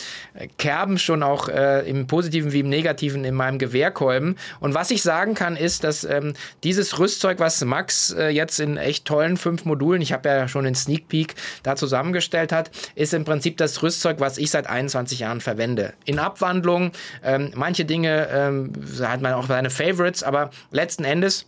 Kerben 0.58 0.98
schon 0.98 1.22
auch 1.22 1.48
äh, 1.48 1.88
im 1.88 2.08
Positiven 2.08 2.52
wie 2.52 2.62
im 2.62 2.70
Negativen 2.70 3.24
in 3.24 3.36
meinem 3.36 3.60
Gewehrkolben. 3.60 4.36
Und 4.60 4.74
was 4.74 4.90
ich 4.90 5.04
sagen 5.04 5.36
kann, 5.36 5.56
ist, 5.56 5.84
dass 5.84 6.04
ähm, 6.04 6.34
dieses 6.64 6.98
Rüstzeug, 6.98 7.40
was 7.40 7.64
Max 7.64 8.12
äh, 8.12 8.30
jetzt 8.30 8.60
in 8.60 8.78
echt 8.78 9.06
tollen 9.06 9.38
fünf 9.38 9.66
Modulen, 9.66 10.02
ich 10.02 10.12
habe 10.12 10.28
ja 10.28 10.48
schon 10.48 10.66
den 10.66 10.76
Sneak 10.76 11.08
Peek 11.08 11.36
da 11.62 11.76
zusammengestellt 11.76 12.52
hat, 12.52 12.72
ist 12.96 13.14
im 13.14 13.26
Prinzip 13.26 13.58
das 13.58 13.84
Rüstzeug, 13.84 14.20
was 14.20 14.40
ich 14.40 14.50
seit 14.50 14.68
21 14.68 15.20
Jahren 15.20 15.40
verwende. 15.40 15.94
In 16.06 16.18
Abwandlung, 16.18 16.92
ähm, 17.24 17.52
manche 17.56 17.86
Dinge 17.86 18.28
ähm, 18.32 18.74
hat 19.04 19.22
man 19.22 19.34
auch 19.34 19.48
seine 19.48 19.70
Favorites, 19.70 20.24
aber 20.24 20.50
letzten 20.72 21.04
Endes 21.04 21.46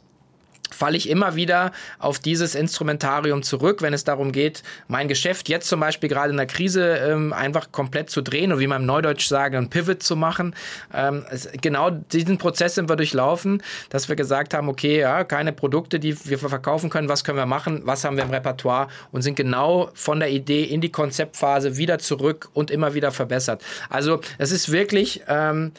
falle 0.72 0.98
ich 0.98 1.10
immer 1.10 1.36
wieder 1.36 1.72
auf 2.00 2.20
dieses 2.20 2.56
Instrumentarium 2.56 3.44
zurück, 3.44 3.82
wenn 3.82 3.94
es 3.94 4.04
darum 4.04 4.32
geht, 4.32 4.64
mein 4.88 5.08
Geschäft 5.08 5.50
jetzt 5.50 5.68
zum 5.68 5.80
Beispiel 5.80 6.10
gerade 6.10 6.32
in 6.32 6.38
der 6.38 6.48
Krise 6.48 6.98
ähm, 6.98 7.34
einfach 7.34 7.72
komplett 7.72 8.10
zu 8.10 8.22
drehen 8.22 8.52
und 8.52 8.60
wie 8.60 8.68
man 8.68 8.82
im 8.82 8.88
Neudeutsch 8.88 9.28
sagen, 9.28 9.56
ein 9.56 9.70
Pivot 9.70 10.04
zu 10.04 10.16
machen. 10.16 10.56
Ähm, 10.94 11.26
es, 11.30 11.50
genau 11.62 11.90
diesen 11.90 12.38
Prozess 12.38 12.76
sind 12.76 12.90
wir 12.90 12.96
durchlaufen, 12.96 13.62
dass 13.90 14.10
wir 14.10 14.16
gesagt 14.16 14.54
haben, 14.54 14.70
okay, 14.70 15.00
ja, 15.00 15.24
keine 15.24 15.54
Produkte, 15.54 16.00
die 16.00 16.18
wir 16.28 16.38
verkaufen 16.38 16.90
können, 16.90 17.10
was 17.10 17.24
können 17.24 17.38
wir 17.38 17.46
machen, 17.46 17.82
was 17.86 18.04
haben 18.04 18.18
wir 18.18 18.24
im 18.24 18.32
Repertoire 18.32 18.88
und 19.12 19.22
sind 19.22 19.36
genau 19.36 19.90
von 19.94 20.20
der 20.20 20.30
Idee 20.30 20.64
in 20.64 20.82
die 20.82 20.92
Konzeptphase 20.92 21.78
wieder 21.78 22.00
zurück 22.00 22.50
und 22.54 22.72
immer 22.72 22.94
wieder 22.94 23.12
verbessert. 23.12 23.64
Also 23.90 24.22
es 24.38 24.52
ist 24.52 24.72
wirklich 24.72 25.22
ähm, 25.28 25.72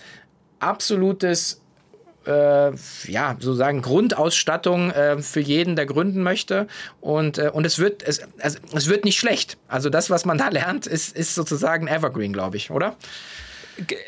absolutes 0.60 1.60
äh, 2.26 2.72
ja, 3.06 3.36
sozusagen 3.38 3.82
Grundausstattung 3.82 4.90
äh, 4.90 5.22
für 5.22 5.40
jeden, 5.40 5.76
der 5.76 5.86
gründen 5.86 6.22
möchte. 6.22 6.66
Und, 7.00 7.38
äh, 7.38 7.50
und 7.52 7.66
es 7.66 7.78
wird, 7.78 8.02
es, 8.02 8.22
also, 8.40 8.58
es 8.74 8.88
wird 8.88 9.04
nicht 9.04 9.18
schlecht. 9.18 9.56
Also 9.68 9.90
das, 9.90 10.10
was 10.10 10.24
man 10.24 10.38
da 10.38 10.48
lernt, 10.50 10.86
ist, 10.86 11.16
ist 11.16 11.34
sozusagen 11.34 11.86
Evergreen, 11.86 12.32
glaube 12.32 12.56
ich, 12.56 12.70
oder? 12.70 12.96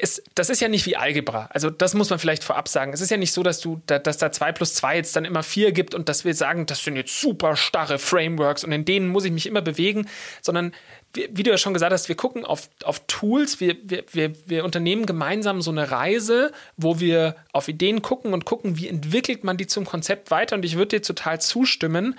Es, 0.00 0.22
das 0.34 0.50
ist 0.50 0.60
ja 0.60 0.68
nicht 0.68 0.86
wie 0.86 0.96
Algebra. 0.96 1.48
Also 1.52 1.70
das 1.70 1.94
muss 1.94 2.10
man 2.10 2.18
vielleicht 2.18 2.44
vorab 2.44 2.68
sagen. 2.68 2.92
Es 2.92 3.00
ist 3.00 3.10
ja 3.10 3.16
nicht 3.16 3.32
so, 3.32 3.42
dass 3.42 3.60
du, 3.60 3.80
dass 3.86 4.18
da 4.18 4.30
2 4.30 4.52
plus 4.52 4.74
2 4.74 4.96
jetzt 4.96 5.16
dann 5.16 5.24
immer 5.24 5.42
4 5.42 5.72
gibt 5.72 5.94
und 5.94 6.08
dass 6.08 6.24
wir 6.24 6.34
sagen, 6.34 6.66
das 6.66 6.84
sind 6.84 6.96
jetzt 6.96 7.20
super 7.20 7.56
starre 7.56 7.98
Frameworks 7.98 8.64
und 8.64 8.72
in 8.72 8.84
denen 8.84 9.08
muss 9.08 9.24
ich 9.24 9.32
mich 9.32 9.46
immer 9.46 9.62
bewegen, 9.62 10.08
sondern 10.40 10.72
wie 11.14 11.42
du 11.42 11.50
ja 11.50 11.58
schon 11.58 11.72
gesagt 11.72 11.92
hast, 11.92 12.08
wir 12.08 12.16
gucken 12.16 12.44
auf, 12.44 12.68
auf 12.84 13.00
Tools, 13.06 13.60
wir, 13.60 13.76
wir, 13.82 14.04
wir, 14.12 14.32
wir 14.46 14.64
unternehmen 14.64 15.06
gemeinsam 15.06 15.62
so 15.62 15.70
eine 15.70 15.90
Reise, 15.90 16.52
wo 16.76 17.00
wir 17.00 17.36
auf 17.52 17.68
Ideen 17.68 18.02
gucken 18.02 18.34
und 18.34 18.44
gucken, 18.44 18.76
wie 18.78 18.88
entwickelt 18.88 19.44
man 19.44 19.56
die 19.56 19.66
zum 19.66 19.84
Konzept 19.84 20.30
weiter. 20.30 20.56
Und 20.56 20.64
ich 20.64 20.76
würde 20.76 20.96
dir 20.96 21.02
total 21.02 21.40
zustimmen. 21.40 22.18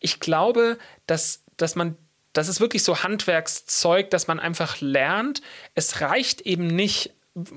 Ich 0.00 0.20
glaube, 0.20 0.78
dass, 1.06 1.42
dass 1.56 1.76
man 1.76 1.96
das 2.36 2.48
ist 2.48 2.60
wirklich 2.60 2.82
so 2.82 3.02
Handwerkszeug, 3.02 4.10
dass 4.10 4.26
man 4.26 4.40
einfach 4.40 4.80
lernt. 4.80 5.42
Es 5.74 6.00
reicht 6.00 6.42
eben 6.42 6.66
nicht, 6.66 7.12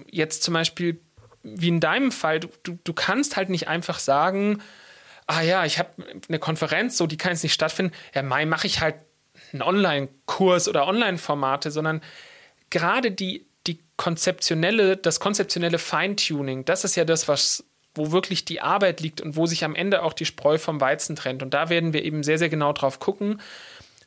jetzt 0.10 0.44
zum 0.44 0.54
Beispiel 0.54 1.00
wie 1.44 1.70
in 1.70 1.80
deinem 1.80 2.12
Fall, 2.12 2.39
du, 2.39 2.50
du, 2.84 2.94
kannst 2.94 3.38
halt 3.38 3.50
nicht 3.50 3.68
einfach 3.68 4.00
sagen, 4.00 4.62
ah 5.26 5.42
ja, 5.42 5.63
ich 5.65 5.80
habe 5.80 5.89
eine 6.28 6.39
Konferenz, 6.39 6.98
so 6.98 7.08
die 7.08 7.18
kann 7.18 7.32
jetzt 7.32 7.44
nicht 7.44 7.54
stattfinden. 7.54 7.94
Ja, 8.13 8.24
Mai 8.24 8.46
mache 8.46 8.68
ich 8.68 8.82
halt 8.82 8.96
einen 9.54 9.62
Online-Kurs 9.62 10.68
oder 10.68 10.86
Online-Formate, 10.86 11.72
sondern 11.72 12.02
gerade 12.70 13.12
die, 13.12 13.46
die 13.68 13.80
konzeptionelle, 13.96 14.98
das 14.98 15.20
konzeptionelle 15.20 15.80
Feintuning, 15.80 16.65
das 16.65 16.84
ist 16.84 16.96
ja 16.96 17.06
das, 17.06 17.28
was 17.28 17.63
wo 17.96 18.12
wirklich 18.12 18.46
die 18.46 18.62
Arbeit 18.62 19.02
liegt 19.02 19.20
und 19.20 19.36
wo 19.36 19.46
sich 19.46 19.65
am 19.65 19.76
Ende 19.76 20.04
auch 20.04 20.13
die 20.13 20.26
Spreu 20.26 20.58
vom 20.58 20.80
Weizen 20.80 21.15
trennt. 21.15 21.42
Und 21.42 21.54
da 21.54 21.70
werden 21.70 21.92
wir 21.92 22.04
eben 22.04 22.24
sehr, 22.24 22.38
sehr 22.38 22.48
genau 22.48 22.72
drauf 22.72 23.00
gucken. 23.00 23.42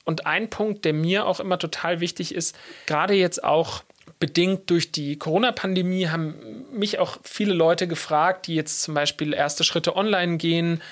Und 0.04 0.26
ein 0.26 0.50
Punkt, 0.50 0.84
der 0.84 0.92
mir 0.92 1.26
auch 1.26 1.40
immer 1.40 1.58
total 1.58 2.00
wichtig 2.00 2.34
ist, 2.34 2.56
gerade 2.86 3.14
jetzt 3.14 3.42
auch 3.42 3.82
bedingt 4.18 4.70
durch 4.70 4.92
die 4.92 5.18
Corona-Pandemie 5.18 6.08
haben 6.08 6.64
mich 6.72 6.98
auch 6.98 7.18
viele 7.22 7.54
Leute 7.54 7.88
gefragt, 7.88 8.46
die 8.46 8.54
jetzt 8.54 8.82
zum 8.82 8.94
Beispiel 8.94 9.32
erste 9.32 9.64
Schritte 9.64 9.96
online 9.96 10.36
gehen. 10.36 10.82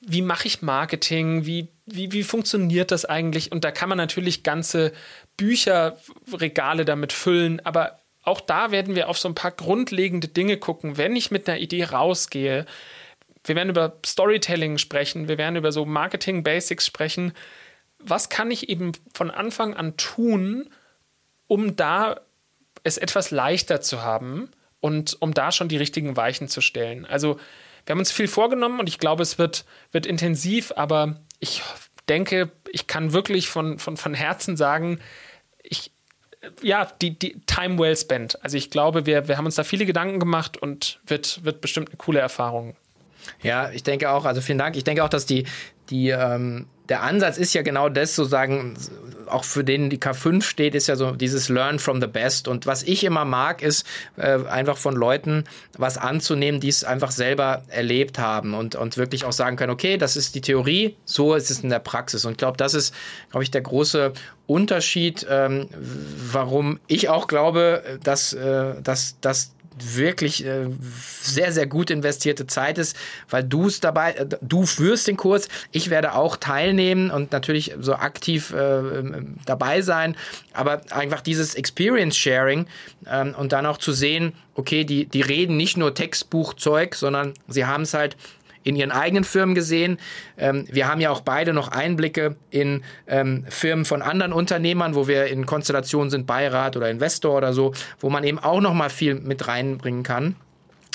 Wie 0.00 0.22
mache 0.22 0.46
ich 0.46 0.62
Marketing? 0.62 1.46
Wie 1.46 1.68
wie, 1.86 2.12
wie 2.12 2.22
funktioniert 2.22 2.90
das 2.90 3.04
eigentlich? 3.04 3.52
Und 3.52 3.64
da 3.64 3.70
kann 3.70 3.88
man 3.88 3.98
natürlich 3.98 4.42
ganze 4.42 4.92
Bücherregale 5.36 6.84
damit 6.84 7.12
füllen, 7.12 7.60
aber 7.64 7.98
auch 8.22 8.40
da 8.40 8.70
werden 8.70 8.94
wir 8.94 9.08
auf 9.08 9.18
so 9.18 9.28
ein 9.28 9.34
paar 9.34 9.50
grundlegende 9.50 10.28
Dinge 10.28 10.56
gucken. 10.56 10.96
Wenn 10.96 11.14
ich 11.14 11.30
mit 11.30 11.48
einer 11.48 11.58
Idee 11.58 11.84
rausgehe, 11.84 12.64
wir 13.44 13.56
werden 13.56 13.68
über 13.68 13.98
Storytelling 14.04 14.78
sprechen, 14.78 15.28
wir 15.28 15.36
werden 15.36 15.56
über 15.56 15.72
so 15.72 15.84
Marketing 15.84 16.42
Basics 16.42 16.86
sprechen. 16.86 17.34
Was 18.06 18.28
kann 18.28 18.50
ich 18.50 18.68
eben 18.68 18.92
von 19.12 19.30
Anfang 19.30 19.74
an 19.74 19.96
tun, 19.96 20.68
um 21.46 21.76
da 21.76 22.20
es 22.82 22.98
etwas 22.98 23.30
leichter 23.30 23.80
zu 23.80 24.02
haben 24.02 24.50
und 24.80 25.16
um 25.20 25.32
da 25.34 25.52
schon 25.52 25.68
die 25.68 25.76
richtigen 25.76 26.16
Weichen 26.16 26.48
zu 26.48 26.60
stellen? 26.60 27.06
Also, 27.06 27.38
wir 27.86 27.92
haben 27.92 27.98
uns 27.98 28.12
viel 28.12 28.28
vorgenommen 28.28 28.80
und 28.80 28.88
ich 28.88 28.98
glaube, 28.98 29.22
es 29.22 29.38
wird, 29.38 29.64
wird 29.92 30.06
intensiv, 30.06 30.72
aber 30.76 31.20
ich 31.38 31.62
denke, 32.08 32.50
ich 32.70 32.86
kann 32.86 33.12
wirklich 33.12 33.48
von, 33.48 33.78
von, 33.78 33.96
von 33.96 34.14
Herzen 34.14 34.56
sagen, 34.56 35.00
ich, 35.62 35.92
ja, 36.62 36.86
die, 37.00 37.18
die 37.18 37.40
Time 37.46 37.78
well 37.78 37.96
spent. 37.96 38.42
Also 38.42 38.56
ich 38.56 38.70
glaube, 38.70 39.06
wir, 39.06 39.28
wir 39.28 39.36
haben 39.36 39.46
uns 39.46 39.54
da 39.54 39.64
viele 39.64 39.86
Gedanken 39.86 40.18
gemacht 40.18 40.56
und 40.56 41.00
wird, 41.06 41.44
wird 41.44 41.60
bestimmt 41.60 41.88
eine 41.88 41.96
coole 41.96 42.20
Erfahrung. 42.20 42.76
Ja, 43.42 43.70
ich 43.70 43.82
denke 43.82 44.10
auch, 44.10 44.24
also 44.24 44.40
vielen 44.40 44.58
Dank. 44.58 44.76
Ich 44.76 44.84
denke 44.84 45.02
auch, 45.02 45.08
dass 45.08 45.26
die, 45.26 45.46
die 45.88 46.10
ähm, 46.10 46.66
der 46.88 47.02
Ansatz 47.02 47.38
ist 47.38 47.54
ja 47.54 47.62
genau 47.62 47.88
das, 47.88 48.14
sozusagen, 48.14 48.74
auch 49.26 49.44
für 49.44 49.64
den 49.64 49.88
die 49.88 49.98
K5 49.98 50.42
steht, 50.42 50.74
ist 50.74 50.86
ja 50.86 50.96
so 50.96 51.12
dieses 51.12 51.48
Learn 51.48 51.78
from 51.78 52.00
the 52.00 52.06
Best. 52.06 52.46
Und 52.46 52.66
was 52.66 52.82
ich 52.82 53.04
immer 53.04 53.24
mag, 53.24 53.62
ist 53.62 53.86
äh, 54.16 54.44
einfach 54.46 54.76
von 54.76 54.94
Leuten 54.94 55.44
was 55.78 55.96
anzunehmen, 55.96 56.60
die 56.60 56.68
es 56.68 56.84
einfach 56.84 57.10
selber 57.10 57.62
erlebt 57.68 58.18
haben 58.18 58.52
und, 58.52 58.74
und 58.74 58.98
wirklich 58.98 59.24
auch 59.24 59.32
sagen 59.32 59.56
können, 59.56 59.72
okay, 59.72 59.96
das 59.96 60.16
ist 60.16 60.34
die 60.34 60.42
Theorie, 60.42 60.96
so 61.06 61.34
ist 61.34 61.50
es 61.50 61.60
in 61.60 61.70
der 61.70 61.78
Praxis. 61.78 62.26
Und 62.26 62.32
ich 62.32 62.38
glaube, 62.38 62.58
das 62.58 62.74
ist, 62.74 62.94
glaube 63.30 63.44
ich, 63.44 63.50
der 63.50 63.62
große 63.62 64.12
Unterschied, 64.46 65.26
ähm, 65.30 65.68
warum 66.30 66.80
ich 66.86 67.08
auch 67.08 67.28
glaube, 67.28 67.82
dass, 68.02 68.34
äh, 68.34 68.74
dass, 68.82 69.18
dass 69.22 69.53
wirklich 69.78 70.44
äh, 70.44 70.66
sehr, 71.22 71.52
sehr 71.52 71.66
gut 71.66 71.90
investierte 71.90 72.46
Zeit 72.46 72.78
ist, 72.78 72.96
weil 73.28 73.42
du 73.42 73.66
es 73.66 73.80
dabei, 73.80 74.12
äh, 74.12 74.26
du 74.40 74.66
führst 74.66 75.06
den 75.08 75.16
Kurs, 75.16 75.48
ich 75.72 75.90
werde 75.90 76.14
auch 76.14 76.36
teilnehmen 76.36 77.10
und 77.10 77.32
natürlich 77.32 77.74
so 77.80 77.94
aktiv 77.94 78.52
äh, 78.52 78.58
ähm, 78.58 79.36
dabei 79.46 79.82
sein, 79.82 80.16
aber 80.52 80.82
einfach 80.90 81.20
dieses 81.20 81.54
Experience 81.54 82.16
Sharing 82.16 82.66
ähm, 83.06 83.34
und 83.36 83.52
dann 83.52 83.66
auch 83.66 83.78
zu 83.78 83.92
sehen, 83.92 84.32
okay, 84.54 84.84
die, 84.84 85.06
die 85.06 85.22
reden 85.22 85.56
nicht 85.56 85.76
nur 85.76 85.94
Textbuchzeug, 85.94 86.94
sondern 86.94 87.34
sie 87.48 87.66
haben 87.66 87.82
es 87.82 87.94
halt 87.94 88.16
in 88.64 88.74
ihren 88.74 88.90
eigenen 88.90 89.22
Firmen 89.22 89.54
gesehen. 89.54 89.98
Ähm, 90.36 90.66
wir 90.70 90.88
haben 90.88 91.00
ja 91.00 91.10
auch 91.10 91.20
beide 91.20 91.52
noch 91.52 91.68
Einblicke 91.68 92.36
in 92.50 92.82
ähm, 93.06 93.44
Firmen 93.48 93.84
von 93.84 94.02
anderen 94.02 94.32
Unternehmern, 94.32 94.96
wo 94.96 95.06
wir 95.06 95.26
in 95.26 95.46
Konstellationen 95.46 96.10
sind, 96.10 96.26
Beirat 96.26 96.76
oder 96.76 96.90
Investor 96.90 97.36
oder 97.36 97.52
so, 97.52 97.72
wo 98.00 98.10
man 98.10 98.24
eben 98.24 98.38
auch 98.38 98.60
noch 98.60 98.74
mal 98.74 98.90
viel 98.90 99.14
mit 99.14 99.46
reinbringen 99.46 100.02
kann. 100.02 100.34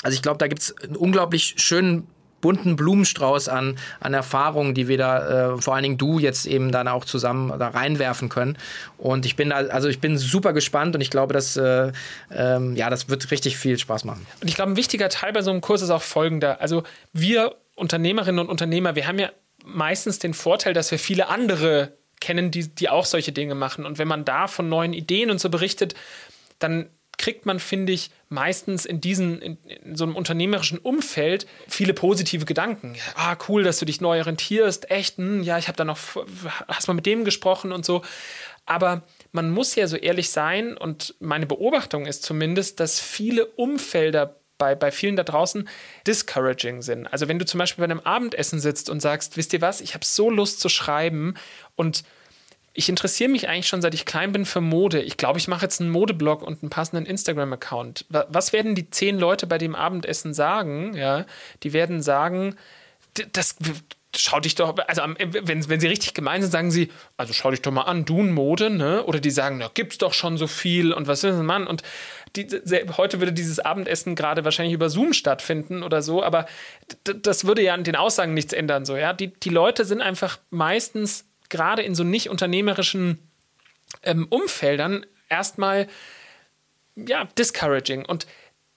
Also 0.02 0.14
ich 0.14 0.22
glaube, 0.22 0.38
da 0.38 0.48
gibt 0.48 0.62
es 0.62 0.76
einen 0.82 0.96
unglaublich 0.96 1.54
schönen 1.58 2.06
bunten 2.40 2.76
Blumenstrauß 2.76 3.48
an, 3.48 3.78
an 4.00 4.14
Erfahrungen, 4.14 4.74
die 4.74 4.88
wir 4.88 4.98
da, 4.98 5.54
äh, 5.54 5.60
vor 5.60 5.74
allen 5.74 5.82
Dingen 5.82 5.98
du 5.98 6.18
jetzt 6.18 6.46
eben 6.46 6.72
dann 6.72 6.88
auch 6.88 7.04
zusammen 7.04 7.58
da 7.58 7.68
reinwerfen 7.68 8.28
können. 8.28 8.56
Und 8.98 9.26
ich 9.26 9.36
bin 9.36 9.50
da, 9.50 9.56
also 9.56 9.88
ich 9.88 10.00
bin 10.00 10.18
super 10.18 10.52
gespannt 10.52 10.94
und 10.94 11.00
ich 11.00 11.10
glaube, 11.10 11.32
dass, 11.32 11.56
äh, 11.56 11.92
ähm, 12.32 12.76
ja, 12.76 12.90
das 12.90 13.08
wird 13.08 13.30
richtig 13.30 13.56
viel 13.56 13.78
Spaß 13.78 14.04
machen. 14.04 14.26
Und 14.40 14.48
ich 14.48 14.54
glaube, 14.54 14.72
ein 14.72 14.76
wichtiger 14.76 15.08
Teil 15.08 15.32
bei 15.32 15.42
so 15.42 15.50
einem 15.50 15.60
Kurs 15.60 15.82
ist 15.82 15.90
auch 15.90 16.02
folgender. 16.02 16.60
Also 16.60 16.82
wir 17.12 17.54
Unternehmerinnen 17.74 18.38
und 18.38 18.48
Unternehmer, 18.48 18.94
wir 18.94 19.06
haben 19.06 19.18
ja 19.18 19.30
meistens 19.64 20.18
den 20.18 20.34
Vorteil, 20.34 20.74
dass 20.74 20.90
wir 20.90 20.98
viele 20.98 21.28
andere 21.28 21.96
kennen, 22.20 22.50
die, 22.50 22.74
die 22.74 22.88
auch 22.88 23.06
solche 23.06 23.32
Dinge 23.32 23.54
machen. 23.54 23.86
Und 23.86 23.98
wenn 23.98 24.08
man 24.08 24.24
da 24.24 24.46
von 24.46 24.68
neuen 24.68 24.92
Ideen 24.92 25.30
und 25.30 25.40
so 25.40 25.48
berichtet, 25.48 25.94
dann 26.58 26.90
kriegt 27.20 27.44
man, 27.44 27.60
finde 27.60 27.92
ich, 27.92 28.10
meistens 28.30 28.86
in 28.86 29.02
diesem, 29.02 29.42
in, 29.42 29.58
in, 29.64 29.94
so 29.94 30.04
einem 30.04 30.16
unternehmerischen 30.16 30.78
Umfeld 30.78 31.46
viele 31.68 31.92
positive 31.92 32.46
Gedanken. 32.46 32.96
Ah, 33.14 33.36
cool, 33.46 33.62
dass 33.62 33.78
du 33.78 33.84
dich 33.84 34.00
neu 34.00 34.20
orientierst. 34.20 34.90
Echt, 34.90 35.18
hm, 35.18 35.42
ja, 35.42 35.58
ich 35.58 35.68
habe 35.68 35.76
da 35.76 35.84
noch, 35.84 35.98
hast 36.66 36.88
mal 36.88 36.94
mit 36.94 37.04
dem 37.04 37.26
gesprochen 37.26 37.72
und 37.72 37.84
so. 37.84 38.00
Aber 38.64 39.02
man 39.32 39.50
muss 39.50 39.74
ja 39.74 39.86
so 39.86 39.96
ehrlich 39.96 40.30
sein 40.30 40.78
und 40.78 41.14
meine 41.20 41.44
Beobachtung 41.44 42.06
ist 42.06 42.22
zumindest, 42.22 42.80
dass 42.80 42.98
viele 42.98 43.44
Umfelder 43.44 44.40
bei, 44.56 44.74
bei 44.74 44.90
vielen 44.90 45.16
da 45.16 45.22
draußen 45.22 45.68
discouraging 46.06 46.80
sind. 46.80 47.06
Also 47.06 47.28
wenn 47.28 47.38
du 47.38 47.44
zum 47.44 47.58
Beispiel 47.58 47.86
bei 47.86 47.90
einem 47.92 48.00
Abendessen 48.00 48.60
sitzt 48.60 48.88
und 48.88 49.00
sagst, 49.00 49.36
wisst 49.36 49.52
ihr 49.52 49.60
was, 49.60 49.82
ich 49.82 49.92
habe 49.92 50.06
so 50.06 50.30
Lust 50.30 50.60
zu 50.60 50.70
schreiben 50.70 51.34
und 51.76 52.02
ich 52.72 52.88
interessiere 52.88 53.30
mich 53.30 53.48
eigentlich 53.48 53.66
schon 53.66 53.82
seit 53.82 53.94
ich 53.94 54.06
klein 54.06 54.32
bin 54.32 54.44
für 54.44 54.60
Mode. 54.60 55.02
Ich 55.02 55.16
glaube, 55.16 55.38
ich 55.38 55.48
mache 55.48 55.62
jetzt 55.62 55.80
einen 55.80 55.90
Modeblog 55.90 56.42
und 56.42 56.62
einen 56.62 56.70
passenden 56.70 57.04
Instagram-Account. 57.04 58.06
Was 58.08 58.52
werden 58.52 58.74
die 58.74 58.90
zehn 58.90 59.18
Leute 59.18 59.46
bei 59.46 59.58
dem 59.58 59.74
Abendessen 59.74 60.34
sagen? 60.34 60.94
Ja, 60.94 61.26
die 61.62 61.72
werden 61.72 62.00
sagen, 62.00 62.54
das, 63.32 63.56
schau 64.16 64.40
dich 64.40 64.54
doch, 64.54 64.76
also 64.86 65.02
wenn, 65.18 65.68
wenn 65.68 65.80
sie 65.80 65.86
richtig 65.86 66.14
gemein 66.14 66.42
sind, 66.42 66.50
sagen 66.50 66.70
sie, 66.70 66.90
also 67.16 67.32
schau 67.32 67.50
dich 67.50 67.62
doch 67.62 67.72
mal 67.72 67.82
an, 67.82 68.04
Dun-Mode, 68.04 68.70
ne? 68.70 69.04
Oder 69.04 69.20
die 69.20 69.30
sagen, 69.30 69.58
na, 69.58 69.70
gibt's 69.72 69.98
doch 69.98 70.14
schon 70.14 70.36
so 70.36 70.46
viel 70.46 70.92
und 70.92 71.06
was 71.06 71.24
ist 71.24 71.36
denn, 71.36 71.46
Mann? 71.46 71.66
Und 71.66 71.82
die, 72.36 72.46
heute 72.96 73.18
würde 73.18 73.32
dieses 73.32 73.58
Abendessen 73.58 74.14
gerade 74.14 74.44
wahrscheinlich 74.44 74.74
über 74.74 74.90
Zoom 74.90 75.12
stattfinden 75.12 75.82
oder 75.82 76.02
so, 76.02 76.22
aber 76.22 76.46
das 77.02 77.44
würde 77.44 77.62
ja 77.62 77.74
an 77.74 77.84
den 77.84 77.96
Aussagen 77.96 78.34
nichts 78.34 78.52
ändern, 78.52 78.84
so, 78.84 78.96
ja. 78.96 79.12
Die, 79.12 79.28
die 79.28 79.50
Leute 79.50 79.84
sind 79.84 80.00
einfach 80.00 80.38
meistens 80.50 81.24
gerade 81.50 81.82
in 81.82 81.94
so 81.94 82.04
nicht 82.04 82.30
unternehmerischen 82.30 83.18
ähm, 84.02 84.26
Umfeldern 84.30 85.04
erstmal, 85.28 85.88
ja, 86.96 87.24
discouraging 87.36 88.04
und 88.04 88.26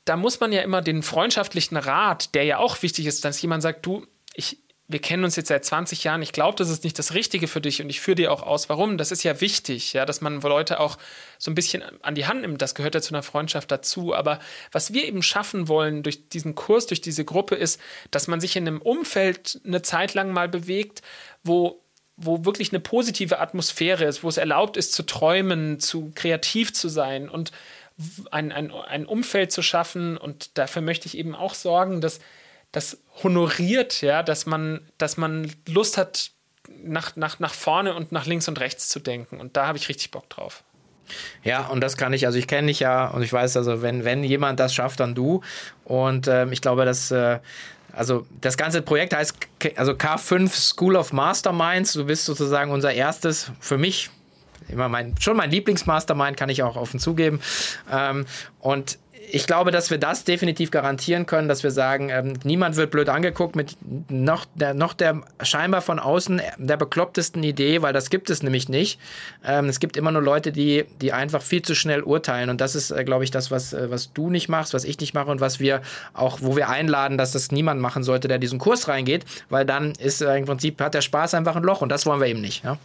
da 0.06 0.18
muss 0.18 0.40
man 0.40 0.52
ja 0.52 0.62
immer 0.62 0.82
den 0.82 1.02
freundschaftlichen 1.02 1.78
Rat, 1.78 2.36
der 2.36 2.44
ja 2.44 2.58
auch 2.58 2.82
wichtig 2.82 3.06
ist, 3.06 3.24
dass 3.24 3.42
jemand 3.42 3.64
sagt, 3.64 3.86
du, 3.86 4.06
ich, 4.34 4.58
wir 4.88 5.00
kennen 5.00 5.24
uns 5.24 5.38
jetzt 5.38 5.48
seit 5.48 5.64
20 5.64 6.04
Jahren, 6.04 6.22
ich 6.22 6.34
glaube, 6.34 6.58
das 6.58 6.70
ist 6.70 6.84
nicht 6.84 7.00
das 7.00 7.14
Richtige 7.14 7.48
für 7.48 7.62
dich 7.62 7.82
und 7.82 7.90
ich 7.90 8.02
führe 8.02 8.16
dir 8.16 8.32
auch 8.32 8.44
aus, 8.44 8.68
warum. 8.68 8.98
Das 8.98 9.12
ist 9.12 9.24
ja 9.24 9.40
wichtig, 9.40 9.94
ja, 9.94 10.06
dass 10.06 10.20
man 10.20 10.42
Leute 10.42 10.80
auch 10.80 10.98
so 11.38 11.50
ein 11.50 11.56
bisschen 11.56 11.84
an 12.02 12.16
die 12.16 12.26
Hand 12.26 12.42
nimmt. 12.42 12.62
Das 12.62 12.76
gehört 12.76 12.96
ja 12.96 13.02
zu 13.02 13.14
einer 13.14 13.24
Freundschaft 13.24 13.72
dazu. 13.72 14.14
Aber 14.14 14.40
was 14.72 14.94
wir 14.94 15.06
eben 15.06 15.24
schaffen 15.24 15.70
wollen 15.70 16.04
durch 16.04 16.28
diesen 16.30 16.54
Kurs, 16.54 16.86
durch 16.86 17.00
diese 17.00 17.24
Gruppe, 17.24 17.56
ist, 17.56 17.80
dass 18.12 18.28
man 18.28 18.42
sich 18.42 18.58
in 18.58 18.68
einem 18.68 18.82
Umfeld 18.82 19.62
eine 19.66 19.82
Zeit 19.82 20.14
lang 20.14 20.32
mal 20.32 20.50
bewegt, 20.50 21.02
wo 21.44 21.83
wo 22.26 22.46
wirklich 22.46 22.72
eine 22.72 22.80
positive 22.80 23.40
Atmosphäre 23.40 24.06
ist, 24.06 24.24
wo 24.24 24.30
es 24.30 24.38
erlaubt 24.38 24.78
ist 24.78 24.94
zu 24.94 25.04
träumen, 25.04 25.80
zu 25.80 26.12
kreativ 26.16 26.74
zu 26.74 26.90
sein 26.90 27.30
und 27.30 27.52
ein, 28.32 28.52
ein, 28.52 28.72
ein 28.72 29.06
Umfeld 29.06 29.52
zu 29.52 29.62
schaffen. 29.62 30.18
Und 30.18 30.58
dafür 30.58 30.82
möchte 30.82 31.08
ich 31.08 31.18
eben 31.18 31.36
auch 31.36 31.54
sorgen, 31.54 32.02
dass 32.02 32.20
das 32.72 32.98
honoriert, 33.24 34.02
ja, 34.02 34.24
dass 34.24 34.46
man, 34.46 34.82
dass 34.98 35.18
man 35.18 35.52
Lust 35.68 35.98
hat, 35.98 36.32
nach, 36.84 37.16
nach, 37.16 37.40
nach 37.40 37.54
vorne 37.54 37.94
und 37.94 38.12
nach 38.12 38.26
links 38.26 38.48
und 38.48 38.60
rechts 38.60 38.90
zu 38.90 39.00
denken. 39.00 39.40
Und 39.40 39.56
da 39.58 39.68
habe 39.68 39.78
ich 39.78 39.90
richtig 39.90 40.12
Bock 40.12 40.30
drauf. 40.30 40.64
Ja, 41.44 41.68
und 41.68 41.82
das 41.82 41.98
kann 41.98 42.14
ich, 42.14 42.26
also 42.26 42.40
ich 42.40 42.48
kenne 42.48 42.68
dich 42.68 42.80
ja 42.80 43.08
und 43.08 43.22
ich 43.24 43.32
weiß, 43.32 43.58
also 43.58 43.82
wenn, 43.82 44.06
wenn 44.06 44.24
jemand 44.24 44.60
das 44.60 44.74
schafft, 44.74 45.00
dann 45.00 45.14
du. 45.16 45.42
Und 45.84 46.28
ähm, 46.28 46.52
ich 46.52 46.62
glaube, 46.62 46.86
dass, 46.86 47.12
äh, 47.12 47.40
also 47.94 48.26
das 48.42 48.58
ganze 48.58 48.82
Projekt 48.82 49.16
heißt 49.16 49.38
also 49.76 49.94
K5 49.94 50.50
School 50.50 50.96
of 50.96 51.14
Masterminds. 51.14 51.94
Du 51.94 52.06
bist 52.06 52.26
sozusagen 52.26 52.72
unser 52.72 52.92
erstes, 52.94 53.52
für 53.60 53.78
mich, 53.78 54.10
immer 54.68 54.90
mein, 54.90 55.16
schon 55.20 55.38
mein 55.38 55.52
Lieblingsmastermind, 55.52 56.36
kann 56.36 56.50
ich 56.50 56.64
auch 56.64 56.76
offen 56.76 57.00
zugeben. 57.00 57.40
Ähm, 57.92 58.26
und 58.60 58.98
ich 59.32 59.48
glaube, 59.48 59.72
dass 59.72 59.90
wir 59.90 59.98
das 59.98 60.24
definitiv 60.24 60.72
garantieren 60.72 61.26
können, 61.26 61.48
dass 61.48 61.64
wir 61.64 61.72
sagen, 61.72 62.10
ähm, 62.10 62.34
niemand 62.44 62.76
wird 62.76 62.92
blöd 62.92 63.10
angeguckt 63.10 63.56
mit 63.56 63.78
noch 64.10 64.46
der, 64.56 64.74
noch 64.74 64.94
der 64.94 65.22
scheinbar 65.42 65.82
von 65.82 66.00
außen 66.00 66.42
der 66.58 66.78
beklopptesten 66.78 67.44
Idee, 67.44 67.82
weil 67.82 67.94
das 67.94 68.10
gibt 68.10 68.30
es 68.30 68.44
nämlich 68.44 68.70
nicht. 68.70 69.00
Ähm, 69.46 69.70
es 69.70 69.80
gibt 69.80 69.98
immer 69.98 70.12
nur 70.12 70.22
Leute, 70.22 70.52
die, 70.52 70.86
die 71.02 71.14
einfach 71.14 71.42
viel 71.42 71.62
zu 71.62 71.76
schnell 71.76 72.02
urteilen. 72.02 72.50
Und 72.50 72.62
das 72.62 72.76
ist, 72.76 72.92
äh, 72.92 73.04
glaube 73.04 73.24
ich, 73.24 73.32
das, 73.32 73.52
was, 73.52 73.74
äh, 73.74 73.90
was 73.90 74.14
du 74.14 74.30
nicht 74.30 74.50
machst, 74.50 74.74
was 74.74 74.84
ich 74.84 75.00
nicht 75.00 75.14
mache 75.14 75.32
und 75.32 75.42
was 75.42 75.60
wir 75.60 75.82
auch, 76.14 76.40
wo 76.42 76.56
wir 76.56 76.70
einladen, 76.70 77.18
dass 77.18 77.32
das 77.32 77.52
niemand 77.52 77.82
machen 77.82 78.04
sollte, 78.04 78.28
der 78.28 78.40
diesen 78.40 78.60
Kurs 78.60 78.88
reingeht, 78.88 79.26
weil 79.50 79.66
dann 79.66 79.94
ist 79.94 80.22
äh, 80.22 80.38
im 80.38 80.46
Prinzip, 80.46 80.82
hat 80.82 80.94
der 80.94 81.02
Spaß 81.02 81.34
einfach 81.34 81.56
ein 81.56 81.64
Loch 81.64 81.82
und 81.82 81.90
das 81.90 82.06
wollen 82.06 82.20
wir 82.20 82.28
eben 82.28 82.42
nicht. 82.42 82.64
Ja? 82.64 82.78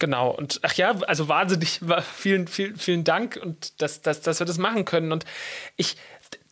Genau, 0.00 0.30
und 0.30 0.60
ach 0.62 0.72
ja, 0.74 0.98
also 1.02 1.28
wahnsinnig, 1.28 1.80
vielen, 2.16 2.48
vielen, 2.48 2.76
vielen 2.76 3.04
Dank 3.04 3.38
und 3.40 3.80
dass, 3.82 4.00
dass, 4.00 4.22
dass 4.22 4.40
wir 4.40 4.46
das 4.46 4.56
machen 4.56 4.86
können. 4.86 5.12
Und 5.12 5.26
ich, 5.76 5.96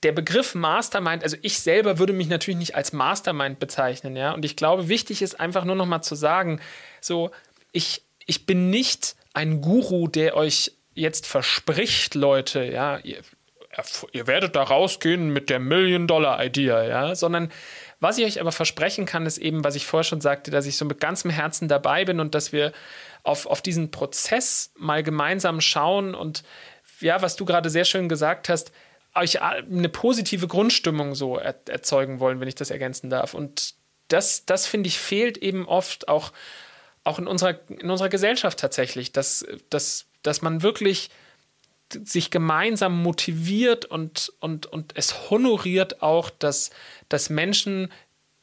der 0.02 0.12
Begriff 0.12 0.54
Mastermind, 0.54 1.24
also 1.24 1.38
ich 1.40 1.58
selber 1.58 1.98
würde 1.98 2.12
mich 2.12 2.28
natürlich 2.28 2.58
nicht 2.58 2.74
als 2.74 2.92
Mastermind 2.92 3.58
bezeichnen, 3.58 4.16
ja. 4.16 4.32
Und 4.32 4.44
ich 4.44 4.54
glaube, 4.54 4.88
wichtig 4.88 5.22
ist 5.22 5.40
einfach 5.40 5.64
nur 5.64 5.76
noch 5.76 5.86
mal 5.86 6.02
zu 6.02 6.14
sagen, 6.14 6.60
so, 7.00 7.30
ich, 7.72 8.02
ich 8.26 8.44
bin 8.44 8.68
nicht 8.68 9.16
ein 9.32 9.62
Guru, 9.62 10.08
der 10.08 10.36
euch 10.36 10.72
jetzt 10.94 11.26
verspricht, 11.26 12.14
Leute, 12.14 12.64
ja, 12.64 12.98
ihr, 12.98 13.22
ihr 14.12 14.26
werdet 14.26 14.56
da 14.56 14.62
rausgehen 14.62 15.30
mit 15.30 15.48
der 15.48 15.58
Million-Dollar-Idea, 15.58 16.84
ja, 16.84 17.14
sondern 17.14 17.50
was 18.00 18.18
ich 18.18 18.26
euch 18.26 18.40
aber 18.40 18.52
versprechen 18.52 19.06
kann, 19.06 19.26
ist 19.26 19.38
eben, 19.38 19.64
was 19.64 19.74
ich 19.74 19.86
vorher 19.86 20.04
schon 20.04 20.20
sagte, 20.20 20.50
dass 20.50 20.66
ich 20.66 20.76
so 20.76 20.84
mit 20.84 21.00
ganzem 21.00 21.30
Herzen 21.30 21.66
dabei 21.66 22.04
bin 22.04 22.20
und 22.20 22.34
dass 22.34 22.52
wir 22.52 22.72
auf, 23.28 23.44
auf 23.46 23.60
diesen 23.60 23.90
Prozess 23.90 24.72
mal 24.78 25.02
gemeinsam 25.02 25.60
schauen 25.60 26.14
und 26.14 26.42
ja, 27.00 27.20
was 27.20 27.36
du 27.36 27.44
gerade 27.44 27.68
sehr 27.68 27.84
schön 27.84 28.08
gesagt 28.08 28.48
hast, 28.48 28.72
euch 29.14 29.42
eine 29.42 29.90
positive 29.90 30.48
Grundstimmung 30.48 31.14
so 31.14 31.36
er, 31.36 31.54
erzeugen 31.68 32.20
wollen, 32.20 32.40
wenn 32.40 32.48
ich 32.48 32.54
das 32.54 32.70
ergänzen 32.70 33.10
darf. 33.10 33.34
Und 33.34 33.74
das, 34.08 34.46
das 34.46 34.66
finde 34.66 34.88
ich, 34.88 34.98
fehlt 34.98 35.36
eben 35.36 35.66
oft 35.66 36.08
auch, 36.08 36.32
auch 37.04 37.18
in, 37.18 37.26
unserer, 37.26 37.58
in 37.68 37.90
unserer 37.90 38.08
Gesellschaft 38.08 38.58
tatsächlich, 38.58 39.12
dass, 39.12 39.46
dass, 39.68 40.06
dass 40.22 40.40
man 40.40 40.62
wirklich 40.62 41.10
sich 41.92 42.30
gemeinsam 42.30 43.02
motiviert 43.02 43.84
und, 43.84 44.32
und, 44.40 44.66
und 44.66 44.92
es 44.96 45.30
honoriert 45.30 46.02
auch, 46.02 46.30
dass, 46.30 46.70
dass 47.10 47.28
Menschen 47.28 47.92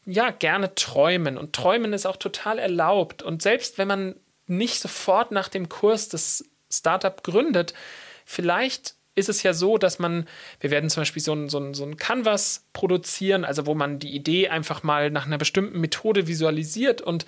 ja 0.05 0.29
gerne 0.29 0.75
träumen. 0.75 1.37
Und 1.39 1.53
träumen 1.53 1.93
ist 1.93 2.05
auch 2.05 2.17
total 2.17 2.59
erlaubt. 2.59 3.23
Und 3.23 3.41
selbst 3.41 3.79
wenn 3.79 3.87
man 3.87 4.15
nicht 4.47 4.79
sofort 4.79 5.31
nach 5.31 5.49
dem 5.49 5.69
Kurs 5.69 6.09
das 6.09 6.45
Startup 6.71 7.23
gründet, 7.23 7.73
vielleicht 8.25 8.95
ist 9.15 9.29
es 9.29 9.43
ja 9.43 9.53
so, 9.53 9.77
dass 9.77 9.97
man, 9.97 10.27
wir 10.59 10.71
werden 10.71 10.89
zum 10.89 11.01
Beispiel 11.01 11.21
so 11.21 11.33
ein, 11.33 11.47
so, 11.47 11.57
ein, 11.57 11.73
so 11.73 11.85
ein 11.85 11.97
Canvas 11.97 12.65
produzieren, 12.73 13.45
also 13.45 13.65
wo 13.65 13.73
man 13.73 13.97
die 13.97 14.13
Idee 14.13 14.49
einfach 14.49 14.83
mal 14.83 15.09
nach 15.09 15.25
einer 15.25 15.37
bestimmten 15.37 15.79
Methode 15.79 16.27
visualisiert 16.27 17.01
und 17.01 17.25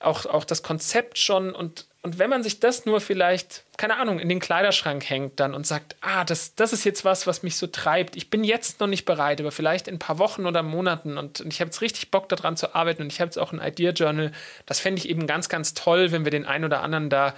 auch, 0.00 0.26
auch 0.26 0.44
das 0.44 0.62
Konzept 0.62 1.18
schon 1.18 1.54
und, 1.54 1.86
und 2.04 2.18
wenn 2.18 2.28
man 2.28 2.42
sich 2.42 2.60
das 2.60 2.84
nur 2.84 3.00
vielleicht, 3.00 3.64
keine 3.78 3.96
Ahnung, 3.96 4.18
in 4.18 4.28
den 4.28 4.38
Kleiderschrank 4.38 5.08
hängt 5.08 5.40
dann 5.40 5.54
und 5.54 5.66
sagt, 5.66 5.96
ah, 6.02 6.22
das, 6.22 6.54
das 6.54 6.74
ist 6.74 6.84
jetzt 6.84 7.02
was, 7.06 7.26
was 7.26 7.42
mich 7.42 7.56
so 7.56 7.66
treibt. 7.66 8.14
Ich 8.14 8.28
bin 8.28 8.44
jetzt 8.44 8.78
noch 8.80 8.88
nicht 8.88 9.06
bereit, 9.06 9.40
aber 9.40 9.50
vielleicht 9.50 9.88
in 9.88 9.94
ein 9.94 9.98
paar 9.98 10.18
Wochen 10.18 10.44
oder 10.44 10.62
Monaten 10.62 11.16
und, 11.16 11.40
und 11.40 11.50
ich 11.50 11.60
habe 11.60 11.68
jetzt 11.68 11.80
richtig 11.80 12.10
Bock 12.10 12.28
daran 12.28 12.58
zu 12.58 12.74
arbeiten 12.74 13.00
und 13.00 13.10
ich 13.10 13.22
habe 13.22 13.28
jetzt 13.28 13.38
auch 13.38 13.54
ein 13.54 13.58
Idea 13.58 13.92
Journal. 13.92 14.32
Das 14.66 14.80
fände 14.80 14.98
ich 14.98 15.08
eben 15.08 15.26
ganz, 15.26 15.48
ganz 15.48 15.72
toll, 15.72 16.12
wenn 16.12 16.24
wir 16.24 16.30
den 16.30 16.44
einen 16.44 16.66
oder 16.66 16.82
anderen 16.82 17.08
da 17.08 17.34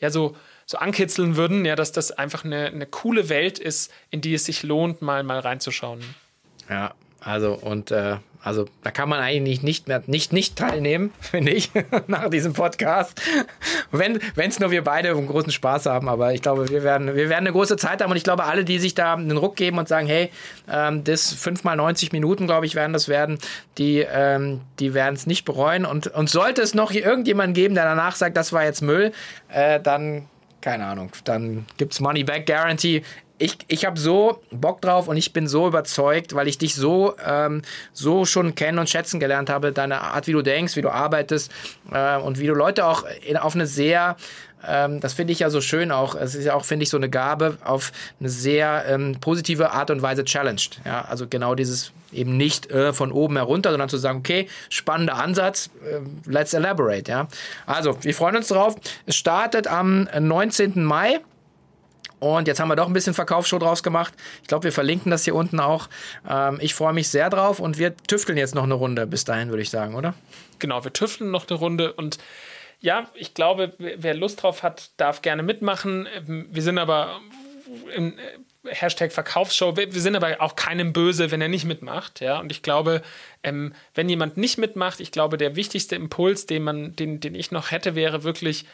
ja 0.00 0.10
so, 0.10 0.36
so 0.66 0.78
ankitzeln 0.78 1.36
würden, 1.36 1.64
ja, 1.64 1.76
dass 1.76 1.92
das 1.92 2.10
einfach 2.10 2.44
eine, 2.44 2.66
eine 2.66 2.86
coole 2.86 3.28
Welt 3.28 3.60
ist, 3.60 3.92
in 4.10 4.20
die 4.20 4.34
es 4.34 4.44
sich 4.44 4.64
lohnt, 4.64 5.02
mal, 5.02 5.22
mal 5.22 5.38
reinzuschauen. 5.38 6.02
Ja, 6.68 6.94
also 7.20 7.52
und 7.54 7.90
äh, 7.90 8.16
also 8.42 8.64
da 8.82 8.90
kann 8.90 9.08
man 9.08 9.20
eigentlich 9.20 9.62
nicht 9.62 9.86
mehr 9.86 10.02
nicht 10.06 10.32
nicht 10.32 10.56
teilnehmen, 10.56 11.12
finde 11.20 11.52
ich, 11.52 11.70
nach 12.06 12.30
diesem 12.30 12.54
Podcast. 12.54 13.20
Wenn 13.90 14.20
es 14.36 14.58
nur 14.58 14.70
wir 14.70 14.82
beide 14.82 15.10
einen 15.10 15.26
großen 15.26 15.52
Spaß 15.52 15.86
haben, 15.86 16.08
aber 16.08 16.32
ich 16.32 16.40
glaube, 16.40 16.68
wir 16.70 16.82
werden 16.82 17.14
wir 17.14 17.28
werden 17.28 17.46
eine 17.46 17.52
große 17.52 17.76
Zeit 17.76 18.02
haben 18.02 18.10
und 18.10 18.16
ich 18.16 18.24
glaube, 18.24 18.44
alle, 18.44 18.64
die 18.64 18.78
sich 18.78 18.94
da 18.94 19.14
einen 19.14 19.36
Ruck 19.36 19.56
geben 19.56 19.78
und 19.78 19.88
sagen, 19.88 20.06
hey, 20.06 20.30
ähm, 20.70 21.04
das 21.04 21.32
fünfmal 21.32 21.76
90 21.76 22.12
Minuten, 22.12 22.46
glaube 22.46 22.64
ich, 22.66 22.74
werden 22.74 22.92
das 22.92 23.08
werden, 23.08 23.38
die 23.76 23.98
ähm, 24.10 24.62
die 24.78 24.94
werden 24.94 25.14
es 25.14 25.26
nicht 25.26 25.44
bereuen 25.44 25.84
und 25.84 26.06
und 26.06 26.30
sollte 26.30 26.62
es 26.62 26.74
noch 26.74 26.92
irgendjemanden 26.92 27.54
geben, 27.54 27.74
der 27.74 27.84
danach 27.84 28.16
sagt, 28.16 28.36
das 28.36 28.52
war 28.52 28.64
jetzt 28.64 28.80
Müll, 28.80 29.12
äh, 29.48 29.80
dann 29.80 30.28
keine 30.62 30.86
Ahnung, 30.86 31.10
dann 31.24 31.66
gibt 31.78 31.92
es 31.92 32.00
Money 32.00 32.24
Back 32.24 32.46
Guarantee 32.46 33.02
ich, 33.40 33.56
ich 33.68 33.86
habe 33.86 33.98
so 33.98 34.42
Bock 34.50 34.82
drauf 34.82 35.08
und 35.08 35.16
ich 35.16 35.32
bin 35.32 35.48
so 35.48 35.66
überzeugt, 35.66 36.34
weil 36.34 36.46
ich 36.46 36.58
dich 36.58 36.74
so, 36.74 37.14
ähm, 37.26 37.62
so 37.92 38.26
schon 38.26 38.54
kennen 38.54 38.78
und 38.78 38.88
schätzen 38.88 39.18
gelernt 39.18 39.48
habe, 39.48 39.72
deine 39.72 40.02
Art, 40.02 40.26
wie 40.26 40.32
du 40.32 40.42
denkst, 40.42 40.76
wie 40.76 40.82
du 40.82 40.90
arbeitest 40.90 41.50
äh, 41.90 42.18
und 42.18 42.38
wie 42.38 42.46
du 42.46 42.54
Leute 42.54 42.84
auch 42.84 43.04
in, 43.26 43.36
auf 43.36 43.54
eine 43.54 43.66
sehr 43.66 44.16
ähm, 44.68 45.00
das 45.00 45.14
finde 45.14 45.32
ich 45.32 45.38
ja 45.38 45.48
so 45.48 45.62
schön 45.62 45.90
auch. 45.90 46.14
Es 46.14 46.34
ist 46.34 46.44
ja 46.44 46.52
auch, 46.52 46.66
finde 46.66 46.82
ich, 46.82 46.90
so 46.90 46.98
eine 46.98 47.08
Gabe 47.08 47.56
auf 47.64 47.92
eine 48.18 48.28
sehr 48.28 48.84
ähm, 48.88 49.16
positive 49.18 49.70
Art 49.70 49.90
und 49.90 50.02
Weise 50.02 50.22
challenged. 50.22 50.82
Ja, 50.84 51.06
also 51.08 51.26
genau 51.26 51.54
dieses 51.54 51.92
eben 52.12 52.36
nicht 52.36 52.70
äh, 52.70 52.92
von 52.92 53.10
oben 53.10 53.36
herunter, 53.36 53.70
sondern 53.70 53.88
zu 53.88 53.96
sagen, 53.96 54.18
okay, 54.18 54.48
spannender 54.68 55.14
Ansatz, 55.14 55.70
äh, 55.82 56.00
let's 56.26 56.52
elaborate. 56.52 57.10
Ja, 57.10 57.28
also 57.64 57.96
wir 58.02 58.12
freuen 58.12 58.36
uns 58.36 58.48
drauf. 58.48 58.76
Es 59.06 59.16
startet 59.16 59.66
am 59.66 60.06
19. 60.18 60.84
Mai 60.84 61.20
Und 62.20 62.46
jetzt 62.46 62.60
haben 62.60 62.68
wir 62.68 62.76
doch 62.76 62.86
ein 62.86 62.92
bisschen 62.92 63.14
Verkaufsshow 63.14 63.58
draus 63.58 63.82
gemacht. 63.82 64.14
Ich 64.42 64.48
glaube, 64.48 64.64
wir 64.64 64.72
verlinken 64.72 65.10
das 65.10 65.24
hier 65.24 65.34
unten 65.34 65.58
auch. 65.58 65.88
Ähm, 66.28 66.58
ich 66.60 66.74
freue 66.74 66.92
mich 66.92 67.08
sehr 67.08 67.30
drauf 67.30 67.60
und 67.60 67.78
wir 67.78 67.96
tüfteln 67.96 68.38
jetzt 68.38 68.54
noch 68.54 68.64
eine 68.64 68.74
Runde 68.74 69.06
bis 69.06 69.24
dahin, 69.24 69.48
würde 69.48 69.62
ich 69.62 69.70
sagen, 69.70 69.94
oder? 69.94 70.14
Genau, 70.58 70.84
wir 70.84 70.92
tüfteln 70.92 71.30
noch 71.30 71.48
eine 71.48 71.58
Runde 71.58 71.92
und 71.94 72.18
ja, 72.82 73.10
ich 73.14 73.34
glaube, 73.34 73.74
wer 73.78 74.14
Lust 74.14 74.42
drauf 74.42 74.62
hat, 74.62 74.90
darf 74.96 75.22
gerne 75.22 75.42
mitmachen. 75.42 76.08
Ähm, 76.14 76.48
wir 76.50 76.62
sind 76.62 76.78
aber 76.78 77.20
im 77.94 78.18
äh, 78.18 78.74
Hashtag 78.74 79.12
Verkaufsshow, 79.12 79.76
wir 79.76 79.90
sind 79.90 80.16
aber 80.16 80.36
auch 80.40 80.54
keinem 80.56 80.92
böse, 80.92 81.30
wenn 81.30 81.40
er 81.40 81.48
nicht 81.48 81.64
mitmacht. 81.64 82.20
Ja? 82.20 82.40
Und 82.40 82.52
ich 82.52 82.62
glaube, 82.62 83.02
ähm, 83.42 83.74
wenn 83.94 84.08
jemand 84.08 84.36
nicht 84.36 84.58
mitmacht, 84.58 85.00
ich 85.00 85.12
glaube, 85.12 85.38
der 85.38 85.56
wichtigste 85.56 85.96
Impuls, 85.96 86.46
den, 86.46 86.62
man, 86.62 86.96
den, 86.96 87.20
den 87.20 87.34
ich 87.34 87.50
noch 87.50 87.70
hätte, 87.70 87.94
wäre 87.94 88.22
wirklich, 88.22 88.66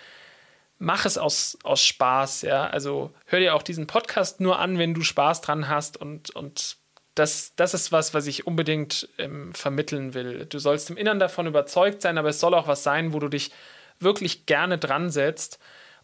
mach 0.78 1.06
es 1.06 1.18
aus, 1.18 1.58
aus 1.62 1.82
Spaß, 1.82 2.42
ja. 2.42 2.66
Also 2.66 3.12
hör 3.26 3.40
dir 3.40 3.54
auch 3.54 3.62
diesen 3.62 3.86
Podcast 3.86 4.40
nur 4.40 4.58
an, 4.58 4.78
wenn 4.78 4.94
du 4.94 5.02
Spaß 5.02 5.40
dran 5.40 5.68
hast 5.68 5.96
und, 5.96 6.30
und 6.30 6.76
das, 7.14 7.54
das 7.56 7.72
ist 7.72 7.92
was, 7.92 8.12
was 8.12 8.26
ich 8.26 8.46
unbedingt 8.46 9.08
ähm, 9.18 9.54
vermitteln 9.54 10.12
will. 10.12 10.44
Du 10.46 10.58
sollst 10.58 10.90
im 10.90 10.98
Innern 10.98 11.18
davon 11.18 11.46
überzeugt 11.46 12.02
sein, 12.02 12.18
aber 12.18 12.28
es 12.28 12.40
soll 12.40 12.54
auch 12.54 12.68
was 12.68 12.82
sein, 12.82 13.12
wo 13.12 13.18
du 13.18 13.28
dich 13.28 13.50
wirklich 13.98 14.44
gerne 14.44 14.76
dran 14.76 15.10
setzt 15.10 15.58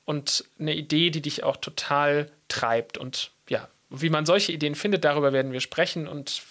und 0.06 0.44
eine 0.58 0.74
Idee, 0.74 1.10
die 1.10 1.20
dich 1.20 1.44
auch 1.44 1.58
total 1.58 2.30
treibt. 2.48 2.96
Und 2.96 3.30
ja, 3.48 3.68
wie 3.90 4.08
man 4.08 4.24
solche 4.24 4.52
Ideen 4.52 4.74
findet, 4.74 5.04
darüber 5.04 5.34
werden 5.34 5.52
wir 5.52 5.60
sprechen. 5.60 6.08
Und 6.08 6.42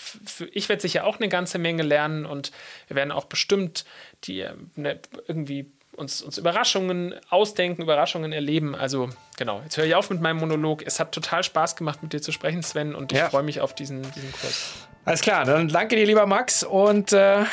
ich 0.51 0.69
werde 0.69 0.81
sicher 0.81 1.05
auch 1.05 1.17
eine 1.17 1.29
ganze 1.29 1.57
Menge 1.57 1.81
lernen 1.81 2.27
und 2.27 2.51
wir 2.87 2.95
werden 2.95 3.11
auch 3.11 3.25
bestimmt 3.25 3.83
die 4.25 4.47
ne, 4.75 4.99
irgendwie 5.27 5.71
uns, 6.01 6.21
uns 6.21 6.37
Überraschungen 6.37 7.15
ausdenken, 7.29 7.81
Überraschungen 7.81 8.33
erleben. 8.33 8.75
Also 8.75 9.09
genau, 9.37 9.61
jetzt 9.63 9.77
höre 9.77 9.85
ich 9.85 9.95
auf 9.95 10.09
mit 10.09 10.19
meinem 10.19 10.37
Monolog. 10.37 10.83
Es 10.85 10.99
hat 10.99 11.13
total 11.13 11.43
Spaß 11.43 11.77
gemacht, 11.77 12.03
mit 12.03 12.11
dir 12.11 12.21
zu 12.21 12.33
sprechen, 12.33 12.61
Sven, 12.63 12.93
und 12.93 13.13
ich 13.13 13.19
ja. 13.19 13.29
freue 13.29 13.43
mich 13.43 13.61
auf 13.61 13.73
diesen, 13.73 14.01
diesen 14.11 14.31
Kurs. 14.33 14.73
Alles 15.05 15.21
klar, 15.21 15.45
dann 15.45 15.69
danke 15.69 15.95
dir, 15.95 16.05
lieber 16.05 16.25
Max, 16.25 16.63
und 16.63 17.13
äh, 17.13 17.45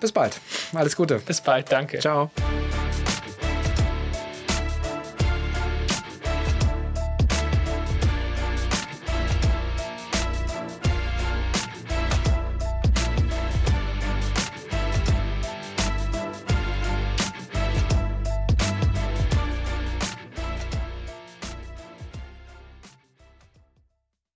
bis 0.00 0.12
bald. 0.12 0.40
Alles 0.72 0.96
Gute. 0.96 1.18
Bis 1.18 1.40
bald, 1.40 1.70
danke. 1.70 1.98
Ciao. 1.98 2.30